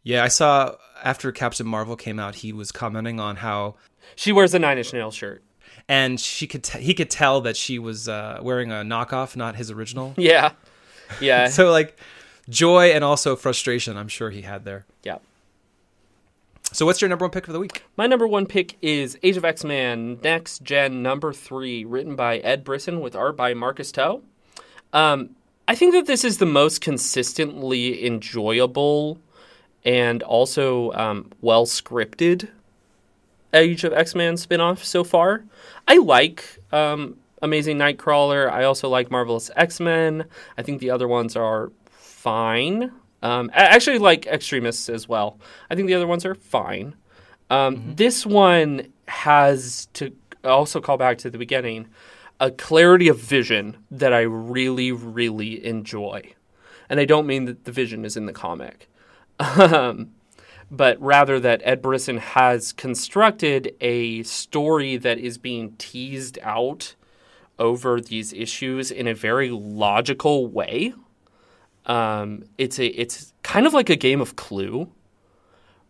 Yeah, 0.04 0.24
I 0.24 0.28
saw 0.30 0.76
after 1.04 1.32
Captain 1.32 1.68
Marvel 1.68 1.96
came 1.96 2.20
out, 2.20 2.36
he 2.36 2.54
was 2.54 2.72
commenting 2.72 3.20
on 3.20 3.38
how 3.38 3.76
She 4.16 4.32
wears 4.32 4.54
a 4.54 4.60
Nine 4.60 4.78
Inch 4.78 4.94
Nails 4.94 5.16
shirt. 5.16 5.44
and 5.88 6.20
she 6.20 6.48
could 6.48 6.64
t- 6.64 6.80
he 6.82 6.94
could 6.94 7.10
tell 7.10 7.42
that 7.42 7.58
she 7.58 7.80
was 7.80 8.08
uh, 8.08 8.40
wearing 8.42 8.72
a 8.72 8.76
knockoff, 8.76 9.36
not 9.36 9.56
his 9.56 9.72
original. 9.72 10.14
Yeah. 10.18 10.52
Yeah. 11.20 11.48
so 11.58 11.72
like 11.72 11.98
joy 12.50 12.92
and 12.92 13.04
also 13.04 13.36
frustration, 13.36 13.98
I'm 13.98 14.08
sure 14.08 14.30
he 14.30 14.42
had 14.44 14.64
there. 14.66 14.86
yeah. 15.04 15.18
So 16.72 16.86
what's 16.86 17.02
your 17.02 17.10
number 17.10 17.26
one 17.26 17.32
pick 17.32 17.48
of 17.48 17.54
the 17.54 17.60
week? 17.60 17.84
My 17.98 18.06
number 18.08 18.28
one 18.28 18.46
pick 18.46 18.78
is 18.82 19.18
Age 19.24 19.38
of 19.38 19.46
X 19.46 19.64
Men 19.64 20.20
Next 20.24 20.64
Gen 20.64 21.02
number 21.02 21.34
three, 21.34 21.84
written 21.84 22.16
by 22.16 22.38
Ed 22.38 22.64
Brisson 22.64 23.02
with 23.02 23.16
art 23.16 23.36
by 23.36 23.54
Marcus 23.54 23.92
To. 23.94 24.22
Um, 24.94 25.36
I 25.68 25.76
think 25.76 25.94
that 25.94 26.06
this 26.06 26.24
is 26.24 26.38
the 26.38 26.46
most 26.46 26.82
consistently 26.82 28.06
enjoyable 28.06 29.20
and 29.84 30.22
also 30.24 30.92
um, 30.94 31.32
well 31.42 31.66
scripted 31.66 32.50
Age 33.54 33.84
of 33.84 33.94
X 33.94 34.14
Men 34.14 34.36
spinoff 34.36 34.84
so 34.84 35.04
far. 35.04 35.44
I 35.88 35.98
like 35.98 36.60
um, 36.72 37.18
Amazing 37.42 37.78
Nightcrawler. 37.78 38.50
I 38.50 38.64
also 38.64 38.90
like 38.90 39.10
Marvelous 39.10 39.50
X 39.56 39.80
Men. 39.80 40.26
I 40.58 40.62
think 40.62 40.82
the 40.82 40.92
other 40.92 41.08
ones 41.08 41.36
are 41.36 41.72
fine. 41.90 42.92
Um, 43.22 43.52
I 43.54 43.64
actually 43.64 44.00
like 44.00 44.28
Extremists 44.28 44.90
as 44.90 45.08
well. 45.08 45.40
I 45.70 45.76
think 45.76 45.88
the 45.88 45.96
other 45.96 46.08
ones 46.08 46.26
are 46.26 46.36
fine. 46.36 46.96
Um, 47.50 47.96
This 47.96 48.26
one 48.26 48.94
has 49.08 49.88
to 49.94 50.14
also 50.44 50.80
call 50.80 50.98
back 50.98 51.18
to 51.20 51.30
the 51.30 51.38
beginning 51.38 51.88
a 52.40 52.52
clarity 52.52 53.10
of 53.10 53.20
vision 53.20 53.78
that 53.92 54.14
I 54.14 54.22
really, 54.22 54.92
really 54.92 55.66
enjoy. 55.66 56.34
And 56.90 57.00
I 57.00 57.06
don't 57.06 57.28
mean 57.28 57.46
that 57.46 57.66
the 57.66 57.72
vision 57.72 58.06
is 58.06 58.16
in 58.16 58.26
the 58.26 58.34
comic, 58.34 58.90
um, 59.40 60.12
but 60.72 61.00
rather 61.02 61.40
that 61.40 61.62
Ed 61.64 61.82
Brisson 61.82 62.18
has 62.18 62.72
constructed 62.72 63.76
a 63.82 64.24
story 64.24 64.98
that 64.98 65.18
is 65.20 65.38
being 65.38 65.76
teased 65.78 66.40
out 66.42 66.96
over 67.58 68.00
these 68.00 68.32
issues 68.32 68.90
in 68.90 69.06
a 69.08 69.14
very 69.14 69.50
logical 69.50 70.48
way. 70.48 70.94
Um, 71.90 72.44
it's 72.60 72.78
a 72.80 72.86
it's 72.86 73.34
kind 73.42 73.66
of 73.66 73.74
like 73.74 73.90
a 73.90 73.96
game 73.96 74.22
of 74.22 74.36
Clue, 74.36 74.90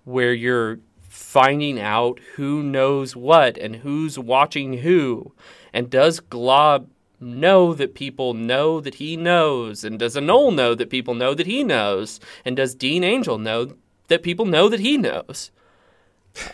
where 0.06 0.34
you're 0.34 0.80
finding 1.02 1.78
out 1.78 2.20
who 2.36 2.64
knows 2.64 3.18
what 3.18 3.58
and 3.58 3.76
who's 3.76 4.18
watching 4.18 4.78
who, 4.78 5.34
and 5.74 5.90
does 5.90 6.22
Glob 6.22 6.90
know 7.20 7.74
that 7.74 7.96
people 7.96 8.34
know 8.34 8.80
that 8.80 8.96
he 8.96 9.18
knows, 9.18 9.84
and 9.84 10.00
does 10.00 10.16
Anole 10.16 10.56
know 10.56 10.74
that 10.74 10.90
people 10.90 11.16
know 11.16 11.34
that 11.34 11.48
he 11.48 11.66
knows, 11.66 12.22
and 12.46 12.56
does 12.56 12.74
Dean 12.74 13.04
Angel 13.04 13.38
know 13.38 13.74
that 14.08 14.24
people 14.24 14.46
know 14.46 14.70
that 14.70 14.80
he 14.80 14.98
knows? 14.98 15.52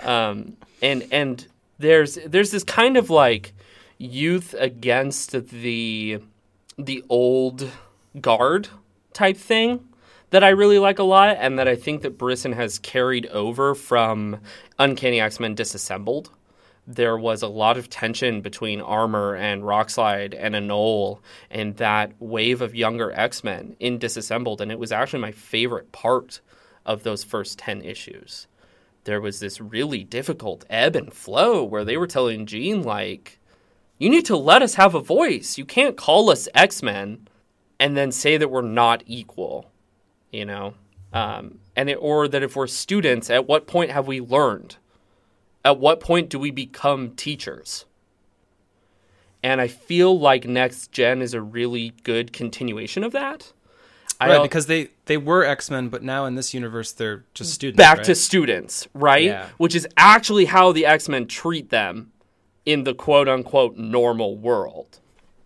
Um, 0.02 0.58
and 0.82 1.08
and 1.12 1.46
there's 1.78 2.18
there's 2.26 2.50
this 2.50 2.64
kind 2.64 2.98
of 2.98 3.12
like 3.12 3.54
youth 4.00 4.56
against 4.58 5.50
the 5.52 6.20
the 6.80 7.04
old 7.10 7.70
guard 8.20 8.70
type 9.16 9.38
thing 9.38 9.88
that 10.30 10.44
I 10.44 10.50
really 10.50 10.80
like 10.80 11.00
a 11.00 11.04
lot, 11.04 11.38
and 11.40 11.58
that 11.58 11.68
I 11.68 11.76
think 11.76 12.02
that 12.02 12.18
Brisson 12.18 12.52
has 12.54 12.78
carried 12.80 13.26
over 13.28 13.74
from 13.74 14.40
Uncanny 14.78 15.20
X 15.20 15.40
Men 15.40 15.56
Disassembled. 15.56 16.30
There 16.88 17.18
was 17.18 17.42
a 17.42 17.48
lot 17.48 17.78
of 17.78 17.90
tension 17.90 18.42
between 18.42 18.80
Armor 18.82 19.36
and 19.36 19.64
Rockslide 19.64 20.36
and 20.38 20.54
Anole 20.54 21.20
and 21.50 21.78
that 21.78 22.12
wave 22.20 22.62
of 22.62 22.76
younger 22.76 23.12
X 23.14 23.44
Men 23.44 23.76
in 23.80 23.98
Disassembled, 23.98 24.62
and 24.62 24.72
it 24.72 24.78
was 24.78 24.92
actually 24.92 25.22
my 25.22 25.32
favorite 25.32 25.92
part 25.92 26.42
of 26.86 27.04
those 27.04 27.24
first 27.24 27.58
10 27.58 27.82
issues. 27.82 28.48
There 29.06 29.22
was 29.22 29.40
this 29.40 29.62
really 29.62 30.04
difficult 30.04 30.66
ebb 30.70 30.96
and 30.96 31.14
flow 31.14 31.64
where 31.64 31.86
they 31.86 31.98
were 31.98 32.08
telling 32.08 32.46
Jean, 32.46 32.84
like, 32.84 33.40
you 33.98 34.10
need 34.10 34.26
to 34.26 34.36
let 34.36 34.62
us 34.62 34.76
have 34.76 34.94
a 34.94 35.00
voice. 35.00 35.58
You 35.58 35.66
can't 35.66 35.96
call 35.96 36.30
us 36.30 36.48
X 36.54 36.84
Men 36.84 37.28
and 37.80 37.96
then 37.96 38.12
say 38.12 38.38
that 38.38 38.50
we're 38.50 38.62
not 38.62 39.04
equal, 39.06 39.72
you 40.32 40.46
know? 40.46 40.74
Um, 41.14 41.60
and 41.76 41.90
it, 41.90 41.96
or 41.96 42.28
that 42.28 42.44
if 42.44 42.56
we're 42.56 42.68
students, 42.68 43.30
at 43.30 43.48
what 43.48 43.68
point 43.68 43.92
have 43.92 44.08
we 44.08 44.20
learned? 44.20 44.78
At 45.64 45.80
what 45.80 46.00
point 46.00 46.30
do 46.30 46.38
we 46.38 46.52
become 46.52 47.12
teachers? 47.12 47.86
And 49.42 49.62
I 49.62 49.68
feel 49.68 50.18
like 50.18 50.46
Next 50.46 50.92
Gen 50.92 51.22
is 51.22 51.34
a 51.34 51.42
really 51.42 51.94
good 52.04 52.34
continuation 52.34 53.04
of 53.04 53.12
that. 53.14 53.54
Right, 54.20 54.42
because 54.42 54.68
they 54.68 54.90
they 55.06 55.18
were 55.18 55.44
X 55.44 55.70
Men, 55.70 55.90
but 55.90 56.02
now 56.02 56.26
in 56.26 56.36
this 56.36 56.54
universe 56.54 56.94
they're 56.94 57.26
just 57.34 57.54
students. 57.54 57.78
back 57.78 57.98
right? 57.98 58.06
to 58.06 58.16
students, 58.16 58.88
right? 58.94 59.26
Yeah. 59.26 59.50
Which 59.58 59.76
is 59.76 59.86
actually 59.98 60.46
how 60.46 60.72
the 60.72 60.86
X 60.86 61.10
Men 61.10 61.28
treat 61.28 61.70
them 61.70 62.14
in 62.66 62.86
the 62.86 62.94
quote 62.94 63.28
unquote 63.28 63.76
normal 63.78 64.38
world. 64.38 65.00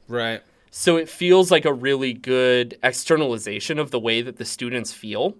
right. 0.07 0.41
So 0.71 0.97
it 0.97 1.09
feels 1.09 1.51
like 1.51 1.65
a 1.65 1.73
really 1.73 2.13
good 2.13 2.77
externalization 2.83 3.79
of 3.79 3.91
the 3.91 3.99
way 3.99 4.21
that 4.21 4.37
the 4.37 4.45
students 4.45 4.93
feel 4.93 5.35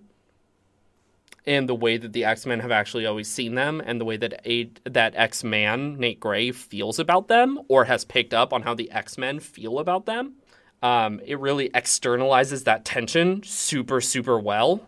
and 1.45 1.69
the 1.69 1.75
way 1.75 1.97
that 1.97 2.13
the 2.13 2.25
X-Men 2.25 2.59
have 2.59 2.71
actually 2.71 3.05
always 3.05 3.27
seen 3.27 3.55
them 3.55 3.82
and 3.86 3.99
the 3.99 4.05
way 4.05 4.17
that 4.17 4.41
a, 4.45 4.71
that 4.86 5.15
X-Man 5.15 5.97
Nate 5.97 6.19
Gray 6.19 6.51
feels 6.51 6.99
about 6.99 7.27
them 7.27 7.59
or 7.67 7.86
has 7.86 8.05
picked 8.05 8.34
up 8.34 8.53
on 8.53 8.63
how 8.63 8.73
the 8.73 8.91
X-Men 8.91 9.39
feel 9.39 9.80
about 9.80 10.05
them. 10.05 10.36
Um, 10.82 11.19
it 11.25 11.39
really 11.39 11.69
externalizes 11.69 12.63
that 12.63 12.86
tension 12.86 13.43
super 13.43 13.99
super 14.01 14.39
well. 14.39 14.82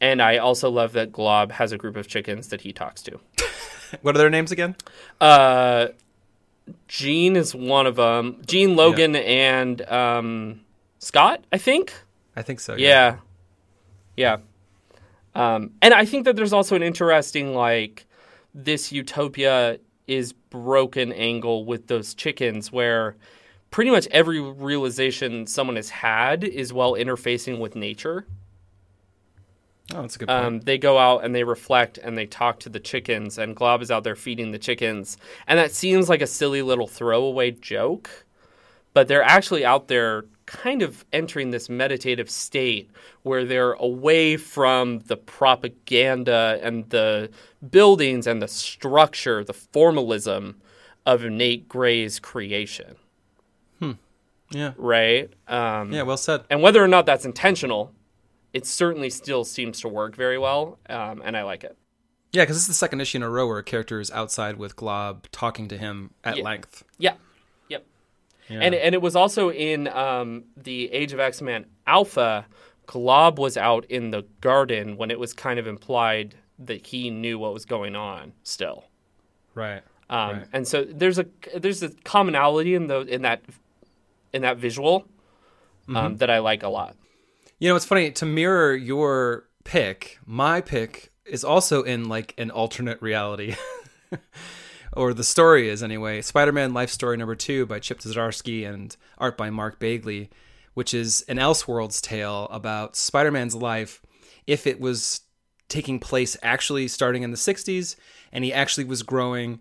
And 0.00 0.20
I 0.20 0.38
also 0.38 0.68
love 0.68 0.92
that 0.94 1.12
Glob 1.12 1.52
has 1.52 1.70
a 1.70 1.78
group 1.78 1.94
of 1.96 2.08
chickens 2.08 2.48
that 2.48 2.62
he 2.62 2.72
talks 2.72 3.02
to. 3.02 3.20
What 4.00 4.14
are 4.14 4.18
their 4.18 4.30
names 4.30 4.50
again? 4.50 4.74
Uh, 5.20 5.88
Gene 6.88 7.36
is 7.36 7.54
one 7.54 7.86
of 7.86 7.96
them. 7.96 8.42
Gene 8.46 8.76
Logan 8.76 9.16
and 9.16 9.82
um, 9.90 10.60
Scott, 10.98 11.44
I 11.52 11.58
think. 11.58 11.92
I 12.36 12.42
think 12.42 12.60
so. 12.60 12.74
Yeah, 12.76 13.16
yeah. 14.16 14.38
Um, 15.34 15.70
and 15.80 15.94
I 15.94 16.04
think 16.04 16.24
that 16.24 16.36
there's 16.36 16.52
also 16.52 16.76
an 16.76 16.82
interesting 16.82 17.54
like 17.54 18.06
this 18.54 18.92
utopia 18.92 19.78
is 20.06 20.32
broken 20.32 21.12
angle 21.12 21.64
with 21.64 21.86
those 21.86 22.14
chickens 22.14 22.70
where 22.70 23.16
pretty 23.70 23.90
much 23.90 24.06
every 24.10 24.40
realization 24.40 25.46
someone 25.46 25.76
has 25.76 25.88
had 25.90 26.44
is 26.44 26.72
while 26.72 26.92
interfacing 26.92 27.58
with 27.58 27.74
nature. 27.74 28.26
Oh, 29.94 30.02
that's 30.02 30.16
a 30.16 30.18
good 30.18 30.28
point. 30.28 30.44
Um, 30.44 30.60
they 30.60 30.78
go 30.78 30.98
out 30.98 31.24
and 31.24 31.34
they 31.34 31.44
reflect 31.44 31.98
and 31.98 32.16
they 32.16 32.26
talk 32.26 32.60
to 32.60 32.68
the 32.68 32.80
chickens, 32.80 33.38
and 33.38 33.54
Glob 33.54 33.82
is 33.82 33.90
out 33.90 34.04
there 34.04 34.16
feeding 34.16 34.52
the 34.52 34.58
chickens. 34.58 35.16
And 35.46 35.58
that 35.58 35.72
seems 35.72 36.08
like 36.08 36.22
a 36.22 36.26
silly 36.26 36.62
little 36.62 36.86
throwaway 36.86 37.50
joke, 37.50 38.10
but 38.94 39.08
they're 39.08 39.22
actually 39.22 39.64
out 39.64 39.88
there 39.88 40.24
kind 40.46 40.82
of 40.82 41.04
entering 41.12 41.50
this 41.50 41.68
meditative 41.68 42.30
state 42.30 42.90
where 43.22 43.44
they're 43.44 43.72
away 43.74 44.36
from 44.36 44.98
the 45.00 45.16
propaganda 45.16 46.58
and 46.62 46.88
the 46.90 47.30
buildings 47.70 48.26
and 48.26 48.42
the 48.42 48.48
structure, 48.48 49.44
the 49.44 49.52
formalism 49.54 50.60
of 51.06 51.22
Nate 51.22 51.68
Gray's 51.68 52.18
creation, 52.18 52.96
yeah. 54.50 54.72
right? 54.76 55.30
Um, 55.48 55.92
Yeah. 55.92 56.02
Well 56.02 56.16
said. 56.16 56.44
and 56.50 56.62
whether 56.62 56.82
or 56.82 56.88
not 56.88 57.06
that's 57.06 57.24
intentional, 57.24 57.92
it 58.52 58.66
certainly 58.66 59.10
still 59.10 59.44
seems 59.44 59.80
to 59.80 59.88
work 59.88 60.14
very 60.16 60.38
well, 60.38 60.78
um, 60.88 61.22
and 61.24 61.36
I 61.36 61.42
like 61.42 61.64
it. 61.64 61.76
Yeah, 62.32 62.42
because 62.42 62.56
this 62.56 62.62
is 62.62 62.68
the 62.68 62.74
second 62.74 63.00
issue 63.00 63.18
in 63.18 63.22
a 63.22 63.28
row 63.28 63.46
where 63.46 63.58
a 63.58 63.62
character 63.64 64.00
is 64.00 64.10
outside 64.10 64.56
with 64.56 64.74
Glob 64.76 65.26
talking 65.32 65.68
to 65.68 65.76
him 65.76 66.12
at 66.24 66.38
Yeah. 66.38 66.44
length. 66.44 66.82
Yeah, 66.98 67.14
yep. 67.68 67.84
Yeah. 68.48 68.60
And 68.60 68.74
and 68.74 68.94
it 68.94 69.02
was 69.02 69.14
also 69.16 69.50
in 69.50 69.86
um, 69.88 70.44
the 70.56 70.90
Age 70.92 71.12
of 71.12 71.20
X 71.20 71.42
Men 71.42 71.66
Alpha. 71.86 72.46
Glob 72.86 73.38
was 73.38 73.56
out 73.56 73.84
in 73.86 74.10
the 74.10 74.22
garden 74.40 74.96
when 74.96 75.10
it 75.10 75.18
was 75.18 75.32
kind 75.32 75.58
of 75.58 75.66
implied 75.66 76.34
that 76.58 76.86
he 76.86 77.10
knew 77.10 77.38
what 77.38 77.52
was 77.54 77.64
going 77.64 77.94
on 77.96 78.32
still. 78.42 78.84
right. 79.54 79.82
Um, 80.10 80.38
Right. 80.38 80.46
And 80.52 80.68
so 80.68 80.84
there's 80.84 81.18
a 81.18 81.26
there's 81.56 81.82
a 81.82 81.90
commonality 82.04 82.74
in 82.74 82.86
the 82.88 83.00
in 83.02 83.22
that 83.22 83.42
in 84.32 84.42
that 84.42 84.56
visual 84.58 85.06
Mm-hmm. 85.82 85.96
um, 85.96 86.16
that 86.18 86.30
I 86.30 86.38
like 86.38 86.62
a 86.62 86.68
lot. 86.68 86.94
You 87.62 87.68
know, 87.68 87.76
it's 87.76 87.84
funny 87.84 88.10
to 88.10 88.26
mirror 88.26 88.74
your 88.74 89.44
pick. 89.62 90.18
My 90.26 90.60
pick 90.60 91.12
is 91.24 91.44
also 91.44 91.84
in 91.84 92.08
like 92.08 92.34
an 92.36 92.50
alternate 92.50 93.00
reality, 93.00 93.54
or 94.94 95.14
the 95.14 95.22
story 95.22 95.68
is 95.68 95.80
anyway. 95.80 96.22
Spider-Man: 96.22 96.74
Life 96.74 96.90
Story 96.90 97.16
Number 97.16 97.36
Two 97.36 97.64
by 97.64 97.78
Chip 97.78 98.00
Zdarsky 98.00 98.68
and 98.68 98.96
art 99.16 99.38
by 99.38 99.48
Mark 99.48 99.78
Bagley, 99.78 100.28
which 100.74 100.92
is 100.92 101.22
an 101.28 101.36
Elseworlds 101.36 102.00
tale 102.00 102.48
about 102.50 102.96
Spider-Man's 102.96 103.54
life 103.54 104.02
if 104.44 104.66
it 104.66 104.80
was 104.80 105.20
taking 105.68 106.00
place 106.00 106.36
actually 106.42 106.88
starting 106.88 107.22
in 107.22 107.30
the 107.30 107.36
'60s, 107.36 107.94
and 108.32 108.42
he 108.42 108.52
actually 108.52 108.86
was 108.86 109.04
growing 109.04 109.60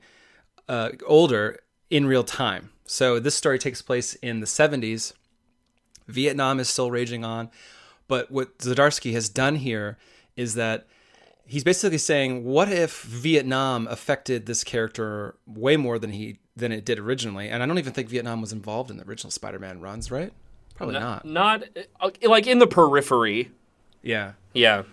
uh, 0.68 0.90
older 1.06 1.60
in 1.92 2.08
real 2.08 2.24
time. 2.24 2.72
So 2.84 3.20
this 3.20 3.36
story 3.36 3.60
takes 3.60 3.84
place 3.84 4.16
in 4.16 4.40
the 4.40 4.48
'70s. 4.48 5.14
Vietnam 6.08 6.60
is 6.60 6.68
still 6.68 6.90
raging 6.90 7.24
on. 7.24 7.52
But 8.12 8.30
what 8.30 8.58
Zdarsky 8.58 9.14
has 9.14 9.30
done 9.30 9.56
here 9.56 9.98
is 10.36 10.56
that 10.56 10.86
he's 11.46 11.64
basically 11.64 11.98
saying, 11.98 12.44
what 12.44 12.70
if 12.70 13.04
Vietnam 13.04 13.88
affected 13.88 14.48
this 14.48 14.66
character 14.66 15.36
way 15.48 15.78
more 15.78 15.98
than 15.98 16.12
he 16.12 16.40
than 16.54 16.74
it 16.74 16.84
did 16.84 17.00
originally? 17.00 17.48
And 17.48 17.64
I 17.64 17.66
don't 17.66 17.80
even 17.80 17.94
think 17.94 18.10
Vietnam 18.10 18.42
was 18.42 18.52
involved 18.52 18.92
in 18.92 18.98
the 18.98 19.06
original 19.06 19.32
Spider-Man 19.32 19.80
runs, 19.80 20.12
right? 20.12 20.34
Probably 20.76 21.00
not. 21.00 21.24
Not 21.24 21.64
uh, 22.02 22.10
like 22.24 22.48
in 22.48 22.60
the 22.60 22.68
periphery. 22.68 23.50
Yeah. 24.02 24.34
Yeah. 24.52 24.84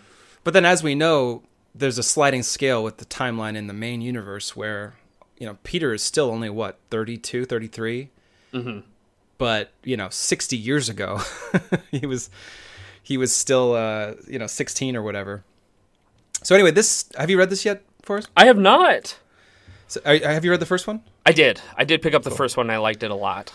But 0.44 0.54
then 0.54 0.64
as 0.64 0.84
we 0.84 0.94
know, 0.94 1.42
there's 1.74 1.98
a 1.98 2.04
sliding 2.04 2.44
scale 2.44 2.84
with 2.84 2.98
the 2.98 3.04
timeline 3.04 3.56
in 3.56 3.66
the 3.66 3.74
main 3.74 4.00
universe 4.00 4.54
where, 4.54 4.94
you 5.38 5.46
know, 5.48 5.58
Peter 5.64 5.92
is 5.92 6.04
still 6.04 6.30
only 6.30 6.50
what, 6.50 6.78
32, 6.90 7.46
33? 7.46 8.10
Mm-hmm. 8.52 8.78
But, 9.38 9.72
you 9.82 9.96
know, 9.96 10.08
60 10.08 10.56
years 10.56 10.88
ago, 10.88 11.20
he 11.90 12.06
was 12.06 12.30
he 13.08 13.16
was 13.16 13.34
still 13.34 13.72
uh, 13.72 14.12
you 14.26 14.38
know, 14.38 14.46
16 14.46 14.94
or 14.94 15.00
whatever. 15.00 15.42
So 16.42 16.54
anyway, 16.54 16.72
this 16.72 17.08
have 17.16 17.30
you 17.30 17.38
read 17.38 17.48
this 17.48 17.64
yet, 17.64 17.82
Forrest? 18.02 18.28
I 18.36 18.44
have 18.44 18.58
not. 18.58 19.16
So, 19.86 20.02
are, 20.04 20.18
have 20.18 20.44
you 20.44 20.50
read 20.50 20.60
the 20.60 20.66
first 20.66 20.86
one? 20.86 21.00
I 21.24 21.32
did. 21.32 21.58
I 21.74 21.84
did 21.84 22.02
pick 22.02 22.12
up 22.12 22.22
the 22.22 22.30
first 22.30 22.58
one. 22.58 22.66
and 22.66 22.72
I 22.72 22.76
liked 22.76 23.02
it 23.02 23.10
a 23.10 23.14
lot. 23.14 23.50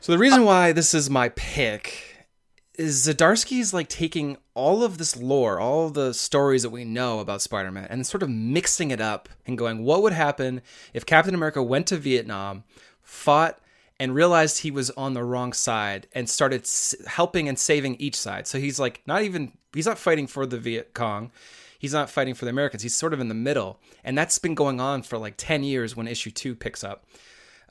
So 0.00 0.10
the 0.10 0.18
reason 0.18 0.42
why 0.44 0.72
this 0.72 0.94
is 0.94 1.08
my 1.08 1.28
pick 1.28 2.26
is 2.74 3.06
Zdarsky's 3.06 3.72
like 3.72 3.88
taking 3.88 4.36
all 4.54 4.82
of 4.82 4.98
this 4.98 5.16
lore, 5.16 5.60
all 5.60 5.90
the 5.90 6.12
stories 6.12 6.64
that 6.64 6.70
we 6.70 6.84
know 6.84 7.20
about 7.20 7.40
Spider-Man, 7.40 7.86
and 7.88 8.04
sort 8.04 8.24
of 8.24 8.28
mixing 8.28 8.90
it 8.90 9.00
up 9.00 9.28
and 9.46 9.56
going, 9.56 9.84
what 9.84 10.02
would 10.02 10.12
happen 10.12 10.60
if 10.92 11.06
Captain 11.06 11.36
America 11.36 11.62
went 11.62 11.86
to 11.86 11.96
Vietnam, 11.96 12.64
fought, 13.00 13.60
and 14.00 14.14
realized 14.14 14.58
he 14.58 14.70
was 14.70 14.90
on 14.90 15.14
the 15.14 15.24
wrong 15.24 15.52
side, 15.52 16.06
and 16.14 16.28
started 16.28 16.62
s- 16.62 16.94
helping 17.06 17.48
and 17.48 17.58
saving 17.58 17.96
each 17.96 18.16
side. 18.16 18.46
So 18.46 18.58
he's 18.58 18.78
like 18.78 19.02
not 19.06 19.22
even 19.22 19.52
he's 19.72 19.86
not 19.86 19.98
fighting 19.98 20.26
for 20.26 20.46
the 20.46 20.58
Viet 20.58 20.94
Cong. 20.94 21.30
He's 21.78 21.92
not 21.92 22.10
fighting 22.10 22.34
for 22.34 22.44
the 22.44 22.50
Americans. 22.50 22.82
He's 22.82 22.94
sort 22.94 23.14
of 23.14 23.20
in 23.20 23.28
the 23.28 23.34
middle. 23.34 23.80
And 24.02 24.18
that's 24.18 24.38
been 24.38 24.56
going 24.56 24.80
on 24.80 25.02
for 25.02 25.16
like 25.16 25.34
10 25.36 25.62
years 25.62 25.94
when 25.94 26.08
issue 26.08 26.32
2 26.32 26.56
picks 26.56 26.82
up. 26.82 27.06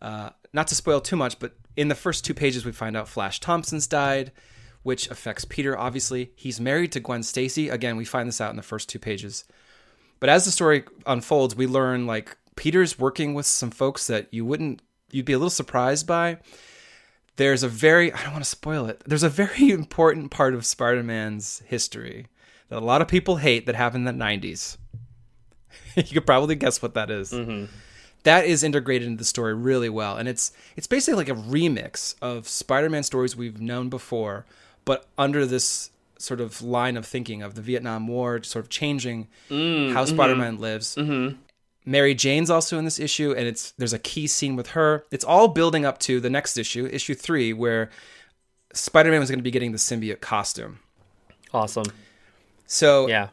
Uh, 0.02 0.30
not 0.54 0.68
to 0.68 0.76
spoil 0.76 1.02
too 1.02 1.18
much, 1.18 1.40
but 1.40 1.54
in 1.76 1.88
the 1.88 1.96
first 1.96 2.26
two 2.26 2.34
pages, 2.34 2.66
we 2.66 2.72
find 2.72 2.96
out 2.96 3.08
Flash 3.08 3.40
Thompson's 3.40 3.88
died, 3.88 4.32
which 4.84 5.10
affects 5.10 5.46
Peter, 5.46 5.78
obviously. 5.78 6.32
He's 6.36 6.60
married 6.60 6.92
to 6.94 7.00
Gwen 7.00 7.24
Stacy. 7.24 7.70
Again, 7.70 7.98
we 7.98 8.06
find 8.06 8.28
this 8.28 8.42
out 8.42 8.52
in 8.52 8.56
the 8.56 8.64
first 8.64 8.90
two 8.90 9.00
pages. 9.00 9.44
But 10.20 10.30
as 10.30 10.46
the 10.46 10.52
story 10.52 10.84
unfolds, 11.06 11.56
we 11.56 11.68
learn 11.68 12.08
like 12.08 12.38
Peter's 12.56 12.98
working 12.98 13.34
with 13.34 13.46
some 13.46 13.72
folks 13.72 14.08
that 14.08 14.28
you 14.32 14.46
wouldn't, 14.46 14.82
you'd 15.12 15.26
be 15.26 15.34
a 15.34 15.38
little 15.38 15.50
surprised 15.50 16.08
by. 16.08 16.38
There's 17.36 17.64
a 17.64 17.70
very, 17.70 18.12
I 18.12 18.24
don't 18.24 18.34
want 18.34 18.44
to 18.44 18.50
spoil 18.50 18.88
it, 18.88 19.04
there's 19.06 19.24
a 19.24 19.30
very 19.30 19.70
important 19.70 20.32
part 20.32 20.54
of 20.54 20.66
Spider 20.66 21.04
Man's 21.04 21.62
history 21.66 22.28
that 22.70 22.80
a 22.80 22.86
lot 22.86 23.02
of 23.02 23.08
people 23.08 23.38
hate 23.38 23.66
that 23.66 23.76
happened 23.76 24.08
in 24.08 24.18
the 24.18 24.24
90s. 24.24 24.78
you 25.96 26.04
could 26.04 26.26
probably 26.26 26.56
guess 26.56 26.82
what 26.82 26.94
that 26.94 27.10
is 27.10 27.32
mm-hmm. 27.32 27.66
that 28.24 28.46
is 28.46 28.64
integrated 28.64 29.08
into 29.08 29.20
the 29.20 29.26
story 29.26 29.54
really 29.54 29.90
well 29.90 30.18
and 30.18 30.28
it's 30.28 30.52
it's 30.76 30.88
basically 30.88 31.18
like 31.18 31.30
a 31.30 31.40
remix 31.40 32.16
of 32.22 32.48
spider-man 32.48 33.04
stories 33.04 33.36
we've 33.36 33.60
known 33.60 33.90
before 33.90 34.46
but 34.86 35.06
under 35.18 35.46
this 35.46 35.92
sort 36.20 36.42
of 36.42 36.62
line 36.62 36.98
of 36.98 37.06
thinking 37.06 37.42
of 37.42 37.56
the 37.56 37.62
vietnam 37.62 38.08
war 38.08 38.42
sort 38.44 38.66
of 38.66 38.70
changing 38.70 39.28
mm, 39.50 39.92
how 39.94 40.04
mm-hmm. 40.04 40.16
spider-man 40.16 40.58
lives 40.58 40.96
mm-hmm. 40.96 41.36
Mary 41.88 42.14
jane's 42.14 42.50
also 42.50 42.78
in 42.78 42.84
this 42.86 43.00
issue 43.00 43.34
and 43.38 43.48
it's 43.48 43.72
there's 43.78 43.94
a 43.94 44.00
key 44.00 44.28
scene 44.28 44.56
with 44.58 44.68
her 44.72 45.06
it's 45.10 45.24
all 45.24 45.48
building 45.48 45.86
up 45.86 45.98
to 46.00 46.20
the 46.20 46.30
next 46.30 46.58
issue 46.58 46.86
issue 46.92 47.16
three 47.16 47.54
where 47.54 47.90
spider-man 48.74 49.20
was 49.22 49.30
going 49.30 49.40
to 49.40 49.44
be 49.44 49.52
getting 49.52 49.72
the 49.72 49.78
symbiote 49.78 50.20
costume 50.22 50.80
Awesome. 51.54 51.86
so 52.66 53.08
Yeah. 53.08 53.30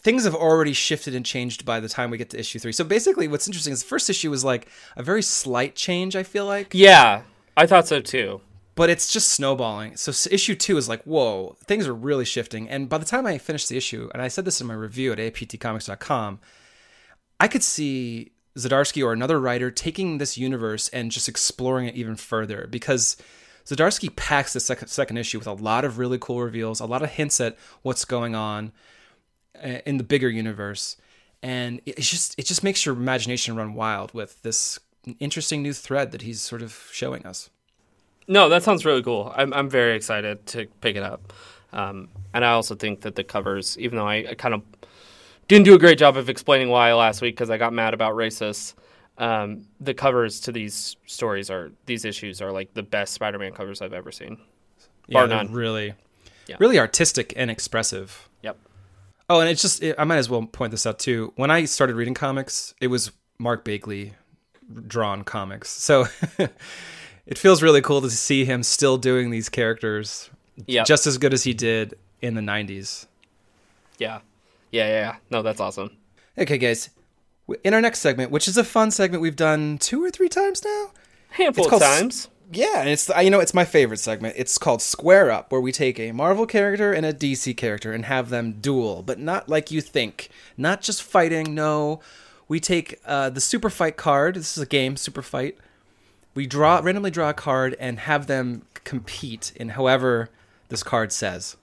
things 0.00 0.24
have 0.24 0.34
already 0.34 0.72
shifted 0.72 1.14
and 1.14 1.26
changed 1.26 1.64
by 1.66 1.78
the 1.78 1.88
time 1.88 2.10
we 2.10 2.16
get 2.16 2.30
to 2.30 2.40
issue 2.40 2.58
three. 2.58 2.72
So 2.72 2.84
basically, 2.84 3.28
what's 3.28 3.46
interesting 3.46 3.74
is 3.74 3.82
the 3.82 3.88
first 3.88 4.08
issue 4.08 4.30
was 4.30 4.42
like 4.44 4.66
a 4.96 5.02
very 5.02 5.22
slight 5.22 5.74
change. 5.76 6.16
I 6.16 6.22
feel 6.22 6.46
like, 6.46 6.68
Yeah. 6.72 7.22
I 7.54 7.66
thought 7.66 7.86
so 7.86 8.00
too. 8.00 8.40
but 8.76 8.88
it's 8.88 9.12
just 9.12 9.28
snowballing. 9.28 9.96
So 9.96 10.10
issue 10.30 10.54
two 10.54 10.78
is 10.78 10.88
like, 10.88 11.02
whoa, 11.02 11.56
things 11.66 11.86
are 11.86 11.92
really 11.94 12.24
shifting. 12.24 12.66
And 12.66 12.88
by 12.88 12.96
the 12.96 13.04
time 13.04 13.26
I 13.26 13.36
finished 13.36 13.68
the 13.68 13.76
issue, 13.76 14.08
and 14.14 14.22
I 14.22 14.28
said 14.28 14.46
this 14.46 14.58
in 14.62 14.66
my 14.66 14.72
review 14.74 15.12
at 15.12 15.18
AIPTcomics.com, 15.18 16.40
I 17.40 17.48
could 17.48 17.64
see 17.64 18.32
Zdarsky 18.56 19.04
or 19.04 19.12
another 19.12 19.40
writer 19.40 19.70
taking 19.70 20.18
this 20.18 20.36
universe 20.36 20.88
and 20.90 21.10
just 21.10 21.28
exploring 21.28 21.86
it 21.86 21.94
even 21.96 22.14
further 22.14 22.68
because 22.70 23.16
Zdarsky 23.64 24.14
packs 24.14 24.52
the 24.52 24.60
second, 24.60 24.88
second 24.88 25.16
issue 25.16 25.38
with 25.38 25.46
a 25.46 25.52
lot 25.52 25.84
of 25.84 25.98
really 25.98 26.18
cool 26.18 26.42
reveals, 26.42 26.80
a 26.80 26.86
lot 26.86 27.02
of 27.02 27.10
hints 27.10 27.40
at 27.40 27.56
what's 27.82 28.04
going 28.04 28.34
on 28.34 28.72
uh, 29.62 29.78
in 29.86 29.96
the 29.96 30.04
bigger 30.04 30.28
universe, 30.28 30.96
and 31.42 31.80
it 31.86 31.98
just 31.98 32.38
it 32.38 32.46
just 32.46 32.64
makes 32.64 32.84
your 32.84 32.94
imagination 32.94 33.56
run 33.56 33.74
wild 33.74 34.12
with 34.12 34.42
this 34.42 34.78
interesting 35.18 35.62
new 35.62 35.72
thread 35.72 36.12
that 36.12 36.22
he's 36.22 36.40
sort 36.40 36.62
of 36.62 36.88
showing 36.92 37.24
us. 37.24 37.48
No, 38.28 38.48
that 38.48 38.62
sounds 38.62 38.84
really 38.84 39.02
cool. 39.02 39.32
I'm 39.36 39.52
I'm 39.54 39.70
very 39.70 39.94
excited 39.94 40.46
to 40.46 40.66
pick 40.80 40.96
it 40.96 41.02
up, 41.02 41.32
um, 41.72 42.08
and 42.34 42.44
I 42.44 42.50
also 42.50 42.74
think 42.74 43.02
that 43.02 43.14
the 43.14 43.24
covers, 43.24 43.78
even 43.78 43.98
though 43.98 44.08
I, 44.08 44.30
I 44.30 44.34
kind 44.34 44.54
of 44.54 44.62
didn't 45.50 45.64
do 45.66 45.74
a 45.74 45.78
great 45.78 45.98
job 45.98 46.16
of 46.16 46.28
explaining 46.30 46.68
why 46.70 46.92
last 46.94 47.20
week 47.20 47.34
because 47.34 47.50
I 47.50 47.58
got 47.58 47.72
mad 47.72 47.92
about 47.94 48.14
racists. 48.14 48.74
Um, 49.18 49.66
the 49.80 49.92
covers 49.92 50.40
to 50.40 50.52
these 50.52 50.96
stories 51.06 51.50
are 51.50 51.70
these 51.86 52.04
issues 52.06 52.40
are 52.40 52.50
like 52.52 52.72
the 52.72 52.82
best 52.82 53.12
Spider-Man 53.12 53.52
covers 53.52 53.82
I've 53.82 53.92
ever 53.92 54.10
seen. 54.12 54.38
Yeah, 55.08 55.20
Bar 55.20 55.26
none. 55.28 55.52
really, 55.52 55.92
Yeah. 56.46 56.56
really 56.58 56.78
artistic 56.78 57.34
and 57.36 57.50
expressive. 57.50 58.28
Yep. 58.42 58.56
Oh, 59.28 59.40
and 59.40 59.50
it's 59.50 59.60
just 59.60 59.84
I 59.98 60.04
might 60.04 60.16
as 60.18 60.30
well 60.30 60.46
point 60.46 60.70
this 60.70 60.86
out 60.86 60.98
too. 60.98 61.32
When 61.36 61.50
I 61.50 61.66
started 61.66 61.96
reading 61.96 62.14
comics, 62.14 62.74
it 62.80 62.86
was 62.86 63.10
Mark 63.38 63.64
Bagley 63.64 64.14
drawn 64.86 65.22
comics, 65.24 65.68
so 65.68 66.06
it 67.26 67.36
feels 67.36 67.62
really 67.62 67.82
cool 67.82 68.00
to 68.02 68.10
see 68.10 68.44
him 68.44 68.62
still 68.62 68.96
doing 68.98 69.30
these 69.30 69.48
characters 69.48 70.30
Yeah. 70.66 70.84
just 70.84 71.06
as 71.06 71.18
good 71.18 71.34
as 71.34 71.42
he 71.44 71.52
did 71.54 71.94
in 72.22 72.34
the 72.34 72.40
'90s. 72.42 73.06
yeah. 73.98 74.20
Yeah. 74.70 74.86
Yeah. 74.86 74.92
Yeah. 74.92 75.16
No, 75.30 75.42
that's 75.42 75.60
awesome. 75.60 75.96
Okay, 76.38 76.58
guys. 76.58 76.90
In 77.64 77.74
our 77.74 77.80
next 77.80 77.98
segment, 77.98 78.30
which 78.30 78.46
is 78.46 78.56
a 78.56 78.64
fun 78.64 78.90
segment 78.90 79.22
we've 79.22 79.36
done 79.36 79.78
two 79.78 80.02
or 80.04 80.10
three 80.10 80.28
times 80.28 80.64
now. 80.64 80.92
Handful 81.30 81.64
It's 81.64 81.74
of 81.74 81.80
times. 81.80 82.28
Yeah, 82.52 82.80
and 82.80 82.88
it's 82.88 83.08
you 83.22 83.30
know 83.30 83.38
it's 83.38 83.54
my 83.54 83.64
favorite 83.64 83.98
segment. 83.98 84.34
It's 84.36 84.58
called 84.58 84.82
Square 84.82 85.30
Up, 85.30 85.52
where 85.52 85.60
we 85.60 85.70
take 85.70 86.00
a 86.00 86.10
Marvel 86.10 86.46
character 86.46 86.92
and 86.92 87.06
a 87.06 87.12
DC 87.12 87.56
character 87.56 87.92
and 87.92 88.04
have 88.06 88.28
them 88.28 88.54
duel, 88.60 89.02
but 89.02 89.20
not 89.20 89.48
like 89.48 89.70
you 89.70 89.80
think. 89.80 90.28
Not 90.56 90.80
just 90.80 91.02
fighting. 91.02 91.54
No, 91.54 92.00
we 92.48 92.58
take 92.58 93.00
uh, 93.04 93.30
the 93.30 93.40
Super 93.40 93.70
Fight 93.70 93.96
card. 93.96 94.34
This 94.34 94.56
is 94.56 94.62
a 94.62 94.66
game, 94.66 94.96
Super 94.96 95.22
Fight. 95.22 95.58
We 96.34 96.46
draw 96.46 96.80
randomly 96.82 97.12
draw 97.12 97.30
a 97.30 97.34
card 97.34 97.76
and 97.78 98.00
have 98.00 98.26
them 98.26 98.62
compete 98.82 99.52
in 99.54 99.70
however 99.70 100.30
this 100.68 100.82
card 100.82 101.12
says. 101.12 101.56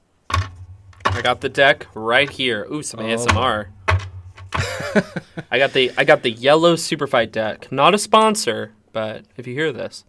I 1.12 1.22
got 1.22 1.42
the 1.42 1.50
deck 1.50 1.88
right 1.94 2.30
here. 2.30 2.66
Ooh, 2.72 2.78
Oh. 2.78 2.82
some 2.82 3.00
ASMR. 3.00 3.68
I 5.52 5.58
got 5.58 5.74
the 5.74 5.92
I 5.98 6.04
got 6.04 6.24
the 6.24 6.32
yellow 6.32 6.76
super 6.76 7.08
fight 7.08 7.32
deck. 7.32 7.72
Not 7.72 7.94
a 7.94 7.98
sponsor, 7.98 8.74
but 8.94 9.26
if 9.36 9.46
you 9.48 9.54
hear 9.54 9.72
this, 9.72 10.04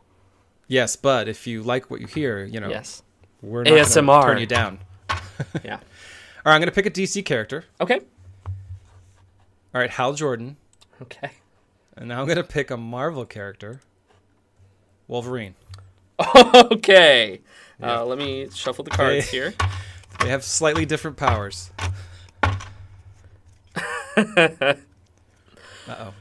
Yes, 0.66 0.96
but 0.96 1.28
if 1.28 1.46
you 1.46 1.62
like 1.62 1.90
what 1.90 2.00
you 2.00 2.06
hear, 2.06 2.44
you 2.44 2.60
know 2.60 2.68
yes. 2.68 3.02
we're 3.42 3.62
not 3.64 3.72
ASMR. 3.72 4.22
turn 4.22 4.38
you 4.38 4.46
down. 4.46 4.78
Yeah. 5.64 5.74
All 6.44 6.50
right, 6.52 6.54
I'm 6.54 6.60
gonna 6.60 6.72
pick 6.72 6.86
a 6.86 6.90
DC 6.90 7.24
character. 7.24 7.64
Okay. 7.80 8.00
All 9.74 9.80
right, 9.80 9.90
Hal 9.90 10.12
Jordan, 10.14 10.56
Okay. 11.02 11.30
and 11.96 12.08
now 12.08 12.20
I'm 12.20 12.26
gonna 12.28 12.42
pick 12.42 12.70
a 12.70 12.76
Marvel 12.76 13.24
character, 13.24 13.80
Wolverine. 15.06 15.54
okay. 16.72 17.40
Uh, 17.82 18.04
let 18.04 18.18
me 18.18 18.48
shuffle 18.52 18.82
the 18.84 18.90
cards 18.90 19.28
Okay. 19.28 19.36
here. 19.36 19.54
They 20.20 20.28
have 20.28 20.42
slightly 20.44 20.84
different 20.84 21.16
powers. 21.16 21.70
Uh-oh. 24.16 26.12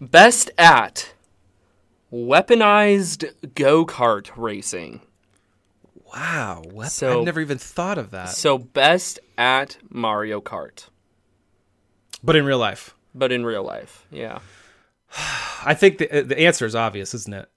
Best 0.00 0.50
at 0.58 1.14
weaponized 2.12 3.54
go 3.54 3.86
kart 3.86 4.30
racing. 4.36 5.00
Wow. 6.12 6.62
What? 6.70 6.90
So- 6.92 7.20
I've 7.20 7.24
never 7.24 7.40
even 7.40 7.58
thought 7.58 7.98
of 7.98 8.10
that. 8.10 8.30
So 8.30 8.58
best 8.58 9.18
at 9.38 9.78
Mario 9.88 10.40
Kart, 10.40 10.88
But 12.22 12.36
in 12.36 12.44
real 12.44 12.58
life, 12.58 12.94
but 13.14 13.32
in 13.32 13.44
real 13.46 13.62
life. 13.64 14.06
Yeah. 14.10 14.40
I 15.64 15.74
think 15.74 15.98
the 15.98 16.10
uh, 16.18 16.22
the 16.22 16.38
answer 16.40 16.66
is 16.66 16.74
obvious, 16.74 17.14
isn't 17.14 17.32
it? 17.34 17.48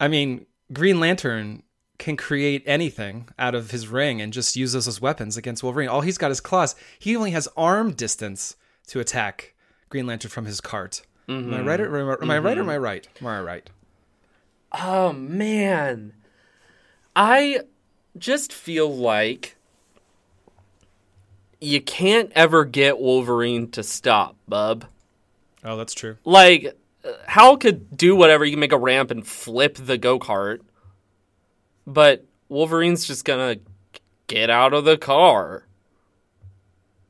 I 0.00 0.08
mean, 0.08 0.46
Green 0.72 0.98
Lantern 1.00 1.62
can 2.02 2.16
create 2.16 2.64
anything 2.66 3.28
out 3.38 3.54
of 3.54 3.70
his 3.70 3.86
ring 3.86 4.20
and 4.20 4.32
just 4.32 4.56
use 4.56 4.72
those 4.72 4.88
as 4.88 5.00
weapons 5.00 5.36
against 5.36 5.62
Wolverine. 5.62 5.88
All 5.88 6.00
he's 6.00 6.18
got 6.18 6.32
is 6.32 6.40
claws. 6.40 6.74
He 6.98 7.14
only 7.14 7.30
has 7.30 7.48
arm 7.56 7.92
distance 7.92 8.56
to 8.88 8.98
attack 8.98 9.54
Green 9.88 10.04
Lantern 10.04 10.28
from 10.28 10.44
his 10.44 10.60
cart. 10.60 11.02
Am 11.28 11.54
I 11.54 11.60
right? 11.60 11.80
Or, 11.80 12.20
am 12.20 12.30
I 12.30 12.38
right 12.40 12.58
or 12.58 12.62
am 12.62 12.68
I 12.68 12.76
right? 12.76 13.06
Am 13.20 13.26
I 13.28 13.40
right? 13.40 13.70
Oh 14.72 15.12
man. 15.12 16.14
I 17.14 17.60
just 18.18 18.52
feel 18.52 18.92
like 18.92 19.56
you 21.60 21.80
can't 21.80 22.32
ever 22.34 22.64
get 22.64 22.98
Wolverine 22.98 23.70
to 23.70 23.84
stop, 23.84 24.34
bub. 24.48 24.86
Oh, 25.62 25.76
that's 25.76 25.94
true. 25.94 26.16
Like 26.24 26.76
uh, 27.04 27.12
Hal 27.28 27.58
could 27.58 27.96
do 27.96 28.16
whatever, 28.16 28.44
you 28.44 28.50
can 28.50 28.60
make 28.60 28.72
a 28.72 28.78
ramp 28.78 29.12
and 29.12 29.24
flip 29.24 29.76
the 29.76 29.96
go-kart. 29.96 30.62
But 31.86 32.24
Wolverine's 32.48 33.06
just 33.06 33.24
to 33.56 33.60
get 34.26 34.50
out 34.50 34.72
of 34.74 34.84
the 34.84 34.96
car. 34.96 35.66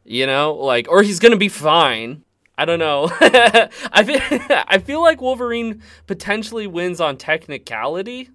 You 0.05 0.27
know, 0.27 0.55
like 0.55 0.89
or 0.89 1.03
he's 1.03 1.21
to 1.33 1.37
be 1.39 1.49
fine. 1.49 2.25
I 2.59 2.65
don't 2.65 2.79
know. 2.79 3.09
I 3.21 4.05
feel 4.05 4.21
I 4.69 4.79
feel 4.79 5.01
like 5.01 5.21
Wolverine 5.21 5.83
potentially 6.07 6.67
wins 6.67 7.01
on 7.01 7.17
technicality 7.17 8.31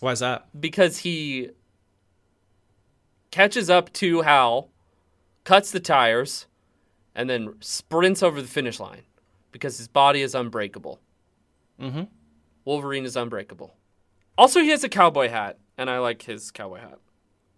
Why 0.00 0.12
is 0.12 0.20
that? 0.20 0.48
because 0.58 0.98
he 0.98 1.50
catches 3.30 3.68
up 3.70 3.92
to 3.94 4.22
Hal, 4.22 4.70
cuts 5.44 5.70
the 5.70 5.80
tires, 5.80 6.46
and 7.14 7.28
then 7.28 7.54
sprints 7.60 8.22
over 8.22 8.40
the 8.40 8.48
finish 8.48 8.80
line 8.80 9.02
because 9.52 9.78
his 9.78 9.88
body 9.88 10.22
is 10.22 10.34
unbreakable. 10.34 11.00
Mm-hmm. 11.80 12.04
Wolverine 12.64 13.04
is 13.04 13.16
unbreakable. 13.16 13.74
Also, 14.38 14.60
he 14.60 14.70
has 14.70 14.82
a 14.84 14.88
cowboy 14.88 15.28
hat, 15.28 15.58
and 15.76 15.90
I 15.90 15.98
like 15.98 16.22
his 16.22 16.50
cowboy 16.50 16.78
hat. 16.78 16.98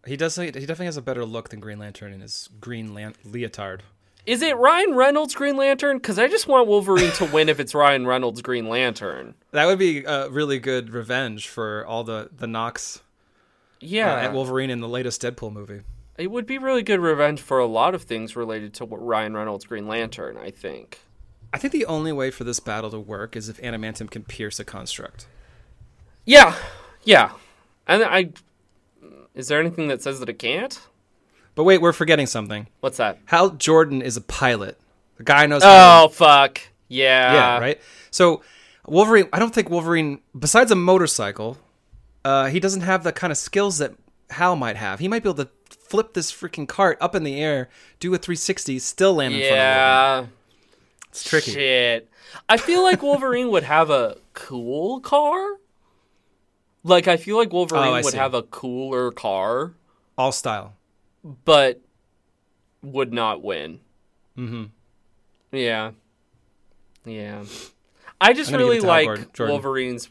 He 0.07 0.17
does. 0.17 0.35
He 0.35 0.51
definitely 0.51 0.87
has 0.87 0.97
a 0.97 1.03
better 1.03 1.25
look 1.27 1.51
than 1.51 1.61
Green 1.61 1.79
Lantern 1.79 2.13
in 2.13 2.21
his 2.23 2.49
green 2.61 2.95
lan- 2.95 3.15
leotard. 3.25 3.83
Is 4.27 4.43
it 4.43 4.57
Ryan 4.57 4.95
Reynolds 4.95 5.35
Green 5.35 5.57
Lantern? 5.57 5.99
Because 5.99 6.19
I 6.19 6.27
just 6.29 6.47
want 6.49 6.69
Wolverine 6.69 7.11
to 7.13 7.25
win 7.27 7.49
if 7.49 7.61
it's 7.61 7.75
Ryan 7.75 8.07
Reynolds 8.07 8.43
Green 8.43 8.69
Lantern. 8.69 9.35
That 9.53 9.67
would 9.67 9.79
be 9.79 10.05
a 10.05 10.29
really 10.31 10.59
good 10.59 10.91
revenge 10.91 11.49
for 11.49 11.85
all 11.87 12.03
the 12.05 12.31
the 12.35 12.47
knocks 12.47 12.97
uh, 12.99 13.01
Yeah, 13.81 14.15
at 14.15 14.33
Wolverine 14.33 14.71
in 14.71 14.81
the 14.81 14.89
latest 14.89 15.21
Deadpool 15.23 15.53
movie. 15.53 15.83
it 16.19 16.31
would 16.31 16.47
be 16.47 16.59
really 16.59 16.83
good 16.83 17.01
revenge 17.01 17.41
for 17.41 17.59
a 17.59 17.67
lot 17.67 17.95
of 17.95 18.03
things 18.05 18.37
related 18.37 18.73
to 18.75 18.85
Ryan 18.87 19.35
Reynolds 19.35 19.65
Green 19.67 19.87
Lantern. 19.87 20.37
I 20.39 20.51
think. 20.51 21.01
I 21.53 21.59
think 21.59 21.73
the 21.73 21.87
only 21.87 22.13
way 22.13 22.31
for 22.31 22.45
this 22.45 22.61
battle 22.61 22.91
to 22.91 23.01
work 23.01 23.37
is 23.37 23.49
if 23.51 23.61
Adamantium 23.61 24.11
can 24.11 24.23
pierce 24.25 24.59
a 24.61 24.65
construct. 24.65 25.27
Yeah, 26.31 26.55
yeah. 27.03 27.33
And 27.89 28.05
I 28.05 28.31
is 29.35 29.49
there 29.49 29.59
anything 29.59 29.89
that 29.89 30.01
says 30.01 30.21
that 30.21 30.29
it 30.29 30.39
can't? 30.39 30.81
But 31.57 31.65
wait, 31.65 31.81
we're 31.81 31.93
forgetting 31.93 32.27
something. 32.29 32.69
What's 32.79 32.99
that? 32.99 33.19
Hal 33.25 33.51
Jordan 33.51 34.01
is 34.01 34.17
a 34.17 34.21
pilot. 34.21 34.79
The 35.17 35.25
guy 35.25 35.47
knows. 35.47 35.65
how 35.65 36.05
Oh 36.05 36.09
fuck. 36.09 36.61
Yeah. 36.87 37.35
yeah, 37.35 37.59
right. 37.59 37.81
So 38.13 38.43
Wolverine. 38.87 39.29
I 39.33 39.41
don't 39.41 39.53
think 39.53 39.71
Wolverine, 39.71 40.21
besides 40.39 40.71
a 40.71 40.77
motorcycle, 40.77 41.59
uh, 42.25 42.47
he 42.47 42.61
doesn't 42.61 42.83
have 42.83 43.03
the 43.03 43.11
kind 43.11 43.33
of 43.33 43.37
skills 43.37 43.79
that 43.79 43.95
Hal 44.31 44.55
might 44.55 44.77
have. 44.77 45.01
He 45.01 45.09
might 45.09 45.25
be 45.25 45.31
able 45.31 45.45
to 45.45 45.51
flip 45.69 46.15
this 46.15 46.31
freaking 46.31 46.69
cart 46.69 46.97
up 47.01 47.17
in 47.17 47.25
the 47.25 47.43
air, 47.43 47.69
do 47.99 48.15
a 48.15 48.19
360, 48.19 48.79
still 48.79 49.15
land 49.15 49.35
in 49.35 49.41
front 49.41 49.53
of. 49.53 49.57
Yeah. 49.57 50.27
It's 51.09 51.25
tricky. 51.25 51.51
Shit. 51.51 52.09
I 52.49 52.57
feel 52.57 52.85
like 52.85 53.03
Wolverine 53.03 53.51
would 53.51 53.65
have 53.65 53.91
a 53.91 54.19
cool 54.33 55.01
car. 55.01 55.57
Like 56.83 57.09
I 57.09 57.17
feel 57.17 57.37
like 57.37 57.53
Wolverine 57.53 57.89
Oh, 57.89 57.93
would 57.95 58.05
see. 58.07 58.17
have 58.17 58.35
a 58.35 58.43
cooler 58.43 59.11
car, 59.11 59.73
All 60.17 60.33
style. 60.33 60.75
but 61.45 61.81
would 62.83 63.13
not 63.13 63.43
win. 63.43 63.81
Mm-hmm. 64.39 64.65
Yeah. 65.53 65.91
Yeah. 67.05 67.45
I 68.21 68.33
just 68.33 68.51
I'm 68.51 68.59
gonna 68.61 68.65
give 68.65 68.69
really 68.69 68.77
it 68.77 68.81
to 68.81 68.87
Hal 68.87 69.17
like 69.17 69.33
Jordan. 69.35 69.53
Wolverine's 69.55 70.09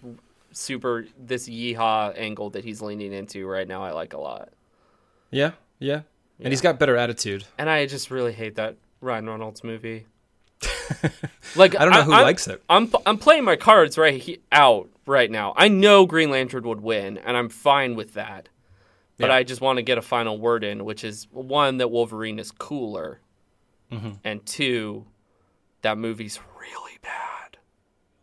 super 0.52 1.06
this 1.20 1.48
yeehaw 1.48 2.14
angle 2.18 2.50
that 2.52 2.64
he's 2.64 2.82
leaning 2.82 3.14
into 3.14 3.48
right 3.48 3.68
now. 3.68 3.84
I 3.84 3.92
like 3.92 4.14
a 4.14 4.20
lot. 4.20 4.50
Yeah, 5.32 5.52
yeah. 5.80 6.02
And 6.40 6.52
he's 6.52 6.62
got 6.62 6.80
better 6.80 6.96
attitude. 6.98 7.46
And 7.58 7.70
I 7.70 7.86
just 7.86 8.10
really 8.12 8.32
hate 8.34 8.56
that 8.56 8.78
Ryan 9.02 9.28
Reynolds 9.30 9.64
movie. 9.64 10.06
like 11.56 11.76
I 11.80 11.86
don't 11.86 11.94
know 11.94 12.04
who 12.04 12.14
I'm- 12.14 12.24
likes 12.24 12.48
it. 12.48 12.62
I'm 12.70 12.92
I'm 13.06 13.18
playing 13.18 13.44
my 13.44 13.56
cards 13.56 13.98
right 13.98 14.20
he, 14.22 14.40
out 14.52 14.90
right 15.10 15.30
now. 15.30 15.54
I 15.58 15.68
know 15.68 16.06
Green 16.06 16.30
Lantern 16.32 16.64
would 16.68 16.82
win, 16.82 17.18
and 17.18 17.36
I'm 17.36 17.50
fine 17.50 17.96
with 17.96 18.14
that. 18.14 18.48
But 19.18 19.30
Yeah. 19.30 19.36
I 19.36 19.44
just 19.44 19.60
want 19.62 19.78
to 19.78 19.84
get 19.84 19.98
a 19.98 20.02
final 20.02 20.38
word 20.40 20.64
in, 20.64 20.86
which 20.86 21.04
is 21.04 21.28
one 21.32 21.78
that 21.78 21.90
Wolverine 21.92 22.40
is 22.40 22.52
cooler, 22.52 23.20
Mm-hmm. 23.92 24.12
and 24.24 24.46
two, 24.46 25.06
that 25.82 25.98
movie's 25.98 26.40
really 26.60 26.98
bad. 27.02 27.58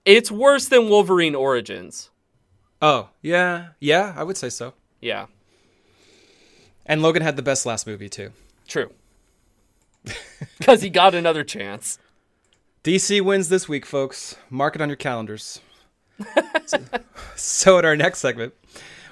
It's 0.04 0.30
worse 0.30 0.68
than 0.68 0.88
Wolverine 0.88 1.34
Origins. 1.34 2.10
Oh, 2.80 3.08
yeah. 3.20 3.68
Yeah, 3.80 4.14
I 4.16 4.22
would 4.22 4.36
say 4.36 4.48
so. 4.48 4.74
Yeah, 5.00 5.26
And 6.86 7.02
Logan 7.02 7.22
had 7.22 7.36
the 7.36 7.42
best 7.42 7.66
last 7.66 7.86
movie, 7.86 8.08
too. 8.08 8.30
true. 8.68 8.90
Because 10.58 10.82
he 10.82 10.90
got 10.90 11.14
another 11.14 11.42
chance. 11.44 11.98
DC 12.84 13.20
wins 13.22 13.48
this 13.48 13.68
week, 13.68 13.84
folks. 13.86 14.36
Mark 14.50 14.74
it 14.76 14.80
on 14.82 14.88
your 14.88 14.96
calendars. 14.96 15.60
So, 16.66 16.78
so, 17.36 17.78
in 17.78 17.84
our 17.84 17.96
next 17.96 18.18
segment, 18.18 18.54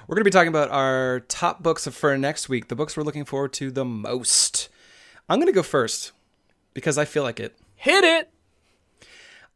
we're 0.07 0.15
going 0.15 0.23
to 0.23 0.29
be 0.29 0.31
talking 0.31 0.49
about 0.49 0.69
our 0.71 1.21
top 1.21 1.63
books 1.63 1.87
for 1.87 2.17
next 2.17 2.49
week, 2.49 2.67
the 2.67 2.75
books 2.75 2.95
we're 2.95 3.03
looking 3.03 3.25
forward 3.25 3.53
to 3.53 3.71
the 3.71 3.85
most. 3.85 4.69
I'm 5.29 5.39
going 5.39 5.47
to 5.47 5.53
go 5.53 5.63
first 5.63 6.11
because 6.73 6.97
I 6.97 7.05
feel 7.05 7.23
like 7.23 7.39
it. 7.39 7.55
Hit 7.75 8.03
it. 8.03 8.29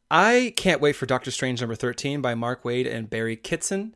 I 0.09 0.53
can't 0.55 0.81
wait 0.81 0.95
for 0.95 1.05
Doctor 1.05 1.29
Strange 1.29 1.61
number 1.61 1.75
13 1.75 2.21
by 2.21 2.33
Mark 2.33 2.63
Waid 2.63 2.91
and 2.91 3.09
Barry 3.09 3.35
Kitson. 3.35 3.93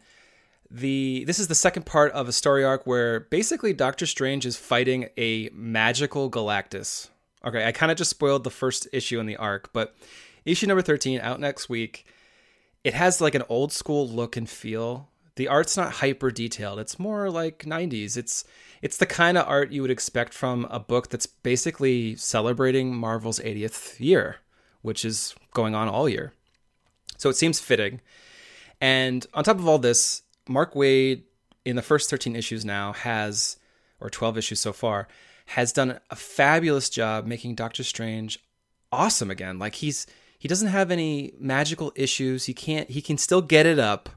The 0.70 1.24
this 1.26 1.40
is 1.40 1.48
the 1.48 1.56
second 1.56 1.86
part 1.86 2.12
of 2.14 2.28
a 2.28 2.32
story 2.32 2.64
arc 2.64 2.86
where 2.86 3.22
basically 3.22 3.74
Doctor 3.74 4.06
Strange 4.06 4.46
is 4.46 4.56
fighting 4.56 5.10
a 5.18 5.50
magical 5.54 6.30
Galactus. 6.30 7.10
Okay, 7.46 7.66
I 7.66 7.72
kind 7.72 7.92
of 7.92 7.98
just 7.98 8.12
spoiled 8.12 8.44
the 8.44 8.50
first 8.50 8.88
issue 8.94 9.20
in 9.20 9.26
the 9.26 9.36
arc, 9.38 9.72
but 9.74 9.96
issue 10.46 10.68
number 10.68 10.82
13 10.82 11.20
out 11.20 11.40
next 11.40 11.68
week. 11.68 12.06
It 12.84 12.94
has 12.94 13.22
like 13.22 13.36
an 13.36 13.44
old 13.50 13.72
school 13.72 14.08
look 14.08 14.36
and 14.36 14.50
feel. 14.50 15.10
The 15.36 15.48
art's 15.48 15.78
not 15.78 15.94
hyper 15.94 16.32
detailed. 16.32 16.80
It's 16.80 17.00
more 17.00 17.30
like 17.30 17.60
90s. 17.60 18.18
It's 18.18 18.44
it's 18.82 18.98
the 18.98 19.06
kind 19.06 19.38
of 19.38 19.48
art 19.48 19.72
you 19.72 19.82
would 19.82 19.92
expect 19.92 20.34
from 20.34 20.68
a 20.70 20.80
book 20.80 21.10
that's 21.10 21.26
basically 21.26 22.16
celebrating 22.18 22.94
Marvel's 22.94 23.40
80th 23.40 24.00
year, 24.00 24.38
which 24.82 25.06
is 25.06 25.34
going 25.54 25.74
on 25.74 25.88
all 25.88 26.10
year. 26.10 26.34
So 27.18 27.30
it 27.30 27.38
seems 27.38 27.60
fitting. 27.60 28.02
And 28.82 29.26
on 29.34 29.46
top 29.46 29.60
of 29.60 29.68
all 29.68 29.80
this, 29.80 30.24
Mark 30.48 30.74
Waid 30.74 31.24
in 31.64 31.78
the 31.78 31.82
first 31.82 32.10
13 32.10 32.36
issues 32.36 32.66
now 32.66 32.92
has 32.92 33.58
or 34.02 34.10
12 34.10 34.38
issues 34.38 34.60
so 34.60 34.74
far 34.74 35.08
has 35.46 35.72
done 35.72 36.00
a 36.10 36.16
fabulous 36.16 36.90
job 36.90 37.26
making 37.26 37.56
Doctor 37.56 37.84
Strange 37.84 38.40
awesome 38.92 39.32
again. 39.32 39.60
Like 39.60 39.76
he's 39.76 40.06
he 40.44 40.50
doesn't 40.50 40.68
have 40.68 40.92
any 40.92 41.32
magical 41.40 41.94
issues. 41.96 42.44
He 42.48 42.54
can't 42.54 42.90
he 42.90 43.02
can 43.02 43.18
still 43.18 43.42
get 43.42 43.66
it 43.66 43.80
up. 43.80 44.10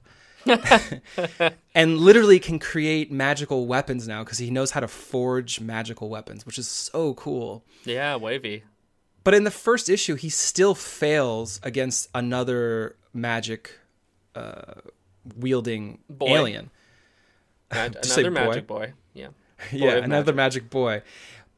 and 1.74 1.98
literally 1.98 2.40
can 2.40 2.58
create 2.58 3.12
magical 3.12 3.68
weapons 3.68 4.08
now 4.08 4.24
because 4.24 4.38
he 4.38 4.50
knows 4.50 4.72
how 4.72 4.80
to 4.80 4.88
forge 4.88 5.60
magical 5.60 6.08
weapons, 6.08 6.44
which 6.44 6.58
is 6.58 6.66
so 6.66 7.14
cool. 7.14 7.64
Yeah, 7.84 8.16
wavy. 8.16 8.64
But 9.22 9.34
in 9.34 9.44
the 9.44 9.52
first 9.52 9.88
issue, 9.88 10.16
he 10.16 10.28
still 10.28 10.74
fails 10.74 11.60
against 11.62 12.08
another 12.12 12.96
magic 13.14 13.78
uh, 14.34 14.80
wielding 15.36 16.00
Boy. 16.10 16.26
alien. 16.26 16.70
Mag- 17.72 17.92
Did 17.92 18.04
you 18.04 18.10
say 18.10 18.24
another 18.24 18.34
boy? 18.34 18.48
magic 18.48 18.66
boy. 18.66 18.92
Yeah. 19.14 19.28
yeah, 19.72 19.90
of 19.92 20.04
another 20.04 20.32
magic. 20.32 20.70
boy. 20.70 21.02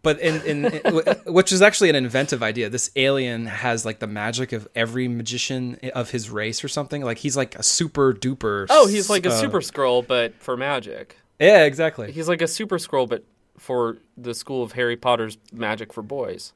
But 0.09 0.20
in, 0.20 0.40
in, 0.40 0.64
in 0.64 1.16
which 1.26 1.52
is 1.52 1.61
actually 1.61 1.90
an 1.90 1.96
inventive 1.96 2.42
idea. 2.42 2.70
This 2.70 2.90
alien 2.96 3.44
has 3.44 3.84
like 3.84 3.98
the 3.98 4.06
magic 4.06 4.52
of 4.54 4.66
every 4.74 5.06
magician 5.06 5.78
of 5.94 6.09
his 6.12 6.30
race 6.30 6.64
or 6.64 6.68
something. 6.68 7.02
Like 7.02 7.18
he's 7.18 7.36
like 7.36 7.56
a 7.56 7.62
super 7.62 8.14
duper. 8.14 8.66
Oh, 8.70 8.86
he's 8.86 9.11
like 9.11 9.26
a 9.26 9.30
uh, 9.30 9.38
super 9.38 9.61
scroll, 9.61 10.00
but 10.00 10.32
for 10.36 10.56
magic. 10.56 11.18
Yeah, 11.38 11.64
exactly. 11.64 12.11
He's 12.11 12.26
like 12.26 12.40
a 12.40 12.48
Super-Skrull, 12.48 13.06
but 13.06 13.22
for 13.59 13.98
the 14.16 14.32
school 14.32 14.62
of 14.62 14.72
Harry 14.72 14.96
Potter's 14.96 15.36
magic 15.52 15.92
for 15.92 16.02
boys. 16.02 16.54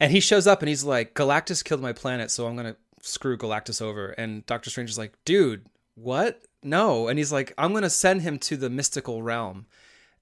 And 0.00 0.10
he 0.10 0.18
shows 0.18 0.48
up 0.48 0.60
and 0.60 0.68
he's 0.68 0.82
like, 0.82 1.14
Galactus 1.14 1.62
killed 1.62 1.80
my 1.80 1.92
planet, 1.92 2.32
so 2.32 2.48
I'm 2.48 2.56
gonna 2.56 2.76
screw 3.00 3.36
Galactus 3.36 3.80
over. 3.80 4.08
And 4.10 4.44
Doctor 4.46 4.70
Strange 4.70 4.90
is 4.90 4.98
like, 4.98 5.12
dude, 5.24 5.66
what? 5.94 6.42
No. 6.64 7.06
And 7.06 7.16
he's 7.16 7.30
like, 7.30 7.54
I'm 7.58 7.72
gonna 7.72 7.90
send 7.90 8.22
him 8.22 8.40
to 8.40 8.56
the 8.56 8.68
mystical 8.68 9.22
realm. 9.22 9.66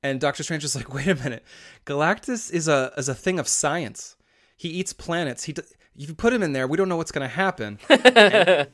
And 0.02 0.20
Doctor 0.20 0.42
Strange 0.42 0.64
is 0.64 0.76
like, 0.76 0.92
wait 0.94 1.08
a 1.08 1.14
minute, 1.14 1.44
Galactus 1.84 2.50
is 2.52 2.68
a 2.68 2.92
is 2.96 3.08
a 3.08 3.14
thing 3.14 3.38
of 3.38 3.48
science. 3.48 4.16
He 4.56 4.68
eats 4.68 4.92
planets. 4.92 5.44
He 5.44 5.52
d- 5.52 5.62
if 5.98 6.08
you 6.08 6.14
put 6.14 6.32
him 6.32 6.42
in 6.42 6.52
there, 6.52 6.66
we 6.66 6.76
don't 6.76 6.88
know 6.88 6.96
what's 6.96 7.12
gonna 7.12 7.28
happen. 7.28 7.78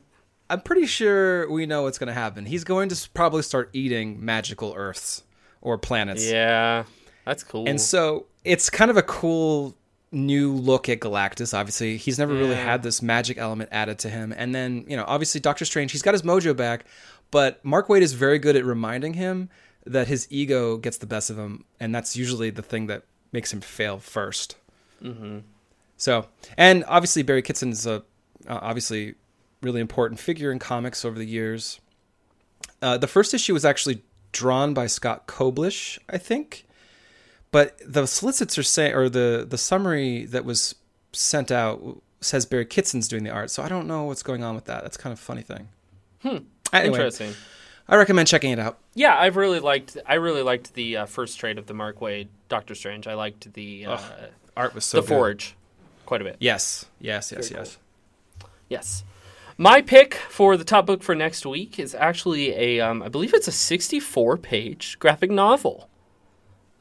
I'm 0.50 0.60
pretty 0.60 0.86
sure 0.86 1.50
we 1.50 1.66
know 1.66 1.84
what's 1.84 1.98
gonna 1.98 2.12
happen. 2.12 2.46
He's 2.46 2.64
going 2.64 2.88
to 2.90 3.10
probably 3.14 3.42
start 3.42 3.70
eating 3.72 4.24
magical 4.24 4.74
Earths 4.76 5.22
or 5.60 5.78
planets. 5.78 6.28
Yeah, 6.28 6.84
that's 7.24 7.42
cool. 7.44 7.68
And 7.68 7.80
so 7.80 8.26
it's 8.44 8.68
kind 8.70 8.90
of 8.90 8.96
a 8.96 9.02
cool 9.02 9.76
new 10.12 10.52
look 10.52 10.88
at 10.88 11.00
Galactus. 11.00 11.54
Obviously, 11.58 11.96
he's 11.96 12.18
never 12.18 12.34
really 12.34 12.54
had 12.54 12.82
this 12.82 13.02
magic 13.02 13.38
element 13.38 13.70
added 13.72 13.98
to 14.00 14.10
him. 14.10 14.32
And 14.36 14.54
then, 14.54 14.84
you 14.86 14.96
know, 14.96 15.04
obviously 15.06 15.40
Doctor 15.40 15.64
Strange, 15.64 15.90
he's 15.92 16.02
got 16.02 16.12
his 16.14 16.22
mojo 16.22 16.54
back, 16.54 16.84
but 17.30 17.64
Mark 17.64 17.88
Waid 17.88 18.02
is 18.02 18.12
very 18.12 18.38
good 18.38 18.54
at 18.56 18.64
reminding 18.64 19.14
him 19.14 19.48
that 19.84 20.08
his 20.08 20.26
ego 20.30 20.76
gets 20.76 20.98
the 20.98 21.06
best 21.06 21.30
of 21.30 21.38
him, 21.38 21.64
and 21.80 21.94
that's 21.94 22.16
usually 22.16 22.50
the 22.50 22.62
thing 22.62 22.86
that 22.86 23.02
makes 23.32 23.52
him 23.52 23.60
fail 23.60 23.98
1st 23.98 24.54
hmm 25.00 25.38
So, 25.96 26.26
and 26.56 26.84
obviously 26.86 27.22
Barry 27.22 27.42
Kitson 27.42 27.70
is 27.70 27.86
a 27.86 28.02
uh, 28.48 28.58
obviously 28.60 29.14
really 29.60 29.80
important 29.80 30.20
figure 30.20 30.50
in 30.50 30.58
comics 30.58 31.04
over 31.04 31.18
the 31.18 31.26
years. 31.26 31.80
Uh, 32.80 32.98
the 32.98 33.06
first 33.06 33.32
issue 33.32 33.52
was 33.52 33.64
actually 33.64 34.02
drawn 34.32 34.74
by 34.74 34.86
Scott 34.86 35.26
Koblish, 35.26 35.98
I 36.08 36.18
think, 36.18 36.66
but 37.50 37.78
the 37.86 38.06
solicits 38.06 38.58
are 38.58 38.62
saying, 38.62 38.94
or 38.94 39.08
the 39.08 39.46
the 39.48 39.58
summary 39.58 40.24
that 40.26 40.44
was 40.44 40.74
sent 41.12 41.50
out 41.50 42.02
says 42.20 42.46
Barry 42.46 42.64
Kitson's 42.64 43.08
doing 43.08 43.24
the 43.24 43.30
art. 43.30 43.50
So 43.50 43.62
I 43.62 43.68
don't 43.68 43.86
know 43.86 44.04
what's 44.04 44.22
going 44.22 44.42
on 44.42 44.54
with 44.54 44.64
that. 44.66 44.82
That's 44.82 44.96
kind 44.96 45.12
of 45.12 45.18
a 45.18 45.22
funny 45.22 45.42
thing. 45.42 45.68
Hmm. 46.22 46.38
Anyway, 46.72 46.96
Interesting. 46.96 47.34
I 47.92 47.96
recommend 47.96 48.26
checking 48.26 48.52
it 48.52 48.58
out. 48.58 48.78
Yeah, 48.94 49.14
I've 49.18 49.36
really 49.36 49.60
liked. 49.60 49.98
I 50.06 50.14
really 50.14 50.40
liked 50.40 50.72
the 50.72 50.96
uh, 50.96 51.04
first 51.04 51.38
trade 51.38 51.58
of 51.58 51.66
the 51.66 51.74
Mark 51.74 52.00
Waid 52.00 52.28
Doctor 52.48 52.74
Strange. 52.74 53.06
I 53.06 53.12
liked 53.12 53.52
the 53.52 53.84
uh, 53.84 53.98
Art 54.56 54.74
was 54.74 54.86
so 54.86 55.02
the 55.02 55.06
good. 55.06 55.14
Forge 55.14 55.54
quite 56.06 56.22
a 56.22 56.24
bit. 56.24 56.36
Yes, 56.40 56.86
yes, 57.00 57.30
yes, 57.30 57.50
Very 57.50 57.60
yes. 57.60 57.78
Yes. 58.70 59.04
My 59.58 59.82
pick 59.82 60.14
for 60.14 60.56
the 60.56 60.64
top 60.64 60.86
book 60.86 61.02
for 61.02 61.14
next 61.14 61.44
week 61.44 61.78
is 61.78 61.94
actually 61.94 62.54
a, 62.54 62.80
um, 62.80 63.02
I 63.02 63.08
believe 63.08 63.34
it's 63.34 63.46
a 63.46 63.52
64 63.52 64.38
page 64.38 64.98
graphic 64.98 65.30
novel. 65.30 65.90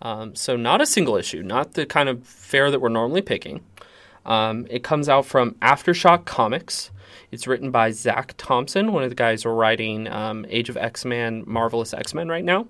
Um, 0.02 0.34
so, 0.34 0.56
not 0.56 0.80
a 0.80 0.86
single 0.86 1.18
issue, 1.18 1.44
not 1.44 1.74
the 1.74 1.86
kind 1.86 2.08
of 2.08 2.26
fare 2.26 2.72
that 2.72 2.80
we're 2.80 2.88
normally 2.88 3.22
picking. 3.22 3.60
Um, 4.26 4.66
it 4.70 4.82
comes 4.82 5.10
out 5.10 5.26
from 5.26 5.56
Aftershock 5.56 6.24
Comics. 6.24 6.90
It's 7.32 7.48
written 7.48 7.72
by 7.72 7.92
Zac 7.92 8.34
Thompson, 8.38 8.92
one 8.92 9.04
of 9.04 9.10
the 9.10 9.16
guys 9.16 9.44
who 9.44 9.50
are 9.50 9.56
writing 9.56 10.08
um, 10.08 10.46
Age 10.50 10.70
of 10.70 10.76
X 10.76 11.06
Men, 11.06 11.44
Marvelous 11.48 11.94
X 11.94 12.14
Men 12.14 12.28
right 12.28 12.44
now. 12.44 12.68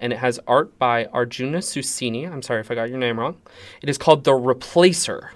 And 0.00 0.12
it 0.12 0.18
has 0.18 0.40
art 0.46 0.78
by 0.78 1.06
Arjuna 1.06 1.58
Susini. 1.58 2.30
I'm 2.30 2.42
sorry 2.42 2.60
if 2.60 2.70
I 2.70 2.74
got 2.74 2.88
your 2.88 2.98
name 2.98 3.20
wrong. 3.20 3.36
It 3.82 3.88
is 3.88 3.98
called 3.98 4.24
The 4.24 4.32
Replacer. 4.32 5.30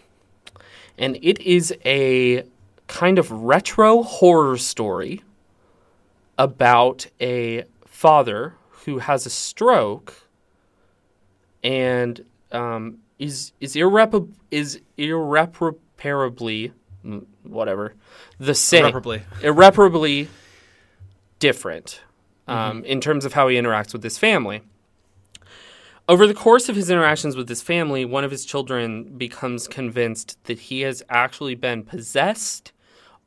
And 0.99 1.19
it 1.23 1.39
is 1.41 1.75
a 1.85 2.45
kind 2.87 3.19
of 3.19 3.31
retro 3.31 4.03
horror 4.03 4.57
story 4.57 5.23
about 6.39 7.07
a 7.21 7.65
father 7.85 8.55
who 8.71 8.99
has 8.99 9.27
a 9.27 9.31
stroke 9.31 10.15
and 11.63 12.25
um, 12.53 12.99
is 13.19 13.53
is 13.61 13.75
irrepar- 13.75 14.33
is 14.51 14.81
irreparably 14.97 16.73
whatever 17.43 17.95
the 18.39 18.55
same 18.55 18.85
Irreparably. 18.85 19.23
irreparably 19.43 20.29
different 21.39 22.01
um, 22.49 22.85
in 22.85 23.01
terms 23.01 23.25
of 23.25 23.33
how 23.33 23.49
he 23.49 23.57
interacts 23.57 23.93
with 23.93 24.03
his 24.03 24.19
family. 24.19 24.63
Over 26.09 26.27
the 26.27 26.35
course 26.35 26.69
of 26.69 26.77
his 26.77 26.89
interactions 26.89 27.37
with 27.37 27.49
his 27.49 27.63
family, 27.63 28.05
one 28.05 28.23
of 28.23 28.31
his 28.31 28.45
children 28.45 29.17
becomes 29.19 29.67
convinced 29.67 30.43
that 30.45 30.59
he 30.59 30.83
has 30.83 31.03
actually 31.09 31.57
been 31.57 31.83
possessed 31.83 32.73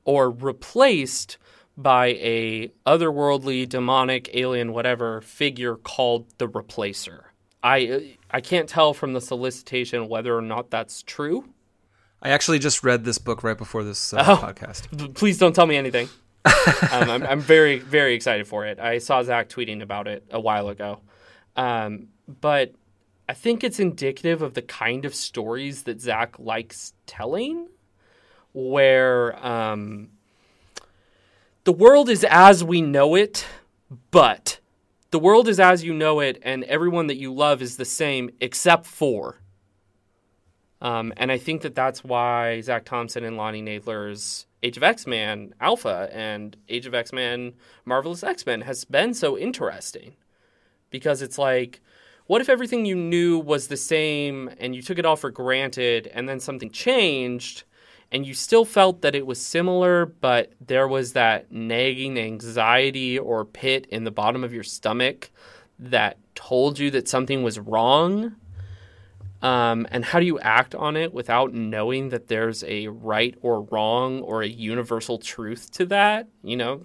or 0.06 0.30
replaced 0.30 1.38
by 1.76 2.08
a 2.08 2.72
otherworldly, 2.86 3.68
demonic, 3.68 4.30
alien, 4.34 4.72
whatever 4.72 5.22
figure 5.22 5.76
called 5.76 6.28
the 6.38 6.48
Replacer. 6.48 7.24
I 7.62 8.18
I 8.32 8.40
can't 8.42 8.70
tell 8.70 8.94
from 8.94 9.14
the 9.14 9.22
solicitation 9.22 10.08
whether 10.08 10.38
or 10.38 10.42
not 10.42 10.70
that's 10.70 11.04
true. 11.04 11.46
I 12.22 12.30
actually 12.30 12.60
just 12.60 12.84
read 12.84 13.06
this 13.06 13.18
book 13.18 13.44
right 13.44 13.58
before 13.58 13.84
this 13.84 14.14
uh, 14.14 14.24
Oh. 14.28 14.36
podcast. 14.38 15.16
Please 15.16 15.38
don't 15.38 15.54
tell 15.56 15.66
me 15.66 15.78
anything. 15.78 16.10
um, 16.92 17.10
I'm, 17.10 17.24
I'm 17.24 17.40
very, 17.40 17.80
very 17.80 18.14
excited 18.14 18.48
for 18.48 18.66
it. 18.66 18.80
I 18.80 18.98
saw 18.98 19.22
Zac 19.24 19.50
tweeting 19.50 19.82
about 19.82 20.08
it 20.08 20.26
a 20.32 20.40
while 20.40 20.70
ago. 20.70 21.00
Um, 21.56 22.08
but 22.42 22.74
I 23.28 23.34
think 23.34 23.64
it's 23.64 23.80
indicative 23.80 24.42
of 24.42 24.54
the 24.54 24.62
kind 24.62 25.06
of 25.06 25.14
stories 25.16 25.84
that 25.84 26.02
Zac 26.02 26.38
likes 26.40 26.94
telling, 27.06 27.68
where 28.54 29.46
um, 29.46 30.10
the 31.66 31.72
world 31.74 32.10
is 32.10 32.26
as 32.30 32.64
we 32.64 32.82
know 32.82 33.16
it, 33.16 33.46
but 34.12 34.60
the 35.12 35.20
world 35.20 35.48
is 35.48 35.60
as 35.60 35.84
you 35.84 35.94
know 35.94 36.20
it, 36.20 36.40
and 36.42 36.64
everyone 36.66 37.08
that 37.08 37.18
you 37.18 37.34
love 37.34 37.62
is 37.62 37.78
the 37.78 37.86
same 37.86 38.30
except 38.42 38.86
for. 38.86 39.38
Um, 40.82 41.14
and 41.18 41.32
I 41.32 41.38
think 41.38 41.62
that 41.62 41.76
that's 41.76 42.04
why 42.04 42.62
Zac 42.62 42.86
Thompson 42.86 43.24
and 43.24 43.38
Lonnie 43.38 43.62
Nadler's 43.62 44.46
Age 44.64 44.78
of 44.78 44.84
X 44.84 45.08
Men 45.08 45.54
Alpha 45.60 46.10
and 46.12 46.56
Age 46.68 46.86
of 46.86 46.94
X 46.94 47.14
Men 47.14 47.54
Marvelous 47.86 48.24
X 48.24 48.46
Men 48.46 48.62
has 48.62 48.86
been 48.86 49.14
so 49.14 49.38
interesting. 49.38 50.16
Because 50.90 51.22
it's 51.22 51.38
like, 51.38 51.82
what 52.26 52.42
if 52.42 52.50
everything 52.50 52.86
you 52.86 52.96
knew 52.96 53.40
was 53.40 53.68
the 53.68 53.78
same 53.78 54.50
and 54.60 54.76
you 54.76 54.82
took 54.82 55.00
it 55.00 55.06
all 55.06 55.16
for 55.16 55.32
granted 55.32 56.08
and 56.08 56.28
then 56.28 56.40
something 56.40 56.72
changed 56.72 57.64
and 58.12 58.26
you 58.26 58.34
still 58.34 58.66
felt 58.66 59.02
that 59.02 59.16
it 59.16 59.26
was 59.26 59.40
similar, 59.40 60.06
but 60.08 60.54
there 60.66 60.88
was 60.88 61.14
that 61.14 61.52
nagging 61.52 62.18
anxiety 62.18 63.20
or 63.20 63.46
pit 63.46 63.86
in 63.90 64.04
the 64.04 64.12
bottom 64.12 64.44
of 64.44 64.54
your 64.54 64.64
stomach 64.64 65.30
that 65.78 66.18
told 66.36 66.80
you 66.80 66.90
that 66.92 67.08
something 67.08 67.44
was 67.44 67.60
wrong? 67.60 68.36
Um, 69.42 69.88
and 69.90 70.04
how 70.04 70.20
do 70.20 70.26
you 70.26 70.40
act 70.40 70.76
on 70.76 70.98
it 70.98 71.14
without 71.14 71.54
knowing 71.54 72.10
that 72.10 72.28
there's 72.28 72.64
a 72.66 72.88
right 72.88 73.36
or 73.42 73.62
wrong 73.62 74.22
or 74.22 74.42
a 74.42 74.48
universal 74.48 75.18
truth 75.18 75.72
to 75.72 75.86
that? 75.88 76.28
You 76.44 76.58
know, 76.58 76.82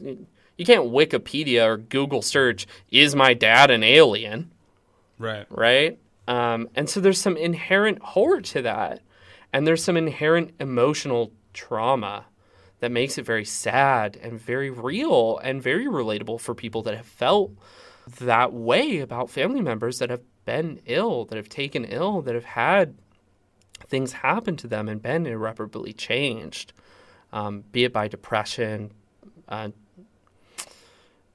you 0.57 0.65
can't 0.65 0.93
Wikipedia 0.93 1.67
or 1.67 1.77
Google 1.77 2.23
search, 2.23 2.67
is 2.91 3.17
my 3.17 3.35
dad 3.35 3.71
an 3.71 3.83
alien? 3.83 4.53
Right. 5.19 5.47
Right? 5.51 5.99
Um, 6.29 6.69
and 6.75 6.89
so 6.89 7.01
there's 7.01 7.21
some 7.21 7.37
inherent 7.37 8.01
horror 8.03 8.41
to 8.41 8.63
that. 8.63 9.01
And 9.53 9.67
there's 9.67 9.85
some 9.85 9.97
inherent 9.97 10.53
emotional 10.59 11.33
trauma 11.53 12.27
that 12.81 12.91
makes 12.91 13.19
it 13.19 13.25
very 13.25 13.45
sad 13.45 14.19
and 14.21 14.39
very 14.39 14.71
real 14.71 15.39
and 15.39 15.63
very 15.63 15.87
relatable 15.87 16.41
for 16.41 16.55
people 16.55 16.83
that 16.83 16.97
have 16.97 17.07
felt 17.07 17.53
that 18.21 18.53
way 18.53 18.99
about 18.99 19.31
family 19.31 19.61
members 19.61 19.99
that 19.99 20.11
have 20.11 20.21
been 20.45 20.81
ill, 20.87 21.25
that 21.27 21.37
have 21.37 21.49
taken 21.49 21.85
ill, 21.85 22.23
that 22.23 22.35
have 22.35 22.45
had 22.45 22.95
things 23.87 24.13
happen 24.13 24.57
to 24.57 24.67
them 24.67 24.89
and 24.89 25.03
been 25.03 25.27
irreparably 25.27 25.93
changed, 25.93 26.73
um, 27.33 27.65
be 27.73 27.85
it 27.85 27.93
by 27.93 28.09
depression, 28.09 28.91
uh, 29.49 29.69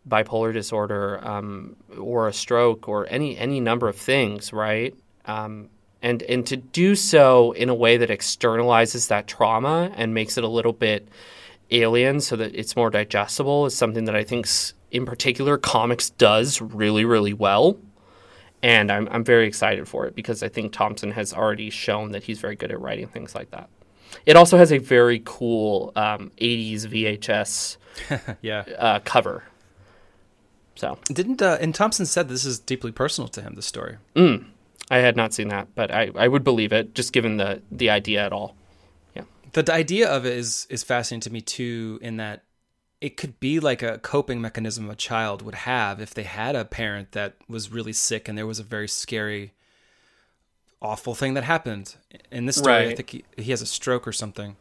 bipolar 0.07 0.51
disorder, 0.51 1.19
um, 1.27 1.75
or 1.99 2.27
a 2.27 2.33
stroke, 2.33 2.87
or 2.87 3.05
any 3.09 3.37
any 3.37 3.59
number 3.59 3.87
of 3.87 3.95
things, 3.95 4.51
right? 4.51 4.95
Um, 5.25 5.69
and 6.01 6.23
and 6.23 6.45
to 6.47 6.57
do 6.57 6.95
so 6.95 7.51
in 7.51 7.69
a 7.69 7.75
way 7.75 7.97
that 7.97 8.09
externalizes 8.09 9.09
that 9.09 9.27
trauma 9.27 9.91
and 9.95 10.13
makes 10.13 10.37
it 10.37 10.43
a 10.43 10.47
little 10.47 10.73
bit 10.73 11.07
alien, 11.71 12.19
so 12.21 12.35
that 12.35 12.55
it's 12.55 12.75
more 12.75 12.89
digestible, 12.89 13.67
is 13.67 13.75
something 13.75 14.05
that 14.05 14.15
I 14.15 14.23
think, 14.23 14.47
in 14.89 15.05
particular, 15.05 15.57
comics 15.57 16.09
does 16.11 16.61
really 16.61 17.05
really 17.05 17.33
well. 17.33 17.77
And 18.61 18.91
I'm 18.91 19.07
I'm 19.09 19.23
very 19.23 19.47
excited 19.47 19.87
for 19.87 20.05
it 20.05 20.15
because 20.15 20.43
I 20.43 20.49
think 20.49 20.73
Thompson 20.73 21.11
has 21.11 21.33
already 21.33 21.69
shown 21.69 22.11
that 22.11 22.23
he's 22.23 22.39
very 22.39 22.55
good 22.55 22.71
at 22.71 22.79
writing 22.79 23.07
things 23.07 23.33
like 23.33 23.51
that. 23.51 23.69
It 24.25 24.35
also 24.35 24.57
has 24.57 24.71
a 24.71 24.79
very 24.79 25.21
cool 25.23 25.91
um, 25.95 26.31
80s 26.41 26.81
VHS 26.85 27.77
yeah. 28.41 28.63
uh, 28.77 28.99
cover. 29.05 29.43
So 30.75 30.97
Didn't 31.05 31.41
uh, 31.41 31.57
and 31.59 31.75
Thompson 31.75 32.05
said 32.05 32.29
this 32.29 32.45
is 32.45 32.59
deeply 32.59 32.91
personal 32.91 33.27
to 33.29 33.41
him. 33.41 33.55
This 33.55 33.65
story. 33.65 33.97
mm, 34.15 34.45
I 34.89 34.97
had 34.97 35.15
not 35.15 35.33
seen 35.33 35.49
that, 35.49 35.67
but 35.75 35.91
I, 35.91 36.11
I 36.15 36.27
would 36.27 36.43
believe 36.43 36.71
it 36.71 36.95
just 36.95 37.11
given 37.13 37.37
the 37.37 37.61
the 37.71 37.89
idea 37.89 38.25
at 38.25 38.31
all. 38.31 38.55
Yeah, 39.15 39.23
the 39.53 39.71
idea 39.73 40.09
of 40.09 40.25
it 40.25 40.37
is 40.37 40.67
is 40.69 40.83
fascinating 40.83 41.21
to 41.21 41.29
me 41.31 41.41
too. 41.41 41.99
In 42.01 42.17
that 42.17 42.43
it 43.01 43.15
could 43.15 43.39
be 43.39 43.59
like 43.59 43.81
a 43.81 43.97
coping 43.99 44.41
mechanism 44.41 44.89
a 44.89 44.95
child 44.95 45.41
would 45.41 45.55
have 45.55 46.01
if 46.01 46.13
they 46.13 46.23
had 46.23 46.55
a 46.55 46.65
parent 46.65 47.13
that 47.13 47.35
was 47.47 47.71
really 47.71 47.93
sick 47.93 48.27
and 48.27 48.37
there 48.37 48.47
was 48.47 48.59
a 48.59 48.63
very 48.63 48.87
scary, 48.87 49.53
awful 50.81 51.15
thing 51.15 51.33
that 51.35 51.43
happened. 51.45 51.95
In 52.31 52.45
this 52.45 52.57
story, 52.57 52.89
I 52.89 52.95
think 52.95 53.09
he, 53.09 53.23
he 53.37 53.51
has 53.51 53.61
a 53.61 53.65
stroke 53.65 54.07
or 54.07 54.11
something. 54.11 54.57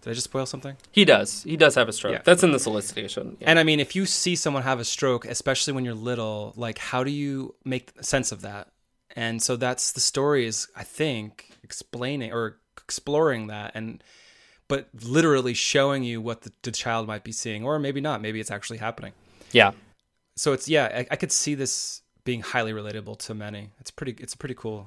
Did 0.00 0.10
I 0.10 0.14
just 0.14 0.24
spoil 0.24 0.46
something? 0.46 0.76
He 0.92 1.04
does. 1.04 1.42
He 1.42 1.56
does 1.56 1.74
have 1.74 1.88
a 1.88 1.92
stroke. 1.92 2.14
Yeah. 2.14 2.22
That's 2.24 2.42
in 2.42 2.52
the 2.52 2.58
solicitation. 2.58 3.36
Yeah. 3.40 3.50
And 3.50 3.58
I 3.58 3.64
mean, 3.64 3.80
if 3.80 3.94
you 3.94 4.06
see 4.06 4.36
someone 4.36 4.62
have 4.62 4.80
a 4.80 4.84
stroke, 4.84 5.26
especially 5.26 5.74
when 5.74 5.84
you're 5.84 5.94
little, 5.94 6.54
like 6.56 6.78
how 6.78 7.04
do 7.04 7.10
you 7.10 7.54
make 7.64 7.92
sense 8.00 8.32
of 8.32 8.42
that? 8.42 8.68
And 9.14 9.42
so 9.42 9.56
that's 9.56 9.92
the 9.92 10.00
story 10.00 10.46
is 10.46 10.68
I 10.74 10.84
think 10.84 11.50
explaining 11.62 12.32
or 12.32 12.58
exploring 12.76 13.48
that 13.48 13.72
and 13.74 14.02
but 14.68 14.88
literally 15.02 15.54
showing 15.54 16.02
you 16.04 16.20
what 16.20 16.42
the, 16.42 16.52
the 16.62 16.70
child 16.70 17.06
might 17.06 17.24
be 17.24 17.32
seeing 17.32 17.64
or 17.64 17.78
maybe 17.78 18.00
not, 18.00 18.20
maybe 18.22 18.38
it's 18.40 18.50
actually 18.50 18.78
happening. 18.78 19.12
yeah. 19.52 19.72
So 20.36 20.52
it's 20.52 20.68
yeah, 20.68 20.84
I, 20.94 21.06
I 21.10 21.16
could 21.16 21.32
see 21.32 21.56
this 21.56 22.02
being 22.22 22.42
highly 22.42 22.72
relatable 22.72 23.18
to 23.26 23.34
many. 23.34 23.70
It's 23.80 23.90
pretty 23.90 24.14
it's 24.22 24.34
a 24.34 24.36
pretty 24.38 24.54
cool 24.54 24.86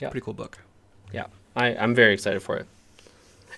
Yeah. 0.00 0.08
pretty 0.08 0.24
cool 0.24 0.32
book. 0.34 0.56
Yeah. 1.12 1.26
I, 1.54 1.74
I'm 1.76 1.94
very 1.94 2.14
excited 2.14 2.40
for 2.42 2.56
it. 2.56 2.66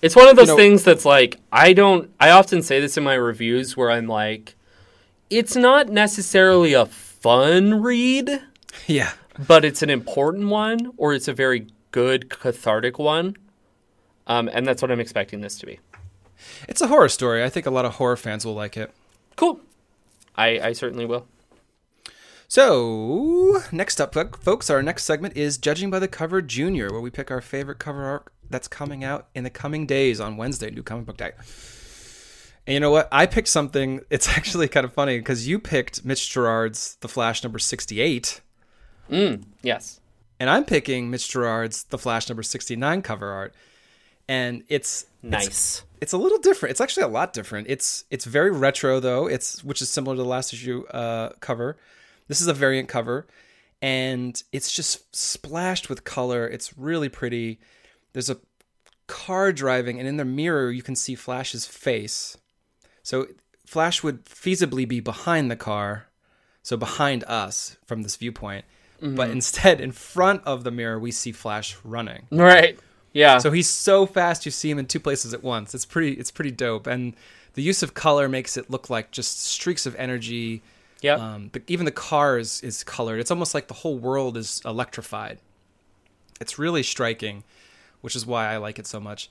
It's 0.03 0.17
one 0.17 0.29
of 0.29 0.35
those 0.37 0.49
know- 0.49 0.57
things 0.57 0.83
that's 0.83 1.05
like 1.05 1.37
I 1.53 1.73
don't 1.73 2.11
I 2.19 2.31
often 2.31 2.63
say 2.63 2.81
this 2.81 2.97
in 2.97 3.05
my 3.05 3.15
reviews 3.15 3.77
where 3.77 3.91
I'm 3.93 4.09
like 4.09 4.57
it's 5.29 5.55
not 5.55 5.89
necessarily 5.89 6.73
a 6.73 6.87
fun 6.87 7.81
read, 7.81 8.43
Yeah. 8.89 9.13
but 9.47 9.65
it's 9.65 9.83
an 9.83 9.91
important 9.91 10.49
one 10.49 10.91
or 10.97 11.15
it's 11.15 11.29
a 11.29 11.33
very 11.33 11.69
good 11.93 12.29
cathartic 12.29 12.99
one. 12.99 13.37
Um, 14.31 14.49
and 14.53 14.65
that's 14.65 14.81
what 14.81 14.91
I'm 14.93 15.01
expecting 15.01 15.41
this 15.41 15.59
to 15.59 15.67
be. 15.67 15.81
It's 16.69 16.81
a 16.81 16.87
horror 16.87 17.09
story. 17.09 17.43
I 17.43 17.49
think 17.49 17.67
a 17.67 17.71
lot 17.71 17.85
of 17.85 17.95
horror 17.97 18.17
fans 18.17 18.47
will 18.47 18.55
like 18.55 18.77
it. 18.77 18.93
Cool. 19.37 19.61
I, 20.37 20.61
I 20.61 20.73
certainly 20.73 21.05
will. 21.05 21.27
So, 22.49 23.61
next 23.71 24.01
up, 24.01 24.15
folks, 24.43 24.71
our 24.71 24.83
next 24.83 25.05
segment 25.05 25.37
is 25.37 25.59
Judging 25.59 25.91
by 25.91 25.99
the 25.99 26.09
Cover 26.09 26.43
Junior, 26.43 26.91
where 26.91 27.01
we 27.01 27.11
pick 27.11 27.31
our 27.31 27.41
favorite 27.41 27.79
cover 27.79 28.05
art 28.05 28.33
that's 28.49 28.67
coming 28.69 29.05
out 29.05 29.29
in 29.35 29.45
the 29.45 29.51
coming 29.51 29.87
days 29.87 30.21
on 30.21 30.37
Wednesday, 30.37 30.71
New 30.71 30.83
Comic 30.83 31.07
Book 31.07 31.17
Day. 31.17 31.33
And 32.67 32.75
you 32.75 32.81
know 32.81 32.91
what? 32.91 33.09
I 33.13 33.27
picked 33.27 33.49
something, 33.49 34.01
it's 34.11 34.29
actually 34.29 34.69
kind 34.69 34.85
of 34.85 34.93
funny 34.93 35.19
because 35.19 35.47
you 35.47 35.59
picked 35.59 36.05
Mitch 36.05 36.29
Gerads' 36.33 36.97
The 37.01 37.09
Flash 37.09 37.43
number 37.43 37.59
68, 37.59 38.41
Mm, 39.11 39.43
yes. 39.63 40.01
and 40.39 40.49
I'm 40.49 40.65
picking 40.65 41.11
Mitch 41.11 41.29
Gerads' 41.29 41.85
The 41.85 41.99
Flash 41.99 42.29
number 42.29 42.43
69 42.45 43.03
cover 43.03 43.29
art. 43.31 43.55
And 44.31 44.63
it's 44.69 45.07
Nice. 45.23 45.47
It's, 45.47 45.85
it's 46.01 46.13
a 46.13 46.19
little 46.19 46.39
different. 46.39 46.71
It's 46.71 46.81
actually 46.81 47.03
a 47.05 47.09
lot 47.09 47.33
different. 47.33 47.67
It's 47.69 48.05
it's 48.11 48.25
very 48.25 48.51
retro 48.51 49.01
though. 49.01 49.27
It's 49.27 49.63
which 49.63 49.83
is 49.83 49.91
similar 49.91 50.17
to 50.17 50.23
the 50.23 50.29
last 50.29 50.53
issue 50.53 50.87
uh, 50.89 51.31
cover. 51.41 51.77
This 52.29 52.41
is 52.41 52.47
a 52.47 52.55
variant 52.55 52.89
cover, 52.89 53.27
and 53.83 54.43
it's 54.53 54.73
just 54.73 55.15
splashed 55.15 55.89
with 55.89 56.05
color. 56.05 56.47
It's 56.47 56.79
really 56.79 57.09
pretty. 57.09 57.61
There's 58.13 58.31
a 58.31 58.39
car 59.07 59.53
driving, 59.53 59.99
and 59.99 60.09
in 60.09 60.17
the 60.17 60.25
mirror 60.25 60.71
you 60.71 60.83
can 60.83 60.97
see 60.97 61.15
Flash's 61.15 61.67
face. 61.67 62.39
So 63.03 63.27
Flash 63.67 64.03
would 64.03 64.25
feasibly 64.25 64.89
be 64.89 65.01
behind 65.01 65.51
the 65.51 65.57
car, 65.57 66.07
so 66.63 66.77
behind 66.77 67.25
us 67.25 67.77
from 67.85 68.03
this 68.03 68.17
viewpoint. 68.17 68.65
But 69.03 69.31
instead, 69.31 69.81
in 69.81 69.93
front 69.93 70.43
of 70.45 70.63
the 70.63 70.71
mirror, 70.71 70.99
we 70.99 71.11
see 71.11 71.33
Flash 71.33 71.77
running. 71.85 72.27
Right. 72.31 72.79
Yeah. 73.13 73.39
So 73.39 73.51
he's 73.51 73.69
so 73.69 74.07
fast 74.07 74.45
you 74.47 74.53
see 74.53 74.71
him 74.71 74.79
in 74.79 74.87
two 74.87 75.01
places 75.01 75.35
at 75.35 75.43
once. 75.43 75.75
It's 75.75 75.85
pretty 75.85 76.13
it's 76.13 76.31
pretty 76.31 76.51
dope. 76.53 76.87
And 76.87 77.15
the 77.55 77.63
use 77.63 77.83
of 77.83 77.95
color 77.95 78.29
makes 78.29 78.57
it 78.57 78.71
look 78.71 78.91
like 78.91 79.11
just 79.11 79.43
streaks 79.45 79.87
of 79.87 79.95
energy. 79.97 80.63
yeah. 81.03 81.15
Um, 81.15 81.51
but 81.53 81.63
even 81.67 81.85
the 81.85 81.91
car 81.93 82.39
is, 82.39 82.61
is 82.63 82.85
colored. 82.85 83.19
It's 83.19 83.31
almost 83.31 83.55
like 83.55 83.67
the 83.69 83.75
whole 83.75 83.99
world 83.99 84.37
is 84.37 84.63
electrified. 84.65 85.39
It's 86.41 86.59
really 86.59 86.83
striking, 86.83 87.43
which 88.01 88.15
is 88.15 88.25
why 88.25 88.53
I 88.53 88.59
like 88.59 88.79
it 88.79 88.87
so 88.87 89.01
much. 89.01 89.29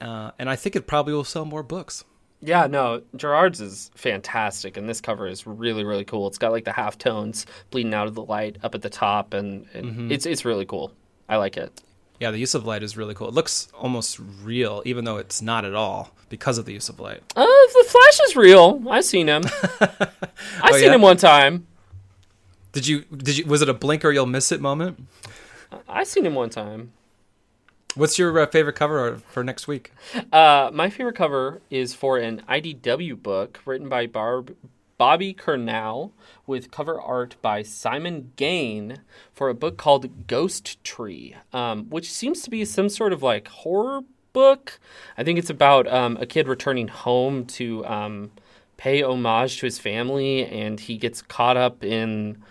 Uh, 0.00 0.32
and 0.38 0.50
I 0.50 0.56
think 0.56 0.76
it 0.76 0.86
probably 0.86 1.14
will 1.14 1.24
sell 1.24 1.44
more 1.46 1.62
books. 1.62 2.04
Yeah, 2.42 2.66
no, 2.66 3.02
Gerads 3.16 3.62
is 3.62 3.90
fantastic, 3.94 4.76
and 4.76 4.86
this 4.86 5.00
cover 5.00 5.26
is 5.26 5.46
really, 5.46 5.84
really 5.84 6.04
cool. 6.04 6.26
It's 6.26 6.36
got 6.36 6.52
like 6.52 6.64
the 6.66 6.72
half 6.72 6.98
tones 6.98 7.46
bleeding 7.70 7.94
out 7.94 8.06
of 8.06 8.14
the 8.14 8.22
light 8.22 8.58
up 8.62 8.74
at 8.74 8.82
the 8.82 8.90
top, 8.90 9.32
and, 9.32 9.66
and 9.72 10.12
it's 10.12 10.26
it's 10.26 10.44
really 10.44 10.66
cool. 10.66 10.92
I 11.30 11.36
like 11.38 11.56
it. 11.56 11.80
Yeah, 12.20 12.30
the 12.30 12.38
use 12.38 12.54
of 12.54 12.64
light 12.64 12.82
is 12.82 12.96
really 12.96 13.14
cool. 13.14 13.28
It 13.28 13.34
looks 13.34 13.68
almost 13.74 14.18
real, 14.42 14.82
even 14.86 15.04
though 15.04 15.18
it's 15.18 15.42
not 15.42 15.64
at 15.64 15.74
all 15.74 16.12
because 16.30 16.56
of 16.58 16.64
the 16.64 16.72
use 16.72 16.88
of 16.88 16.98
light. 16.98 17.22
Uh, 17.36 17.44
the 17.44 17.84
Flash 17.88 18.20
is 18.28 18.36
real. 18.36 18.82
I've 18.88 19.04
seen 19.04 19.28
him. 19.28 19.44
I've 19.80 20.08
Oh, 20.62 20.72
seen 20.72 20.84
yeah? 20.86 20.94
him 20.94 21.02
one 21.02 21.18
time. 21.18 21.66
Did 22.72 22.86
you 22.86 23.00
did 23.14 23.38
you 23.38 23.46
was 23.46 23.62
it 23.62 23.68
a 23.68 23.74
blink 23.74 24.04
or 24.04 24.12
you'll 24.12 24.26
miss 24.26 24.52
it 24.52 24.60
moment? 24.60 25.06
I've 25.88 26.06
seen 26.06 26.24
him 26.26 26.34
one 26.34 26.50
time. 26.50 26.92
What's 27.94 28.18
your 28.18 28.38
uh, 28.38 28.46
favorite 28.46 28.74
cover 28.76 29.16
for 29.30 29.42
next 29.42 29.66
week? 29.66 29.90
Uh, 30.30 30.70
my 30.72 30.90
favorite 30.90 31.16
cover 31.16 31.62
is 31.70 31.94
for 31.94 32.18
an 32.18 32.42
IDW 32.48 33.22
book 33.22 33.60
written 33.64 33.88
by 33.88 34.06
Barb, 34.06 34.54
Bobby 34.98 35.34
Curnow 35.34 36.12
with 36.46 36.70
cover 36.70 37.00
art 37.00 37.36
by 37.42 37.62
Simon 37.62 38.32
Gane 38.36 39.00
for 39.32 39.48
a 39.48 39.54
book 39.54 39.76
called 39.76 40.26
Ghost 40.26 40.82
Tree, 40.84 41.36
um, 41.52 41.84
which 41.90 42.12
seems 42.12 42.42
to 42.42 42.50
be 42.50 42.64
some 42.64 42.88
sort 42.88 43.12
of 43.12 43.22
like 43.22 43.48
horror 43.48 44.02
book. 44.32 44.78
I 45.16 45.24
think 45.24 45.38
it's 45.38 45.50
about 45.50 45.86
um, 45.86 46.16
a 46.20 46.26
kid 46.26 46.48
returning 46.48 46.88
home 46.88 47.44
to 47.46 47.84
um, 47.86 48.30
pay 48.76 49.02
homage 49.02 49.58
to 49.58 49.66
his 49.66 49.78
family, 49.78 50.44
and 50.46 50.78
he 50.78 50.96
gets 50.96 51.22
caught 51.22 51.56
up 51.56 51.84
in 51.84 52.42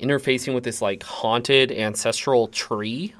interfacing 0.00 0.54
with 0.54 0.64
this 0.64 0.82
like 0.82 1.02
haunted 1.02 1.70
ancestral 1.72 2.48
tree. 2.48 3.14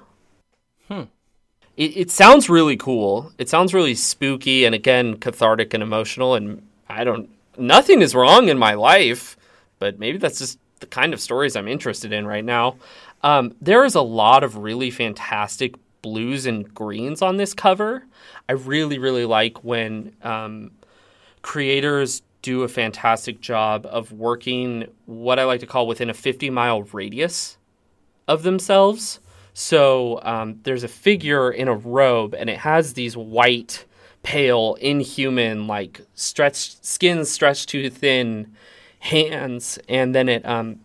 it, 1.76 1.96
it 1.96 2.10
sounds 2.10 2.48
really 2.48 2.76
cool. 2.76 3.32
It 3.38 3.48
sounds 3.48 3.74
really 3.74 3.94
spooky 3.94 4.64
and 4.64 4.74
again 4.74 5.16
cathartic 5.16 5.74
and 5.74 5.82
emotional. 5.82 6.34
And 6.34 6.66
I 6.88 7.04
don't, 7.04 7.28
nothing 7.58 8.02
is 8.02 8.14
wrong 8.14 8.48
in 8.48 8.58
my 8.58 8.74
life, 8.74 9.36
but 9.78 9.98
maybe 9.98 10.18
that's 10.18 10.38
just 10.38 10.58
the 10.80 10.86
kind 10.86 11.12
of 11.12 11.20
stories 11.20 11.56
I'm 11.56 11.68
interested 11.68 12.12
in 12.12 12.26
right 12.26 12.44
now. 12.44 12.76
Um, 13.22 13.54
there 13.60 13.84
is 13.84 13.94
a 13.94 14.02
lot 14.02 14.44
of 14.44 14.56
really 14.56 14.90
fantastic 14.90 15.74
blues 16.02 16.44
and 16.44 16.72
greens 16.74 17.22
on 17.22 17.38
this 17.38 17.54
cover. 17.54 18.04
I 18.48 18.52
really, 18.52 18.98
really 18.98 19.24
like 19.24 19.64
when 19.64 20.14
um, 20.22 20.72
creators 21.40 22.22
do 22.42 22.62
a 22.62 22.68
fantastic 22.68 23.40
job 23.40 23.86
of 23.86 24.12
working 24.12 24.86
what 25.06 25.38
I 25.38 25.44
like 25.44 25.60
to 25.60 25.66
call 25.66 25.86
within 25.86 26.10
a 26.10 26.14
50 26.14 26.50
mile 26.50 26.82
radius 26.82 27.56
of 28.28 28.42
themselves. 28.42 29.20
So 29.54 30.20
um, 30.22 30.60
there's 30.64 30.84
a 30.84 30.88
figure 30.88 31.50
in 31.50 31.68
a 31.68 31.74
robe, 31.74 32.34
and 32.34 32.50
it 32.50 32.58
has 32.58 32.92
these 32.92 33.16
white, 33.16 33.86
pale, 34.24 34.74
inhuman, 34.80 35.68
like 35.68 36.00
stretched 36.14 36.84
skin 36.84 37.24
stretched 37.24 37.68
too 37.68 37.88
thin 37.88 38.52
hands, 38.98 39.78
and 39.88 40.14
then 40.14 40.28
it 40.28 40.44
um, 40.44 40.80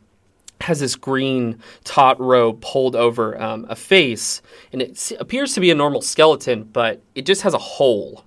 has 0.61 0.81
this 0.81 0.95
green 0.95 1.57
taut 1.83 2.19
robe 2.19 2.61
pulled 2.61 2.95
over 2.95 3.41
um, 3.41 3.65
a 3.69 3.75
face, 3.75 4.41
and 4.71 4.81
it 4.81 5.11
appears 5.19 5.53
to 5.53 5.59
be 5.61 5.71
a 5.71 5.75
normal 5.75 6.01
skeleton, 6.01 6.63
but 6.65 7.01
it 7.15 7.25
just 7.25 7.41
has 7.41 7.53
a 7.55 7.57
hole 7.57 8.23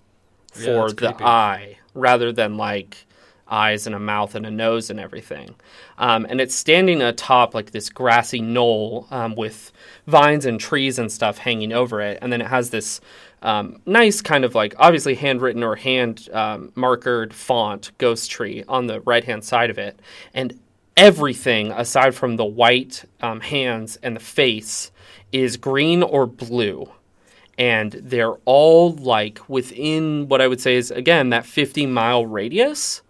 for 0.52 0.88
Yeah, 0.88 0.94
the 0.94 0.94
creepy. 0.94 1.24
eye 1.24 1.78
rather 1.94 2.32
than 2.32 2.56
like 2.56 3.06
eyes 3.53 3.86
and 3.86 3.94
a 3.94 3.98
mouth 3.98 4.34
and 4.34 4.46
a 4.46 4.50
nose 4.50 4.90
and 4.90 4.98
everything. 4.98 5.55
Um, 5.98 6.26
and 6.28 6.40
it's 6.40 6.55
standing 6.55 7.03
atop 7.03 7.55
like 7.55 7.70
this 7.70 7.90
grassy 7.90 8.40
knoll 8.40 9.07
um, 9.11 9.36
with 9.36 9.72
vines 10.07 10.46
and 10.46 10.59
trees 10.59 10.98
and 10.98 11.12
stuff 11.12 11.38
hanging 11.38 11.72
over 11.72 12.00
it. 12.00 12.18
And 12.22 12.32
then 12.32 12.40
it 12.40 12.48
has 12.48 12.70
this 12.70 13.00
um, 13.42 13.80
nice 13.86 14.22
kind 14.22 14.44
of 14.44 14.55
like 14.55 14.74
obviously 14.78 15.14
handwritten 15.14 15.62
or 15.62 15.76
hand 15.76 16.28
um, 16.32 16.72
markered 16.74 17.32
font 17.32 17.92
ghost 17.98 18.30
tree 18.30 18.64
on 18.68 18.86
the 18.86 19.00
right 19.03 19.24
hand 19.24 19.44
side 19.44 19.70
of 19.70 19.78
it. 19.78 20.00
And 20.32 20.59
everything 20.96 21.70
aside 21.72 22.14
from 22.14 22.36
the 22.36 22.44
white 22.44 23.05
um, 23.20 23.40
hands 23.40 23.98
and 24.03 24.16
the 24.16 24.20
face 24.20 24.90
is 25.30 25.57
green 25.57 26.03
or 26.03 26.26
blue 26.26 26.90
and 27.59 27.92
they're 27.92 28.34
all 28.44 28.92
like 28.94 29.40
within 29.48 30.28
what 30.28 30.40
I 30.40 30.48
would 30.48 30.61
say 30.61 30.76
is 30.76 30.90
again 30.90 31.30
that 31.30 31.46
50 31.46 31.86
mile 31.86 32.26
radius. 32.26 33.03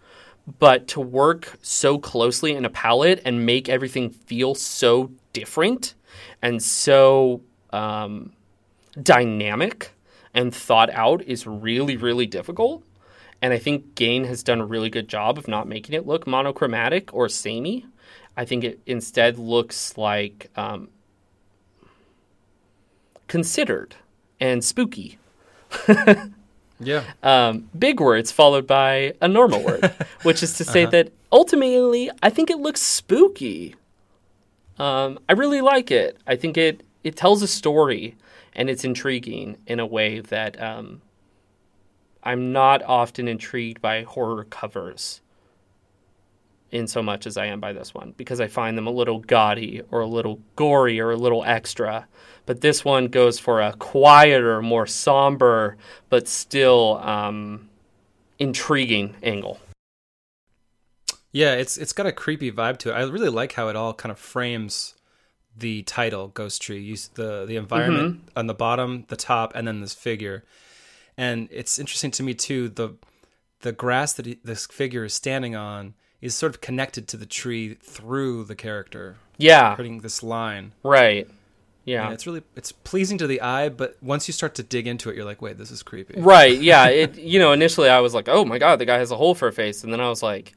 But 0.59 0.87
to 0.89 0.99
work 1.01 1.57
so 1.61 1.97
closely 1.97 2.53
in 2.53 2.65
a 2.65 2.69
palette 2.69 3.21
and 3.23 3.45
make 3.45 3.69
everything 3.69 4.09
feel 4.09 4.55
so 4.55 5.11
different 5.31 5.93
and 6.41 6.61
so 6.61 7.41
um, 7.71 8.33
dynamic 9.01 9.91
and 10.33 10.53
thought 10.53 10.89
out 10.91 11.21
is 11.23 11.47
really, 11.47 11.95
really 11.95 12.25
difficult. 12.25 12.83
And 13.41 13.53
I 13.53 13.59
think 13.59 13.95
Gane 13.95 14.25
has 14.25 14.43
done 14.43 14.61
a 14.61 14.65
really 14.65 14.89
good 14.89 15.07
job 15.07 15.37
of 15.37 15.47
not 15.47 15.67
making 15.67 15.95
it 15.95 16.07
look 16.07 16.25
monochromatic 16.25 17.13
or 17.13 17.27
samey. 17.29 17.85
I 18.35 18.45
think 18.45 18.63
it 18.63 18.79
instead 18.85 19.37
looks 19.37 19.97
like 19.97 20.49
um, 20.55 20.89
considered 23.27 23.95
and 24.39 24.63
spooky. 24.63 25.17
Yeah. 26.79 27.03
Um, 27.21 27.69
big 27.77 27.99
words 27.99 28.31
followed 28.31 28.67
by 28.67 29.13
a 29.21 29.27
normal 29.27 29.63
word, 29.63 29.93
which 30.23 30.43
is 30.43 30.57
to 30.57 30.65
say 30.65 30.85
that 30.85 31.11
ultimately, 31.31 32.09
I 32.21 32.29
think 32.29 32.49
it 32.49 32.57
looks 32.59 32.81
spooky. 32.81 33.75
Um, 34.77 35.19
I 35.29 35.33
really 35.33 35.61
like 35.61 35.91
it. 35.91 36.17
I 36.27 36.35
think 36.35 36.57
it 36.57 36.83
it 37.03 37.15
tells 37.15 37.41
a 37.41 37.47
story 37.47 38.15
and 38.55 38.69
it's 38.69 38.83
intriguing 38.83 39.57
in 39.67 39.79
a 39.79 39.85
way 39.85 40.19
that 40.19 40.61
um, 40.61 41.01
I'm 42.23 42.51
not 42.51 42.81
often 42.83 43.27
intrigued 43.27 43.81
by 43.81 44.03
horror 44.03 44.45
covers 44.45 45.21
in 46.73 46.87
so 46.87 47.03
much 47.03 47.27
as 47.27 47.37
I 47.37 47.45
am 47.45 47.59
by 47.59 47.71
this 47.71 47.93
one 47.93 48.15
because 48.17 48.41
I 48.41 48.47
find 48.47 48.75
them 48.75 48.87
a 48.87 48.91
little 48.91 49.19
gaudy 49.19 49.83
or 49.91 50.01
a 50.01 50.07
little 50.07 50.39
gory 50.55 50.99
or 50.99 51.11
a 51.11 51.15
little 51.15 51.43
extra. 51.45 52.07
But 52.47 52.61
this 52.61 52.83
one 52.83 53.07
goes 53.07 53.37
for 53.39 53.61
a 53.61 53.73
quieter, 53.73 54.61
more 54.61 54.87
somber, 54.87 55.77
but 56.09 56.27
still 56.27 56.97
um, 56.97 57.69
intriguing 58.39 59.15
angle. 59.21 59.59
Yeah, 61.31 61.53
it's 61.53 61.77
it's 61.77 61.93
got 61.93 62.07
a 62.07 62.11
creepy 62.11 62.51
vibe 62.51 62.77
to 62.79 62.89
it. 62.89 62.93
I 62.93 63.03
really 63.03 63.29
like 63.29 63.53
how 63.53 63.67
it 63.67 63.75
all 63.75 63.93
kind 63.93 64.11
of 64.11 64.19
frames 64.19 64.95
the 65.55 65.83
title 65.83 66.29
Ghost 66.29 66.61
Tree. 66.61 66.79
You, 66.79 66.97
the 67.13 67.45
the 67.45 67.55
environment 67.55 68.29
on 68.35 68.47
the 68.47 68.53
bottom, 68.53 69.05
the 69.07 69.15
top, 69.15 69.53
and 69.55 69.67
then 69.67 69.79
this 69.79 69.93
figure. 69.93 70.43
And 71.17 71.47
it's 71.51 71.77
interesting 71.77 72.11
to 72.11 72.23
me 72.23 72.33
too. 72.33 72.69
The 72.69 72.95
the 73.61 73.71
grass 73.71 74.13
that 74.13 74.25
he, 74.25 74.39
this 74.43 74.65
figure 74.65 75.05
is 75.05 75.13
standing 75.13 75.55
on 75.55 75.93
is 76.23 76.33
sort 76.35 76.53
of 76.55 76.61
connected 76.61 77.07
to 77.09 77.17
the 77.17 77.25
tree 77.25 77.75
through 77.75 78.45
the 78.45 78.55
character, 78.55 79.17
Yeah, 79.37 79.75
putting 79.75 79.99
this 79.99 80.23
line. 80.23 80.71
right. 80.83 81.27
Yeah. 81.85 82.11
It's 82.11 82.25
really 82.25 82.43
it's 82.55 82.71
pleasing 82.71 83.17
to 83.17 83.27
the 83.27 83.41
eye, 83.41 83.67
but 83.67 83.97
once 84.01 84.25
you 84.29 84.31
start 84.33 84.55
to 84.55 84.63
dig 84.63 84.87
into 84.87 85.09
it, 85.09 85.17
you're 85.17 85.25
like, 85.25 85.41
wait, 85.41 85.57
this 85.57 85.69
is 85.69 85.83
creepy. 85.83 86.21
Right. 86.21 86.57
Yeah. 86.61 86.87
It. 87.03 87.17
You 87.17 87.39
know, 87.39 87.51
initially 87.51 87.89
I 87.89 87.99
was 87.99 88.13
like, 88.13 88.29
"Oh 88.29 88.45
my 88.45 88.57
god, 88.57 88.79
the 88.79 88.85
guy 88.85 88.99
has 88.99 89.11
a 89.11 89.17
hole 89.17 89.35
for 89.35 89.49
a 89.49 89.51
face," 89.51 89.83
and 89.83 89.91
then 89.91 89.99
I 89.99 90.07
was 90.07 90.23
like, 90.23 90.53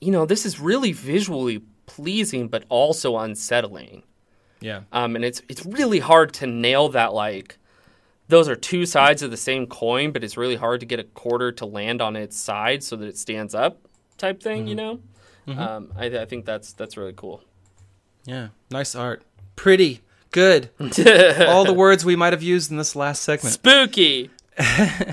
you 0.00 0.10
know, 0.10 0.24
this 0.24 0.46
is 0.46 0.58
really 0.58 0.92
visually 0.92 1.60
pleasing, 1.84 2.48
but 2.48 2.64
also 2.70 3.18
unsettling. 3.18 4.02
Yeah. 4.60 4.80
Um, 4.92 5.14
and 5.14 5.26
it's 5.26 5.42
it's 5.50 5.66
really 5.66 5.98
hard 5.98 6.32
to 6.34 6.46
nail 6.46 6.88
that. 6.88 7.12
Like, 7.12 7.58
those 8.28 8.48
are 8.48 8.56
two 8.56 8.86
sides 8.86 9.20
of 9.20 9.30
the 9.30 9.36
same 9.36 9.66
coin, 9.66 10.10
but 10.10 10.24
it's 10.24 10.38
really 10.38 10.56
hard 10.56 10.80
to 10.80 10.86
get 10.86 10.98
a 11.00 11.04
quarter 11.04 11.52
to 11.52 11.66
land 11.66 12.00
on 12.00 12.16
its 12.16 12.34
side 12.34 12.82
so 12.82 12.96
that 12.96 13.06
it 13.08 13.18
stands 13.18 13.54
up, 13.54 13.85
type 14.18 14.42
thing. 14.42 14.66
You 14.66 14.74
know. 14.74 15.00
Um, 15.48 15.92
I, 15.96 16.06
I 16.06 16.24
think 16.24 16.44
that's 16.44 16.72
that's 16.72 16.96
really 16.96 17.12
cool. 17.14 17.42
Yeah. 18.24 18.48
Nice 18.70 18.94
art. 18.94 19.22
Pretty. 19.54 20.00
Good. 20.32 20.70
all 20.80 21.64
the 21.64 21.74
words 21.74 22.04
we 22.04 22.16
might 22.16 22.32
have 22.32 22.42
used 22.42 22.70
in 22.70 22.76
this 22.76 22.96
last 22.96 23.22
segment. 23.22 23.54
Spooky. 23.54 24.30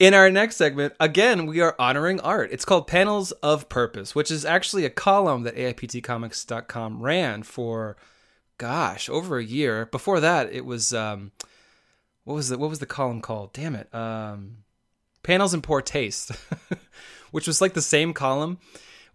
In 0.00 0.12
our 0.12 0.28
next 0.28 0.56
segment, 0.56 0.92
again, 0.98 1.46
we 1.46 1.60
are 1.60 1.76
honoring 1.78 2.18
art. 2.20 2.50
It's 2.50 2.64
called 2.64 2.88
Panels 2.88 3.30
of 3.32 3.68
Purpose, 3.68 4.12
which 4.12 4.30
is 4.30 4.44
actually 4.44 4.84
a 4.84 4.90
column 4.90 5.44
that 5.44 5.54
AIPTcomics.com 5.54 7.00
ran 7.00 7.44
for, 7.44 7.96
gosh, 8.58 9.08
over 9.08 9.38
a 9.38 9.44
year. 9.44 9.86
Before 9.86 10.18
that, 10.18 10.52
it 10.52 10.64
was 10.64 10.92
um, 10.92 11.30
what 12.24 12.34
was 12.34 12.48
the 12.48 12.58
what 12.58 12.70
was 12.70 12.80
the 12.80 12.86
column 12.86 13.20
called? 13.20 13.52
Damn 13.52 13.76
it, 13.76 13.94
um, 13.94 14.58
Panels 15.22 15.54
in 15.54 15.62
Poor 15.62 15.80
Taste, 15.80 16.32
which 17.34 17.48
was 17.48 17.60
like 17.60 17.74
the 17.74 17.82
same 17.82 18.12
column 18.12 18.58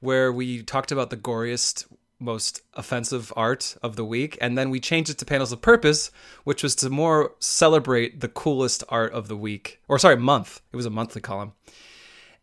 where 0.01 0.30
we 0.30 0.61
talked 0.61 0.91
about 0.91 1.09
the 1.09 1.15
goriest, 1.15 1.86
most 2.20 2.61
offensive 2.74 3.32
art 3.38 3.78
of 3.82 3.95
the 3.95 4.03
week, 4.03 4.38
and 4.41 4.57
then 4.57 4.70
we 4.70 4.82
changed 4.82 5.09
it 5.09 5.17
to 5.17 5.24
Panels 5.24 5.53
of 5.53 5.61
Purpose, 5.61 6.11
which 6.43 6.61
was 6.61 6.76
to 6.76 6.89
more 6.89 7.32
celebrate 7.39 8.20
the 8.20 8.28
coolest 8.28 8.84
art 8.89 9.13
of 9.13 9.30
the 9.30 9.38
week, 9.38 9.80
or 9.88 9.97
sorry, 9.97 10.17
month. 10.17 10.59
It 10.74 10.76
was 10.76 10.86
a 10.86 10.89
monthly 10.89 11.22
column. 11.22 11.53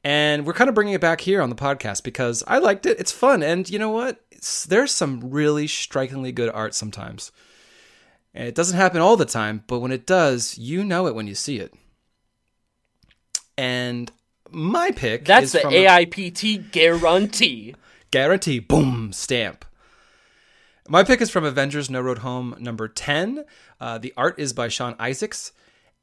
And 0.02 0.46
we're 0.46 0.54
kind 0.54 0.70
of 0.70 0.74
bringing 0.74 0.94
it 0.94 1.00
back 1.02 1.20
here 1.20 1.42
on 1.42 1.50
the 1.50 1.54
podcast 1.54 2.02
because 2.02 2.42
I 2.46 2.56
liked 2.56 2.86
it. 2.86 2.98
It's 2.98 3.12
fun. 3.12 3.42
And 3.42 3.68
you 3.68 3.78
know 3.78 3.90
what? 3.90 4.24
It's, 4.30 4.64
there's 4.64 4.92
some 4.92 5.28
really 5.30 5.66
strikingly 5.66 6.32
good 6.32 6.48
art 6.48 6.74
sometimes. 6.74 7.32
And 8.32 8.48
it 8.48 8.54
doesn't 8.54 8.78
happen 8.78 9.02
all 9.02 9.18
the 9.18 9.26
time, 9.26 9.62
but 9.66 9.80
when 9.80 9.92
it 9.92 10.06
does, 10.06 10.56
you 10.56 10.84
know 10.84 11.06
it 11.06 11.14
when 11.14 11.26
you 11.26 11.34
see 11.34 11.58
it. 11.58 11.74
And 13.58 14.10
my 14.56 14.90
pick 14.90 15.26
That's 15.26 15.46
is 15.46 15.52
the 15.52 15.60
from 15.60 15.72
AIPT 15.74 16.72
guarantee. 16.72 17.74
guarantee. 18.10 18.58
Boom. 18.58 19.12
Stamp. 19.12 19.64
My 20.88 21.04
pick 21.04 21.20
is 21.20 21.30
from 21.30 21.44
avengers 21.44 21.90
no 21.90 22.00
road 22.00 22.18
home 22.18 22.56
number 22.58 22.88
10 22.88 23.44
uh, 23.80 23.98
the 23.98 24.14
art 24.16 24.38
is 24.38 24.52
by 24.52 24.68
sean 24.68 24.94
izaakse 24.94 25.52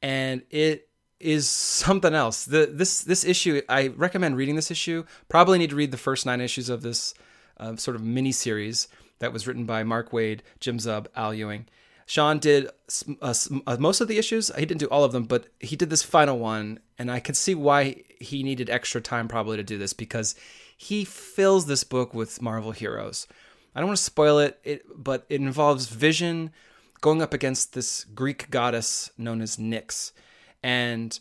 and 0.02 0.42
it 0.50 0.88
is 1.18 1.48
something 1.48 2.14
else. 2.14 2.44
The, 2.44 2.66
this 2.66 3.00
this 3.00 3.24
issue 3.24 3.60
i 3.68 3.88
recommend 3.88 4.36
reading 4.36 4.56
this 4.56 4.70
issue. 4.70 5.04
Probably 5.28 5.58
need 5.58 5.70
to 5.70 5.76
read 5.76 5.90
the 5.90 5.96
first 5.96 6.24
nine 6.24 6.40
issues 6.40 6.68
of 6.68 6.82
this 6.82 7.14
uh, 7.58 7.76
sort 7.76 7.96
of 7.96 8.02
mini 8.02 8.30
series 8.30 8.88
that 9.18 9.32
was 9.32 9.46
written 9.46 9.64
by 9.64 9.82
mark 9.82 10.10
waid 10.10 10.40
jim 10.60 10.78
zub 10.78 11.06
al 11.16 11.32
ewing 11.32 11.66
sean 12.06 12.38
did 12.38 12.68
uh, 13.22 13.34
uh, 13.66 13.76
most 13.78 14.00
of 14.00 14.08
the 14.08 14.18
issues 14.18 14.50
he 14.56 14.66
didn't 14.66 14.80
do 14.80 14.86
all 14.86 15.04
of 15.04 15.12
them 15.12 15.24
but 15.24 15.46
he 15.60 15.76
did 15.76 15.90
this 15.90 16.02
final 16.02 16.38
one 16.38 16.78
and 16.98 17.10
i 17.10 17.18
could 17.20 17.36
see 17.36 17.54
why 17.54 18.02
he 18.20 18.42
needed 18.42 18.70
extra 18.70 19.00
time 19.00 19.28
probably 19.28 19.56
to 19.56 19.62
do 19.62 19.78
this 19.78 19.92
because 19.92 20.34
he 20.76 21.04
fills 21.04 21.66
this 21.66 21.84
book 21.84 22.14
with 22.14 22.42
Marvel 22.42 22.72
heroes. 22.72 23.26
I 23.74 23.80
don't 23.80 23.88
want 23.88 23.98
to 23.98 24.04
spoil 24.04 24.38
it, 24.38 24.60
it, 24.64 24.84
but 24.94 25.24
it 25.28 25.40
involves 25.40 25.86
Vision 25.86 26.50
going 27.00 27.22
up 27.22 27.34
against 27.34 27.74
this 27.74 28.04
Greek 28.04 28.50
goddess 28.50 29.10
known 29.18 29.40
as 29.40 29.56
Nyx. 29.56 30.12
And 30.62 31.18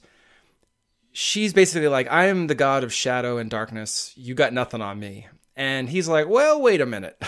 she's 1.11 1.53
basically 1.53 1.87
like, 1.87 2.11
I 2.11 2.25
am 2.25 2.47
the 2.47 2.55
god 2.55 2.83
of 2.83 2.93
shadow 2.93 3.37
and 3.37 3.49
darkness. 3.49 4.13
You 4.15 4.33
got 4.33 4.53
nothing 4.53 4.81
on 4.81 4.99
me. 4.99 5.27
And 5.55 5.89
he's 5.89 6.07
like, 6.07 6.27
Well, 6.27 6.61
wait 6.61 6.81
a 6.81 6.85
minute. 6.85 7.21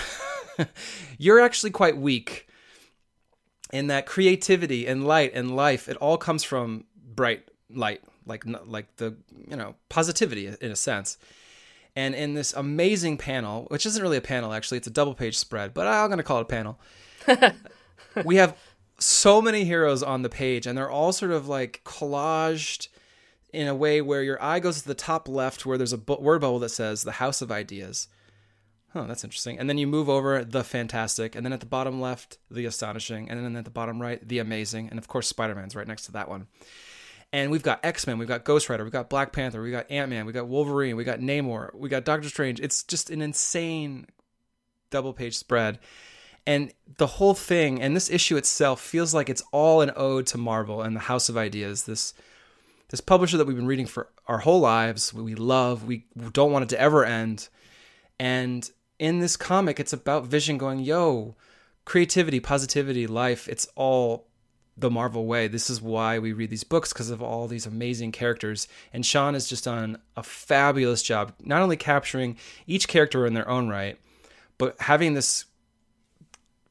You're 1.17 1.39
actually 1.39 1.71
quite 1.71 1.97
weak. 1.97 2.47
In 3.71 3.87
that 3.87 4.05
creativity 4.05 4.87
and 4.87 5.05
light 5.05 5.31
and 5.33 5.55
life, 5.55 5.89
it 5.89 5.97
all 5.97 6.17
comes 6.17 6.43
from 6.43 6.85
bright 6.95 7.49
light, 7.69 8.01
like 8.25 8.43
like 8.45 8.95
the 8.97 9.15
you 9.49 9.55
know 9.55 9.75
positivity 9.89 10.47
in 10.47 10.71
a 10.71 10.75
sense. 10.75 11.17
And 11.95 12.13
in 12.13 12.33
this 12.33 12.53
amazing 12.53 13.17
panel, 13.17 13.67
which 13.69 13.85
isn't 13.85 14.01
really 14.01 14.17
a 14.17 14.21
panel 14.21 14.51
actually, 14.51 14.79
it's 14.79 14.87
a 14.87 14.91
double 14.91 15.13
page 15.13 15.37
spread, 15.37 15.73
but 15.73 15.87
I'm 15.87 16.09
going 16.09 16.17
to 16.17 16.23
call 16.23 16.39
it 16.39 16.41
a 16.41 16.45
panel. 16.45 16.79
we 18.25 18.35
have 18.35 18.57
so 18.99 19.41
many 19.41 19.63
heroes 19.63 20.03
on 20.03 20.21
the 20.21 20.29
page, 20.29 20.67
and 20.67 20.77
they're 20.77 20.89
all 20.89 21.11
sort 21.11 21.31
of 21.31 21.47
like 21.47 21.81
collaged 21.85 22.89
in 23.53 23.67
a 23.67 23.75
way 23.75 24.01
where 24.01 24.23
your 24.23 24.41
eye 24.43 24.59
goes 24.59 24.81
to 24.81 24.87
the 24.87 24.93
top 24.93 25.29
left, 25.29 25.65
where 25.65 25.77
there's 25.77 25.93
a 25.93 25.97
bu- 25.97 26.19
word 26.19 26.41
bubble 26.41 26.59
that 26.59 26.69
says 26.69 27.03
"the 27.03 27.13
House 27.13 27.41
of 27.41 27.51
Ideas." 27.51 28.07
Oh, 28.95 29.05
that's 29.05 29.25
interesting. 29.25 29.59
And 29.59 29.69
then 29.69 29.77
you 29.77 29.87
move 29.87 30.07
over 30.07 30.45
the 30.45 30.63
fantastic, 30.63 31.35
and 31.35 31.45
then 31.45 31.51
at 31.51 31.59
the 31.59 31.65
bottom 31.65 31.99
left, 31.99 32.37
the 32.49 32.65
astonishing, 32.65 33.29
and 33.29 33.43
then 33.43 33.57
at 33.57 33.65
the 33.65 33.71
bottom 33.71 34.01
right, 34.01 34.25
the 34.25 34.39
amazing, 34.39 34.87
and 34.89 34.97
of 34.97 35.09
course, 35.09 35.27
Spider 35.27 35.53
Man's 35.53 35.75
right 35.75 35.87
next 35.87 36.05
to 36.05 36.13
that 36.13 36.29
one. 36.29 36.47
And 37.33 37.51
we've 37.51 37.63
got 37.63 37.83
X 37.83 38.07
Men, 38.07 38.17
we've 38.17 38.29
got 38.29 38.45
Ghost 38.45 38.69
Rider, 38.69 38.85
we've 38.85 38.93
got 38.93 39.09
Black 39.09 39.33
Panther, 39.33 39.61
we've 39.61 39.73
got 39.73 39.91
Ant 39.91 40.09
Man, 40.09 40.25
we've 40.25 40.33
got 40.33 40.47
Wolverine, 40.47 40.95
we 40.95 41.03
got 41.03 41.19
Namor, 41.19 41.75
we 41.75 41.89
got 41.89 42.05
Doctor 42.05 42.29
Strange. 42.29 42.61
It's 42.61 42.83
just 42.83 43.09
an 43.09 43.21
insane 43.21 44.07
double 44.91 45.11
page 45.11 45.35
spread. 45.35 45.79
And 46.47 46.71
the 46.97 47.07
whole 47.07 47.33
thing 47.33 47.81
and 47.81 47.95
this 47.95 48.09
issue 48.09 48.37
itself 48.37 48.79
feels 48.79 49.13
like 49.13 49.29
it's 49.29 49.43
all 49.51 49.81
an 49.81 49.91
ode 49.95 50.27
to 50.27 50.37
Marvel 50.37 50.81
and 50.81 50.95
the 50.95 51.01
House 51.01 51.27
of 51.27 51.35
Ideas. 51.35 51.83
This 51.83 52.13
this 52.89 53.01
publisher 53.01 53.35
that 53.37 53.47
we've 53.47 53.55
been 53.57 53.65
reading 53.65 53.87
for 53.87 54.09
our 54.27 54.37
whole 54.37 54.59
lives, 54.61 55.13
we 55.13 55.35
love, 55.35 55.83
we 55.83 56.05
don't 56.31 56.51
want 56.51 56.63
it 56.63 56.69
to 56.69 56.79
ever 56.79 57.03
end. 57.03 57.49
And 58.19 58.69
in 58.99 59.19
this 59.19 59.37
comic, 59.37 59.79
it's 59.79 59.93
about 59.93 60.25
Vision 60.25 60.57
going, 60.57 60.79
yo, 60.79 61.35
creativity, 61.83 62.39
positivity, 62.39 63.07
life, 63.07 63.47
it's 63.47 63.67
all 63.75 64.27
the 64.77 64.91
Marvel 64.91 65.25
way. 65.25 65.47
This 65.47 65.69
is 65.69 65.81
why 65.81 66.19
we 66.19 66.33
read 66.33 66.49
these 66.49 66.63
books 66.63 66.91
because 66.91 67.09
of 67.09 67.21
all 67.21 67.47
these 67.47 67.65
amazing 67.65 68.11
characters. 68.11 68.67
And 68.91 69.05
Sean 69.05 69.33
has 69.33 69.47
just 69.47 69.63
done 69.63 69.99
a 70.17 70.23
fabulous 70.23 71.01
job, 71.01 71.33
not 71.43 71.61
only 71.61 71.77
capturing 71.77 72.37
each 72.67 72.87
character 72.87 73.25
in 73.25 73.33
their 73.33 73.47
own 73.47 73.69
right, 73.69 73.97
but 74.57 74.79
having 74.79 75.13
this 75.13 75.45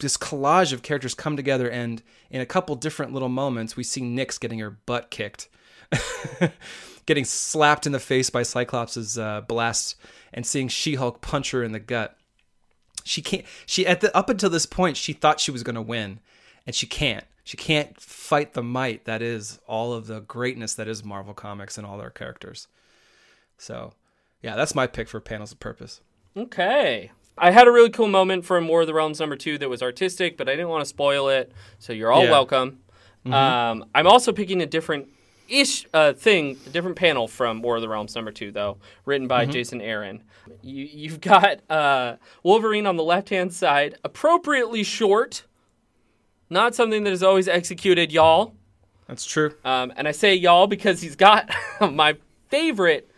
this 0.00 0.16
collage 0.16 0.72
of 0.72 0.82
characters 0.82 1.14
come 1.14 1.36
together 1.36 1.70
and 1.70 2.02
in 2.28 2.40
a 2.40 2.46
couple 2.46 2.74
different 2.74 3.12
little 3.12 3.28
moments 3.28 3.76
we 3.76 3.84
see 3.84 4.02
Nyx 4.02 4.38
getting 4.40 4.58
her 4.58 4.70
butt 4.70 5.08
kicked 5.08 5.48
getting 7.06 7.24
slapped 7.24 7.86
in 7.86 7.92
the 7.92 8.00
face 8.00 8.30
by 8.30 8.42
Cyclops' 8.42 9.18
uh, 9.18 9.42
blast 9.42 9.96
and 10.32 10.46
seeing 10.46 10.68
She-Hulk 10.68 11.20
punch 11.20 11.50
her 11.52 11.62
in 11.62 11.72
the 11.72 11.78
gut. 11.80 12.16
She 13.04 13.20
can't. 13.20 13.44
She 13.66 13.86
at 13.86 14.00
the 14.00 14.16
up 14.16 14.30
until 14.30 14.48
this 14.50 14.66
point 14.66 14.96
she 14.96 15.12
thought 15.12 15.40
she 15.40 15.50
was 15.50 15.62
going 15.62 15.74
to 15.74 15.82
win, 15.82 16.20
and 16.66 16.74
she 16.74 16.86
can't. 16.86 17.24
She 17.44 17.58
can't 17.58 18.00
fight 18.00 18.54
the 18.54 18.62
might 18.62 19.04
that 19.04 19.20
is 19.20 19.60
all 19.66 19.92
of 19.92 20.06
the 20.06 20.20
greatness 20.20 20.72
that 20.74 20.88
is 20.88 21.04
Marvel 21.04 21.34
Comics 21.34 21.76
and 21.76 21.86
all 21.86 21.98
their 21.98 22.08
characters. 22.08 22.68
So, 23.58 23.92
yeah, 24.40 24.56
that's 24.56 24.74
my 24.74 24.86
pick 24.86 25.08
for 25.08 25.20
Panels 25.20 25.52
of 25.52 25.60
Purpose. 25.60 26.00
Okay. 26.34 27.10
I 27.36 27.50
had 27.50 27.68
a 27.68 27.70
really 27.72 27.90
cool 27.90 28.08
moment 28.08 28.46
from 28.46 28.66
War 28.68 28.80
of 28.80 28.86
the 28.86 28.94
Realms 28.94 29.20
number 29.20 29.36
two 29.36 29.58
that 29.58 29.68
was 29.68 29.82
artistic, 29.82 30.38
but 30.38 30.48
I 30.48 30.52
didn't 30.52 30.68
want 30.70 30.80
to 30.82 30.88
spoil 30.88 31.28
it. 31.28 31.52
So 31.78 31.92
you're 31.92 32.10
all 32.10 32.24
Yeah. 32.24 32.30
welcome. 32.30 32.80
Um, 33.26 33.84
I'm 33.94 34.06
also 34.06 34.32
picking 34.32 34.60
a 34.62 34.66
different 34.66 35.08
ish 35.48 35.86
uh, 35.92 36.12
thing, 36.12 36.56
a 36.66 36.70
different 36.70 36.96
panel 36.96 37.28
from 37.28 37.62
War 37.62 37.76
of 37.76 37.82
the 37.82 37.88
Realms 37.88 38.14
number 38.14 38.32
two, 38.32 38.50
though, 38.50 38.78
written 39.04 39.28
by 39.28 39.46
Jason 39.46 39.80
Aaron. 39.80 40.22
You, 40.62 40.84
you've 40.84 41.20
got 41.20 41.60
uh, 41.70 42.16
Wolverine 42.42 42.86
on 42.86 42.96
the 42.96 43.02
left 43.02 43.30
hand 43.30 43.52
side, 43.52 43.96
appropriately 44.04 44.82
short, 44.82 45.44
not 46.50 46.74
something 46.74 47.04
that 47.04 47.12
is 47.12 47.22
always 47.22 47.48
executed, 47.48 48.12
y'all. 48.12 48.54
That's 49.06 49.24
true. 49.24 49.54
Um, 49.64 49.92
and 49.96 50.08
I 50.08 50.12
say 50.12 50.34
y'all 50.34 50.66
because 50.66 51.02
he's 51.02 51.16
got 51.16 51.50
my 51.80 52.16
favorite 52.48 53.10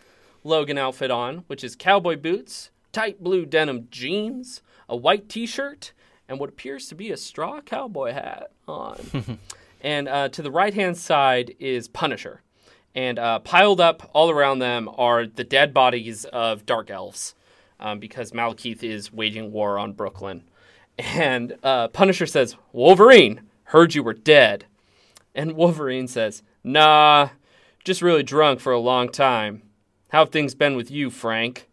Logan 0.45 0.79
outfit 0.79 1.11
on, 1.11 1.39
which 1.47 1.63
is 1.63 1.77
cowboy 1.77 2.17
boots, 2.17 2.71
tight 2.93 3.23
blue 3.23 3.47
denim 3.47 3.89
jeans, 3.91 4.63
a 4.89 4.97
white 4.97 5.29
t 5.29 5.47
shirt, 5.47 5.93
and 6.29 6.39
what 6.39 6.49
appears 6.49 6.89
to 6.89 6.95
be 6.95 7.11
a 7.11 7.17
straw 7.17 7.61
cowboy 7.61 8.13
hat 8.13 8.51
on. 8.67 8.99
and 9.81 10.09
uh, 10.09 10.29
to 10.31 10.43
the 10.43 10.51
right 10.51 10.75
hand 10.75 10.97
side 10.97 11.55
is 11.59 11.89
Punisher. 11.89 12.43
And 12.95 13.19
uh, 13.19 13.41
piled 13.41 13.81
up 13.81 14.11
all 14.15 14.31
around 14.31 14.61
them 14.61 14.89
are 14.97 15.27
the 15.27 15.45
dead 15.45 15.75
bodies 15.75 16.25
of 16.27 16.65
dark 16.65 16.91
elves 16.91 17.35
um, 17.79 17.99
because 17.99 18.33
Malekith 18.33 18.83
is 18.83 19.13
waging 19.13 19.53
war 19.53 19.79
on 19.79 19.93
Brooklyn. 19.93 20.45
And 20.99 21.57
uh, 21.63 21.89
Punisher 21.89 22.27
says, 22.27 22.57
Wolverine, 22.73 23.43
heard 23.65 23.95
you 23.95 24.03
were 24.03 24.15
dead. 24.15 24.65
And 25.35 25.53
Wolverine 25.53 26.09
says, 26.09 26.43
Nah, 26.65 27.29
just 27.85 28.03
really 28.03 28.23
drunk 28.23 28.61
for 28.61 28.73
a 28.73 28.81
long 28.81 29.11
time. 29.11 29.63
How 30.09 30.21
have 30.21 30.31
things 30.31 30.55
been 30.55 30.75
with 30.75 30.91
you, 30.91 31.11
Frank? 31.11 31.69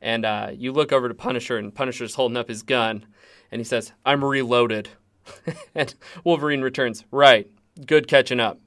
And 0.00 0.24
uh, 0.24 0.50
you 0.52 0.72
look 0.72 0.92
over 0.92 1.08
to 1.08 1.14
Punisher, 1.14 1.56
and 1.56 1.74
Punisher's 1.74 2.16
holding 2.16 2.36
up 2.36 2.48
his 2.48 2.62
gun, 2.62 3.06
and 3.50 3.60
he 3.60 3.64
says, 3.64 3.92
I'm 4.04 4.24
reloaded. 4.24 4.90
and 5.74 5.94
Wolverine 6.24 6.62
returns, 6.62 7.04
Right, 7.10 7.48
good 7.86 8.08
catching 8.08 8.40
up. 8.40 8.58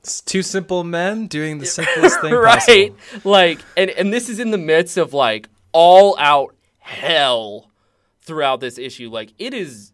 It's 0.00 0.20
two 0.20 0.42
simple 0.42 0.84
men 0.84 1.26
doing 1.26 1.58
the 1.58 1.66
simplest 1.78 2.20
thing 2.20 2.32
right? 2.34 2.58
possible. 2.58 2.96
Like, 3.24 3.60
and, 3.76 3.90
and 3.90 4.12
this 4.12 4.28
is 4.28 4.38
in 4.38 4.50
the 4.50 4.58
midst 4.58 4.96
of 4.96 5.12
like 5.12 5.48
all 5.72 6.16
out 6.18 6.54
hell 6.78 7.70
throughout 8.20 8.60
this 8.60 8.78
issue. 8.78 9.10
Like, 9.10 9.32
it 9.38 9.52
is 9.54 9.92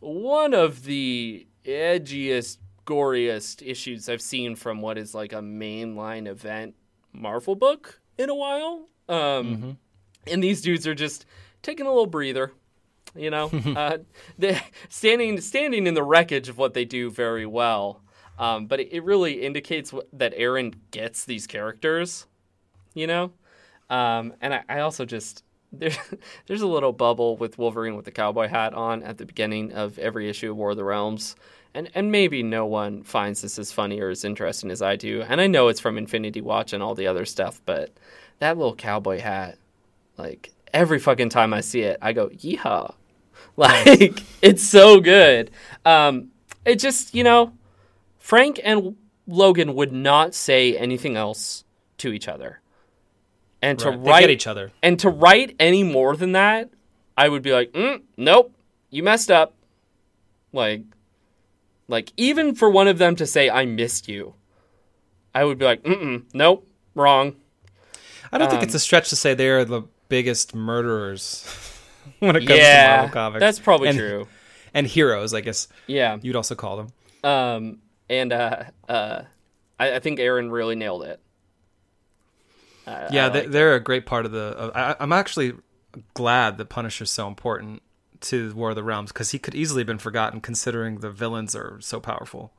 one 0.00 0.54
of 0.54 0.84
the 0.84 1.46
edgiest, 1.64 2.58
goriest 2.86 3.66
issues 3.66 4.08
I've 4.08 4.22
seen 4.22 4.54
from 4.54 4.80
what 4.80 4.96
is 4.96 5.14
like 5.14 5.32
a 5.32 5.40
mainline 5.40 6.26
event 6.28 6.74
Marvel 7.12 7.54
book 7.56 8.00
in 8.18 8.28
a 8.30 8.34
while. 8.34 8.86
Um, 9.08 9.78
And 10.26 10.42
these 10.42 10.60
dudes 10.62 10.86
are 10.86 10.94
just 10.94 11.26
taking 11.62 11.86
a 11.86 11.88
little 11.88 12.06
breather. 12.06 12.52
You 13.18 13.30
know, 13.30 13.50
uh, 13.76 13.98
standing 14.88 15.40
standing 15.40 15.86
in 15.86 15.94
the 15.94 16.02
wreckage 16.02 16.48
of 16.48 16.58
what 16.58 16.74
they 16.74 16.84
do 16.84 17.10
very 17.10 17.46
well. 17.46 18.02
Um, 18.38 18.66
but 18.66 18.80
it, 18.80 18.92
it 18.92 19.04
really 19.04 19.42
indicates 19.42 19.94
that 20.12 20.34
Aaron 20.36 20.74
gets 20.90 21.24
these 21.24 21.46
characters. 21.46 22.26
You 22.94 23.06
know, 23.06 23.32
um, 23.90 24.34
and 24.40 24.54
I, 24.54 24.62
I 24.68 24.80
also 24.80 25.04
just 25.04 25.44
there's 25.72 25.98
there's 26.46 26.62
a 26.62 26.66
little 26.66 26.92
bubble 26.92 27.36
with 27.36 27.58
Wolverine 27.58 27.96
with 27.96 28.04
the 28.04 28.12
cowboy 28.12 28.48
hat 28.48 28.74
on 28.74 29.02
at 29.02 29.18
the 29.18 29.26
beginning 29.26 29.72
of 29.72 29.98
every 29.98 30.28
issue 30.28 30.50
of 30.50 30.56
War 30.56 30.70
of 30.70 30.76
the 30.76 30.84
Realms. 30.84 31.36
And, 31.74 31.90
and 31.94 32.10
maybe 32.10 32.42
no 32.42 32.64
one 32.64 33.02
finds 33.02 33.42
this 33.42 33.58
as 33.58 33.70
funny 33.70 34.00
or 34.00 34.08
as 34.08 34.24
interesting 34.24 34.70
as 34.70 34.80
I 34.80 34.96
do. 34.96 35.22
And 35.28 35.42
I 35.42 35.46
know 35.46 35.68
it's 35.68 35.78
from 35.78 35.98
Infinity 35.98 36.40
Watch 36.40 36.72
and 36.72 36.82
all 36.82 36.94
the 36.94 37.06
other 37.06 37.26
stuff, 37.26 37.60
but 37.66 37.90
that 38.38 38.56
little 38.56 38.74
cowboy 38.74 39.20
hat, 39.20 39.58
like 40.16 40.52
every 40.72 40.98
fucking 40.98 41.28
time 41.28 41.52
I 41.52 41.60
see 41.60 41.82
it, 41.82 41.98
I 42.00 42.14
go, 42.14 42.28
yeehaw. 42.28 42.94
Like, 43.58 44.22
it's 44.42 44.62
so 44.62 45.00
good. 45.00 45.50
Um, 45.84 46.28
it 46.66 46.76
just, 46.76 47.14
you 47.14 47.24
know, 47.24 47.52
Frank 48.18 48.60
and 48.62 48.96
Logan 49.26 49.74
would 49.74 49.92
not 49.92 50.34
say 50.34 50.76
anything 50.76 51.16
else 51.16 51.64
to 51.98 52.12
each 52.12 52.28
other. 52.28 52.60
And 53.62 53.78
to 53.78 53.90
Right. 53.90 53.98
Write 53.98 54.30
each 54.30 54.46
other. 54.46 54.72
and 54.82 54.98
to 55.00 55.08
write 55.08 55.56
any 55.58 55.82
more 55.82 56.16
than 56.16 56.32
that, 56.32 56.68
I 57.16 57.28
would 57.30 57.40
be 57.42 57.52
like, 57.52 57.72
mm, 57.72 58.02
nope, 58.18 58.52
you 58.90 59.02
messed 59.02 59.30
up. 59.30 59.54
Like, 60.52 60.82
like 61.88 62.12
even 62.18 62.54
for 62.54 62.68
one 62.68 62.88
of 62.88 62.98
them 62.98 63.16
to 63.16 63.26
say 63.26 63.48
I 63.48 63.64
missed 63.64 64.06
you, 64.06 64.34
I 65.34 65.44
would 65.44 65.56
be 65.58 65.64
like, 65.64 65.82
mm, 65.82 66.24
nope, 66.34 66.68
wrong. 66.94 67.36
I 68.30 68.38
don't 68.38 68.50
think 68.50 68.60
Um, 68.60 68.66
it's 68.66 68.74
a 68.74 68.78
stretch 68.80 69.08
to 69.10 69.16
say 69.16 69.32
they're 69.34 69.64
the 69.64 69.82
biggest 70.08 70.54
murderers 70.54 71.44
when 72.20 72.36
it 72.36 72.46
comes 72.46 72.60
to 72.60 72.86
Marvel 72.88 73.08
comics. 73.10 73.40
that's 73.40 73.58
probably 73.60 73.88
and, 73.88 73.98
true. 73.98 74.28
And 74.74 74.86
heroes, 74.86 75.32
I 75.34 75.40
guess 75.40 75.68
Yeah, 75.86 76.18
you'd 76.22 76.36
also 76.36 76.54
call 76.54 76.76
them. 76.76 76.88
um, 77.24 77.78
and 78.08 78.32
uh, 78.32 78.64
uh, 78.88 79.22
I, 79.78 79.94
I 79.96 79.98
think 80.00 80.20
Aaron 80.20 80.50
really 80.50 80.74
nailed 80.76 81.02
it. 81.04 81.20
I- 82.86 83.08
Yeah, 83.10 83.26
I 83.26 83.28
they, 83.30 83.40
like- 83.42 83.50
they're 83.50 83.74
a 83.74 83.80
great 83.80 84.06
part 84.06 84.26
of 84.26 84.32
the. 84.32 84.38
Of, 84.40 84.72
I, 84.76 84.96
I'm 85.00 85.12
actually 85.12 85.54
glad 86.14 86.58
that 86.58 86.68
Punisher's 86.68 87.10
so 87.10 87.26
important 87.26 87.82
to 88.20 88.54
War 88.54 88.70
of 88.70 88.76
the 88.76 88.82
Realms 88.84 89.12
because 89.12 89.30
he 89.30 89.38
could 89.38 89.54
easily 89.54 89.80
have 89.80 89.86
been 89.86 89.98
forgotten 89.98 90.40
considering 90.40 90.98
the 91.00 91.10
villains 91.10 91.54
are 91.56 91.78
so 91.80 92.00
powerful. 92.00 92.52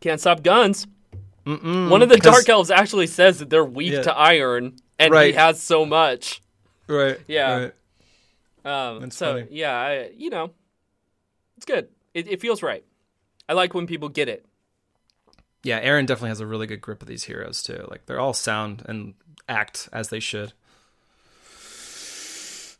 can't 0.00 0.20
stop 0.20 0.42
guns. 0.42 0.86
One 1.44 2.02
of 2.02 2.08
the 2.10 2.18
dark 2.18 2.48
elves 2.48 2.70
actually 2.70 3.06
says 3.06 3.38
that 3.38 3.48
they're 3.48 3.64
weak 3.64 3.92
Yeah. 3.94 4.02
to 4.02 4.14
iron, 4.16 4.76
and 4.98 5.14
he 5.14 5.32
has 5.32 5.62
so 5.62 5.86
much. 5.86 6.42
Right. 6.88 7.18
Yeah. 7.28 7.56
right. 7.56 7.74
Um, 8.64 9.00
That's 9.00 9.16
so 9.16 9.34
funny. 9.34 9.46
yeah, 9.50 9.72
I, 9.72 10.10
you 10.16 10.30
know, 10.30 10.50
it's 11.56 11.66
good. 11.66 11.88
It, 12.14 12.28
it 12.28 12.40
feels 12.40 12.62
right. 12.62 12.84
I 13.48 13.52
like 13.52 13.74
when 13.74 13.86
people 13.86 14.08
get 14.08 14.28
it. 14.28 14.44
Yeah, 15.62 15.78
Aaron 15.80 16.06
definitely 16.06 16.30
has 16.30 16.40
a 16.40 16.46
really 16.46 16.66
good 16.66 16.80
grip 16.80 17.02
of 17.02 17.08
these 17.08 17.24
heroes 17.24 17.62
too. 17.62 17.86
Like 17.90 18.06
they're 18.06 18.20
all 18.20 18.32
sound 18.32 18.82
and 18.86 19.14
act 19.48 19.88
as 19.92 20.08
they 20.08 20.20
should. 20.20 20.52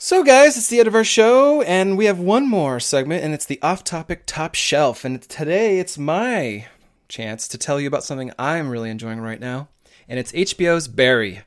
So, 0.01 0.23
guys, 0.23 0.57
it's 0.57 0.69
the 0.69 0.79
end 0.79 0.87
of 0.87 0.95
our 0.95 1.03
show, 1.03 1.61
and 1.63 1.99
we 1.99 2.05
have 2.05 2.21
one 2.21 2.49
more 2.49 2.79
segment, 2.79 3.25
and 3.25 3.35
it's 3.35 3.47
the 3.47 3.61
off 3.63 3.83
topic 3.83 4.23
top 4.27 4.55
shelf. 4.55 5.05
And 5.05 5.21
today 5.21 5.81
it's 5.81 5.99
my 5.99 6.67
chance 7.09 7.49
to 7.49 7.59
tell 7.59 7.81
you 7.81 7.89
about 7.89 8.05
something 8.05 8.31
I'm 8.39 8.69
really 8.71 8.91
enjoying 8.91 9.19
right 9.21 9.41
now, 9.41 9.69
and 10.09 10.21
it's 10.21 10.31
HBO's 10.31 10.87
Barry. 10.87 11.41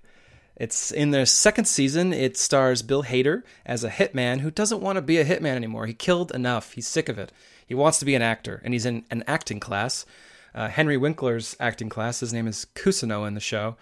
It's 0.61 0.91
in 0.91 1.09
their 1.09 1.25
second 1.25 1.65
season. 1.65 2.13
It 2.13 2.37
stars 2.37 2.83
Bill 2.83 3.01
Hader 3.01 3.41
as 3.65 3.83
a 3.83 3.89
hitman 3.89 4.41
who 4.41 4.51
doesn't 4.51 4.79
want 4.79 4.97
to 4.97 5.01
be 5.01 5.17
a 5.17 5.25
hitman 5.25 5.55
anymore. 5.55 5.87
He 5.87 5.95
killed 5.95 6.31
enough. 6.35 6.73
He's 6.73 6.87
sick 6.87 7.09
of 7.09 7.17
it. 7.17 7.31
He 7.65 7.73
wants 7.73 7.97
to 7.97 8.05
be 8.05 8.13
an 8.13 8.21
actor, 8.21 8.61
and 8.63 8.71
he's 8.71 8.85
in 8.85 9.03
an 9.09 9.23
acting 9.25 9.59
class. 9.59 10.05
Uh, 10.53 10.67
Henry 10.67 10.97
Winkler's 10.97 11.55
acting 11.59 11.89
class. 11.89 12.19
His 12.19 12.31
name 12.31 12.45
is 12.45 12.67
Cousineau 12.75 13.27
in 13.27 13.33
the 13.33 13.39
show. 13.39 13.75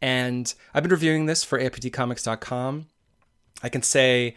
And 0.00 0.54
I've 0.72 0.84
been 0.84 0.92
reviewing 0.92 1.26
this 1.26 1.42
for 1.42 1.58
AIPTcomics.com. 1.58 2.86
I 3.64 3.68
can 3.68 3.82
say 3.82 4.36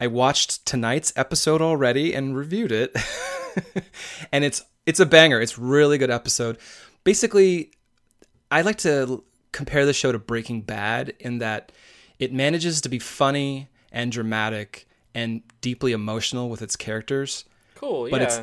I 0.00 0.06
watched 0.06 0.64
tonight's 0.64 1.12
episode 1.16 1.60
already 1.60 2.14
and 2.14 2.34
reviewed 2.34 2.72
it. 2.72 2.96
and 4.32 4.42
it's 4.42 4.64
it's 4.86 5.00
a 5.00 5.06
banger. 5.06 5.38
It's 5.38 5.58
really 5.58 5.98
good 5.98 6.10
episode. 6.10 6.56
Basically, 7.04 7.72
I 8.50 8.62
like 8.62 8.78
to 8.78 9.22
compare 9.52 9.86
the 9.86 9.92
show 9.92 10.12
to 10.12 10.18
Breaking 10.18 10.62
Bad 10.62 11.14
in 11.18 11.38
that 11.38 11.72
it 12.18 12.32
manages 12.32 12.80
to 12.82 12.88
be 12.88 12.98
funny 12.98 13.68
and 13.92 14.12
dramatic 14.12 14.88
and 15.14 15.42
deeply 15.60 15.92
emotional 15.92 16.48
with 16.48 16.62
its 16.62 16.76
characters. 16.76 17.44
Cool, 17.74 18.08
But 18.10 18.20
yeah. 18.20 18.26
it's 18.26 18.40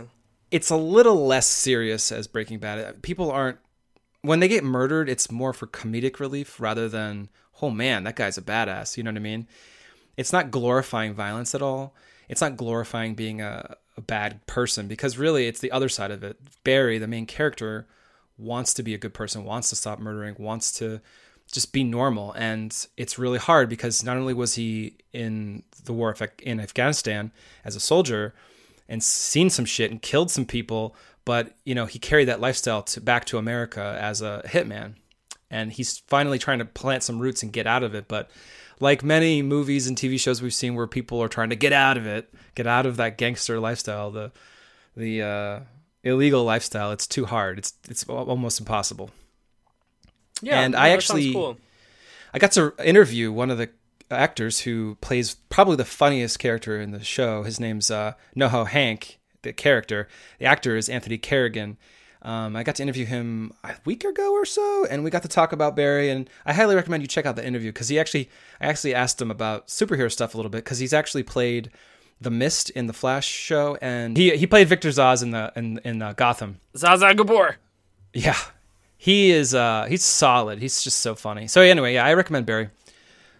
it's 0.51 0.69
a 0.69 0.77
little 0.77 1.25
less 1.25 1.47
serious 1.47 2.11
as 2.11 2.27
Breaking 2.27 2.59
Bad. 2.59 3.01
People 3.01 3.31
aren't 3.31 3.57
when 4.21 4.39
they 4.39 4.47
get 4.47 4.63
murdered, 4.63 5.09
it's 5.09 5.29
more 5.29 5.53
for 5.53 5.67
comedic 5.67 6.19
relief 6.19 6.59
rather 6.59 6.87
than, 6.87 7.29
oh 7.61 7.69
man, 7.69 8.03
that 8.05 8.15
guy's 8.15 8.37
a 8.37 8.41
badass. 8.41 8.97
You 8.97 9.03
know 9.03 9.11
what 9.11 9.17
I 9.17 9.21
mean? 9.21 9.47
It's 10.15 10.31
not 10.31 10.51
glorifying 10.51 11.13
violence 11.13 11.53
at 11.53 11.61
all. 11.61 11.93
It's 12.29 12.41
not 12.41 12.55
glorifying 12.55 13.15
being 13.15 13.41
a, 13.41 13.75
a 13.97 14.01
bad 14.01 14.45
person 14.47 14.87
because 14.87 15.17
really 15.17 15.47
it's 15.47 15.59
the 15.59 15.71
other 15.71 15.89
side 15.89 16.11
of 16.11 16.23
it. 16.23 16.37
Barry, 16.63 16.97
the 16.97 17.07
main 17.07 17.25
character, 17.25 17.85
wants 18.37 18.73
to 18.75 18.83
be 18.83 18.93
a 18.93 18.97
good 18.97 19.13
person, 19.13 19.43
wants 19.43 19.69
to 19.69 19.75
stop 19.75 19.99
murdering, 19.99 20.35
wants 20.37 20.71
to 20.79 21.01
just 21.51 21.73
be 21.73 21.83
normal. 21.83 22.31
And 22.33 22.75
it's 22.97 23.19
really 23.19 23.37
hard 23.37 23.69
because 23.69 24.03
not 24.03 24.17
only 24.17 24.33
was 24.33 24.55
he 24.55 24.97
in 25.11 25.63
the 25.85 25.93
war 25.93 26.15
in 26.41 26.59
Afghanistan 26.59 27.31
as 27.63 27.75
a 27.75 27.79
soldier 27.79 28.33
and 28.89 29.03
seen 29.03 29.49
some 29.49 29.65
shit 29.65 29.91
and 29.91 30.01
killed 30.01 30.31
some 30.31 30.45
people, 30.45 30.95
but 31.25 31.55
you 31.63 31.75
know 31.75 31.85
he 31.85 31.99
carried 31.99 32.25
that 32.25 32.41
lifestyle 32.41 32.83
to 32.83 33.01
back 33.01 33.25
to 33.25 33.37
America 33.37 33.97
as 34.01 34.21
a 34.21 34.41
hitman, 34.45 34.95
and 35.49 35.71
he's 35.71 35.99
finally 35.99 36.39
trying 36.39 36.59
to 36.59 36.65
plant 36.65 37.03
some 37.03 37.19
roots 37.19 37.43
and 37.43 37.53
get 37.53 37.67
out 37.67 37.83
of 37.83 37.95
it. 37.95 38.07
But 38.07 38.29
like 38.79 39.03
many 39.03 39.41
movies 39.41 39.87
and 39.87 39.97
TV 39.97 40.19
shows 40.19 40.41
we've 40.41 40.53
seen 40.53 40.75
where 40.75 40.87
people 40.87 41.21
are 41.21 41.29
trying 41.29 41.49
to 41.51 41.55
get 41.55 41.71
out 41.71 41.97
of 41.97 42.05
it, 42.05 42.33
get 42.55 42.67
out 42.67 42.85
of 42.85 42.97
that 42.97 43.17
gangster 43.17 43.59
lifestyle, 43.59 44.11
the 44.11 44.31
the 44.95 45.21
uh, 45.21 45.59
illegal 46.03 46.43
lifestyle, 46.43 46.91
it's 46.91 47.07
too 47.07 47.25
hard. 47.25 47.57
It's 47.57 47.73
it's 47.89 48.03
almost 48.05 48.59
impossible. 48.59 49.11
yeah, 50.41 50.61
and 50.61 50.75
I 50.75 50.89
actually- 50.89 51.33
cool. 51.33 51.57
I 52.33 52.39
got 52.39 52.51
to 52.53 52.73
interview 52.83 53.31
one 53.31 53.51
of 53.51 53.59
the 53.59 53.69
actors 54.09 54.61
who 54.61 54.95
plays 55.01 55.35
probably 55.49 55.75
the 55.75 55.85
funniest 55.85 56.39
character 56.39 56.81
in 56.81 56.89
the 56.91 57.03
show. 57.03 57.43
His 57.43 57.59
name's 57.59 57.91
uh, 57.91 58.13
Noho 58.35 58.65
Hank, 58.67 59.19
the 59.43 59.53
character. 59.53 60.07
The 60.39 60.45
actor 60.45 60.75
is 60.75 60.89
Anthony 60.89 61.19
Carrigan. 61.19 61.77
Um, 62.23 62.55
I 62.55 62.63
got 62.63 62.75
to 62.77 62.83
interview 62.83 63.05
him 63.05 63.51
a 63.63 63.75
week 63.85 64.03
ago 64.03 64.33
or 64.33 64.45
so, 64.45 64.85
and 64.89 65.03
we 65.03 65.11
got 65.11 65.21
to 65.23 65.27
talk 65.27 65.51
about 65.51 65.75
Barry. 65.75 66.09
And 66.09 66.27
I 66.45 66.53
highly 66.53 66.73
recommend 66.75 67.03
you 67.03 67.07
check 67.07 67.25
out 67.27 67.35
the 67.35 67.45
interview 67.45 67.71
because 67.71 67.89
he 67.89 67.99
actually, 67.99 68.29
I 68.59 68.65
actually 68.65 68.95
asked 68.95 69.21
him 69.21 69.29
about 69.29 69.67
superhero 69.67 70.11
stuff 70.11 70.33
a 70.33 70.37
little 70.37 70.49
bit 70.49 70.63
because 70.63 70.79
he's 70.79 70.93
actually 70.93 71.23
played 71.23 71.69
the 72.23 72.31
Mist 72.31 72.69
in 72.71 72.87
the 72.87 72.93
Flash 72.93 73.27
show, 73.27 73.77
and 73.81 74.17
he 74.17 74.35
he 74.37 74.47
played 74.47 74.67
Victor 74.67 74.89
Zsasz 74.89 75.21
in 75.21 75.31
the 75.31 75.51
in 75.55 75.79
in 75.83 76.01
uh, 76.01 76.13
Gotham. 76.13 76.59
Zsa 76.75 76.97
Zsa 76.97 77.15
Gabor. 77.15 77.57
Yeah, 78.13 78.37
he 78.97 79.31
is. 79.31 79.53
Uh, 79.53 79.85
he's 79.87 80.03
solid. 80.03 80.59
He's 80.59 80.83
just 80.83 80.99
so 80.99 81.15
funny. 81.15 81.47
So 81.47 81.61
anyway, 81.61 81.93
yeah, 81.93 82.05
I 82.05 82.13
recommend 82.13 82.45
Barry. 82.45 82.69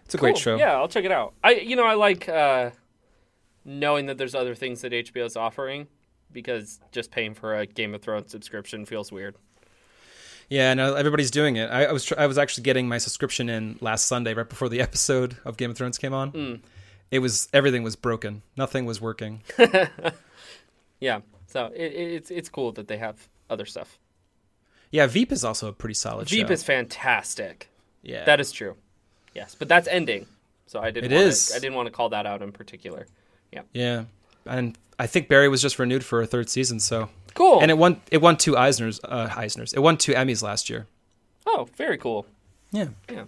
It's 0.04 0.14
a 0.14 0.18
great 0.18 0.36
show. 0.36 0.56
Yeah, 0.56 0.74
I'll 0.74 0.88
check 0.88 1.04
it 1.04 1.12
out. 1.12 1.34
I 1.42 1.54
you 1.54 1.76
know 1.76 1.86
I 1.86 1.94
like 1.94 2.28
uh, 2.28 2.70
knowing 3.64 4.06
that 4.06 4.18
there's 4.18 4.34
other 4.34 4.54
things 4.54 4.82
that 4.82 4.92
HBO 4.92 5.24
is 5.24 5.36
offering 5.36 5.86
because 6.30 6.80
just 6.92 7.10
paying 7.10 7.34
for 7.34 7.56
a 7.56 7.66
Game 7.66 7.94
of 7.94 8.02
Thrones 8.02 8.30
subscription 8.30 8.84
feels 8.84 9.10
weird. 9.10 9.36
Yeah, 10.48 10.74
no, 10.74 10.94
everybody's 10.94 11.30
doing 11.30 11.56
it. 11.56 11.70
I, 11.70 11.86
I 11.86 11.92
was 11.92 12.04
tr- 12.04 12.18
I 12.18 12.26
was 12.26 12.36
actually 12.36 12.64
getting 12.64 12.86
my 12.88 12.98
subscription 12.98 13.48
in 13.48 13.78
last 13.80 14.06
Sunday, 14.06 14.34
right 14.34 14.48
before 14.48 14.68
the 14.68 14.80
episode 14.88 15.36
of 15.44 15.56
Game 15.56 15.70
of 15.70 15.76
Thrones 15.76 15.98
came 15.98 16.12
on. 16.12 16.30
Hmm. 16.30 16.54
It 17.14 17.20
was 17.20 17.48
everything 17.52 17.82
was 17.84 17.94
broken. 17.96 18.42
Nothing 18.56 18.86
was 18.86 19.00
working. 19.00 19.42
Yeah, 21.00 21.20
so 21.46 21.66
it, 21.74 21.92
it, 21.92 22.12
it's 22.14 22.30
it's 22.30 22.48
cool 22.48 22.72
that 22.72 22.88
they 22.88 22.96
have 22.96 23.28
other 23.50 23.66
stuff. 23.66 23.98
yeah, 24.90 25.06
Veep 25.06 25.32
is 25.32 25.44
also 25.44 25.68
a 25.68 25.72
pretty 25.72 25.94
solid 25.94 26.28
Veep 26.28 26.46
show. 26.46 26.52
is 26.52 26.62
fantastic. 26.62 27.68
yeah, 28.02 28.24
That 28.24 28.40
is 28.40 28.52
true. 28.52 28.76
Yes, 29.34 29.54
but 29.54 29.68
that's 29.68 29.86
ending. 29.88 30.26
So 30.66 30.80
I 30.80 30.90
didn't. 30.90 31.12
It 31.12 31.14
wanna, 31.16 31.26
is. 31.26 31.52
I 31.54 31.58
didn't 31.58 31.74
want 31.74 31.86
to 31.86 31.92
call 31.92 32.08
that 32.10 32.26
out 32.26 32.40
in 32.42 32.52
particular. 32.52 33.06
Yeah. 33.52 33.62
Yeah, 33.72 34.04
and 34.46 34.78
I 34.98 35.06
think 35.06 35.28
Barry 35.28 35.48
was 35.48 35.60
just 35.60 35.78
renewed 35.78 36.04
for 36.04 36.22
a 36.22 36.26
third 36.26 36.48
season. 36.48 36.80
So 36.80 37.10
Cool. 37.34 37.60
and 37.60 37.70
it 37.70 37.76
won 37.76 38.00
it 38.10 38.22
won 38.22 38.36
two 38.36 38.52
Eisners 38.52 39.00
uh, 39.04 39.28
Eisners. 39.28 39.74
It 39.74 39.80
won 39.80 39.96
two 39.98 40.12
Emmys 40.14 40.42
last 40.42 40.70
year. 40.70 40.86
oh, 41.46 41.68
very 41.76 41.98
cool. 41.98 42.24
Yeah. 42.72 42.88
Yeah. 43.10 43.24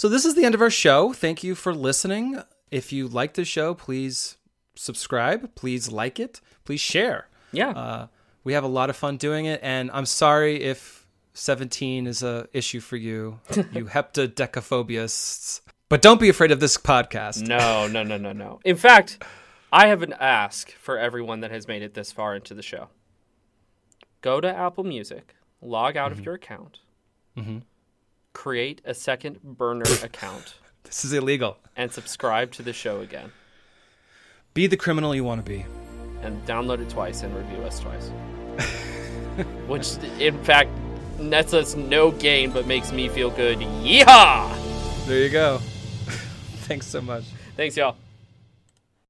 So 0.00 0.08
this 0.08 0.24
is 0.24 0.34
the 0.34 0.46
end 0.46 0.54
of 0.54 0.62
our 0.62 0.70
show. 0.70 1.12
Thank 1.12 1.44
you 1.44 1.54
for 1.54 1.74
listening. 1.74 2.42
If 2.70 2.90
you 2.90 3.06
like 3.06 3.34
the 3.34 3.44
show, 3.44 3.74
please 3.74 4.38
subscribe. 4.74 5.54
Please 5.54 5.92
like 5.92 6.18
it. 6.18 6.40
Please 6.64 6.80
share. 6.80 7.28
Yeah. 7.52 7.72
Uh, 7.72 8.06
we 8.42 8.54
have 8.54 8.64
a 8.64 8.66
lot 8.66 8.88
of 8.88 8.96
fun 8.96 9.18
doing 9.18 9.44
it, 9.44 9.60
and 9.62 9.90
I'm 9.92 10.06
sorry 10.06 10.62
if 10.62 11.06
17 11.34 12.06
is 12.06 12.22
a 12.22 12.48
issue 12.54 12.80
for 12.80 12.96
you, 12.96 13.40
you 13.72 13.84
heptadecaphobiasts. 13.84 15.60
But 15.90 16.00
don't 16.00 16.18
be 16.18 16.30
afraid 16.30 16.50
of 16.50 16.60
this 16.60 16.78
podcast. 16.78 17.46
no, 17.46 17.86
no, 17.86 18.02
no, 18.02 18.16
no, 18.16 18.32
no. 18.32 18.58
In 18.64 18.76
fact, 18.76 19.22
I 19.70 19.88
have 19.88 20.02
an 20.02 20.14
ask 20.14 20.72
for 20.78 20.96
everyone 20.96 21.40
that 21.40 21.50
has 21.50 21.68
made 21.68 21.82
it 21.82 21.92
this 21.92 22.10
far 22.10 22.34
into 22.34 22.54
the 22.54 22.62
show. 22.62 22.88
Go 24.22 24.40
to 24.40 24.48
Apple 24.48 24.84
Music, 24.84 25.34
log 25.60 25.98
out 25.98 26.10
of 26.10 26.24
your 26.24 26.36
account, 26.36 26.78
create 28.32 28.80
a 28.84 28.94
second 28.94 29.42
burner 29.42 29.84
account, 30.02 30.54
This 30.84 31.04
is 31.04 31.12
illegal. 31.12 31.58
and 31.76 31.90
subscribe 31.92 32.52
to 32.52 32.62
the 32.62 32.72
show 32.72 33.00
again. 33.00 33.32
Be 34.54 34.66
the 34.66 34.76
criminal 34.76 35.14
you 35.14 35.24
want 35.24 35.44
to 35.44 35.48
be. 35.50 35.64
and 36.22 36.44
download 36.46 36.80
it 36.80 36.88
twice 36.90 37.22
and 37.22 37.34
review 37.34 37.62
us 37.64 37.80
twice. 37.80 38.10
Which, 39.68 39.96
in 40.18 40.42
fact, 40.44 40.70
nets 41.18 41.54
us 41.54 41.74
no 41.76 42.10
gain 42.10 42.50
but 42.50 42.66
makes 42.66 42.92
me 42.92 43.08
feel 43.08 43.30
good. 43.30 43.58
Yeehaw! 43.58 45.06
There 45.06 45.18
you 45.18 45.30
go. 45.30 45.58
Thanks 46.68 46.86
so 46.86 47.00
much. 47.00 47.24
Thanks, 47.56 47.76
y'all. 47.76 47.96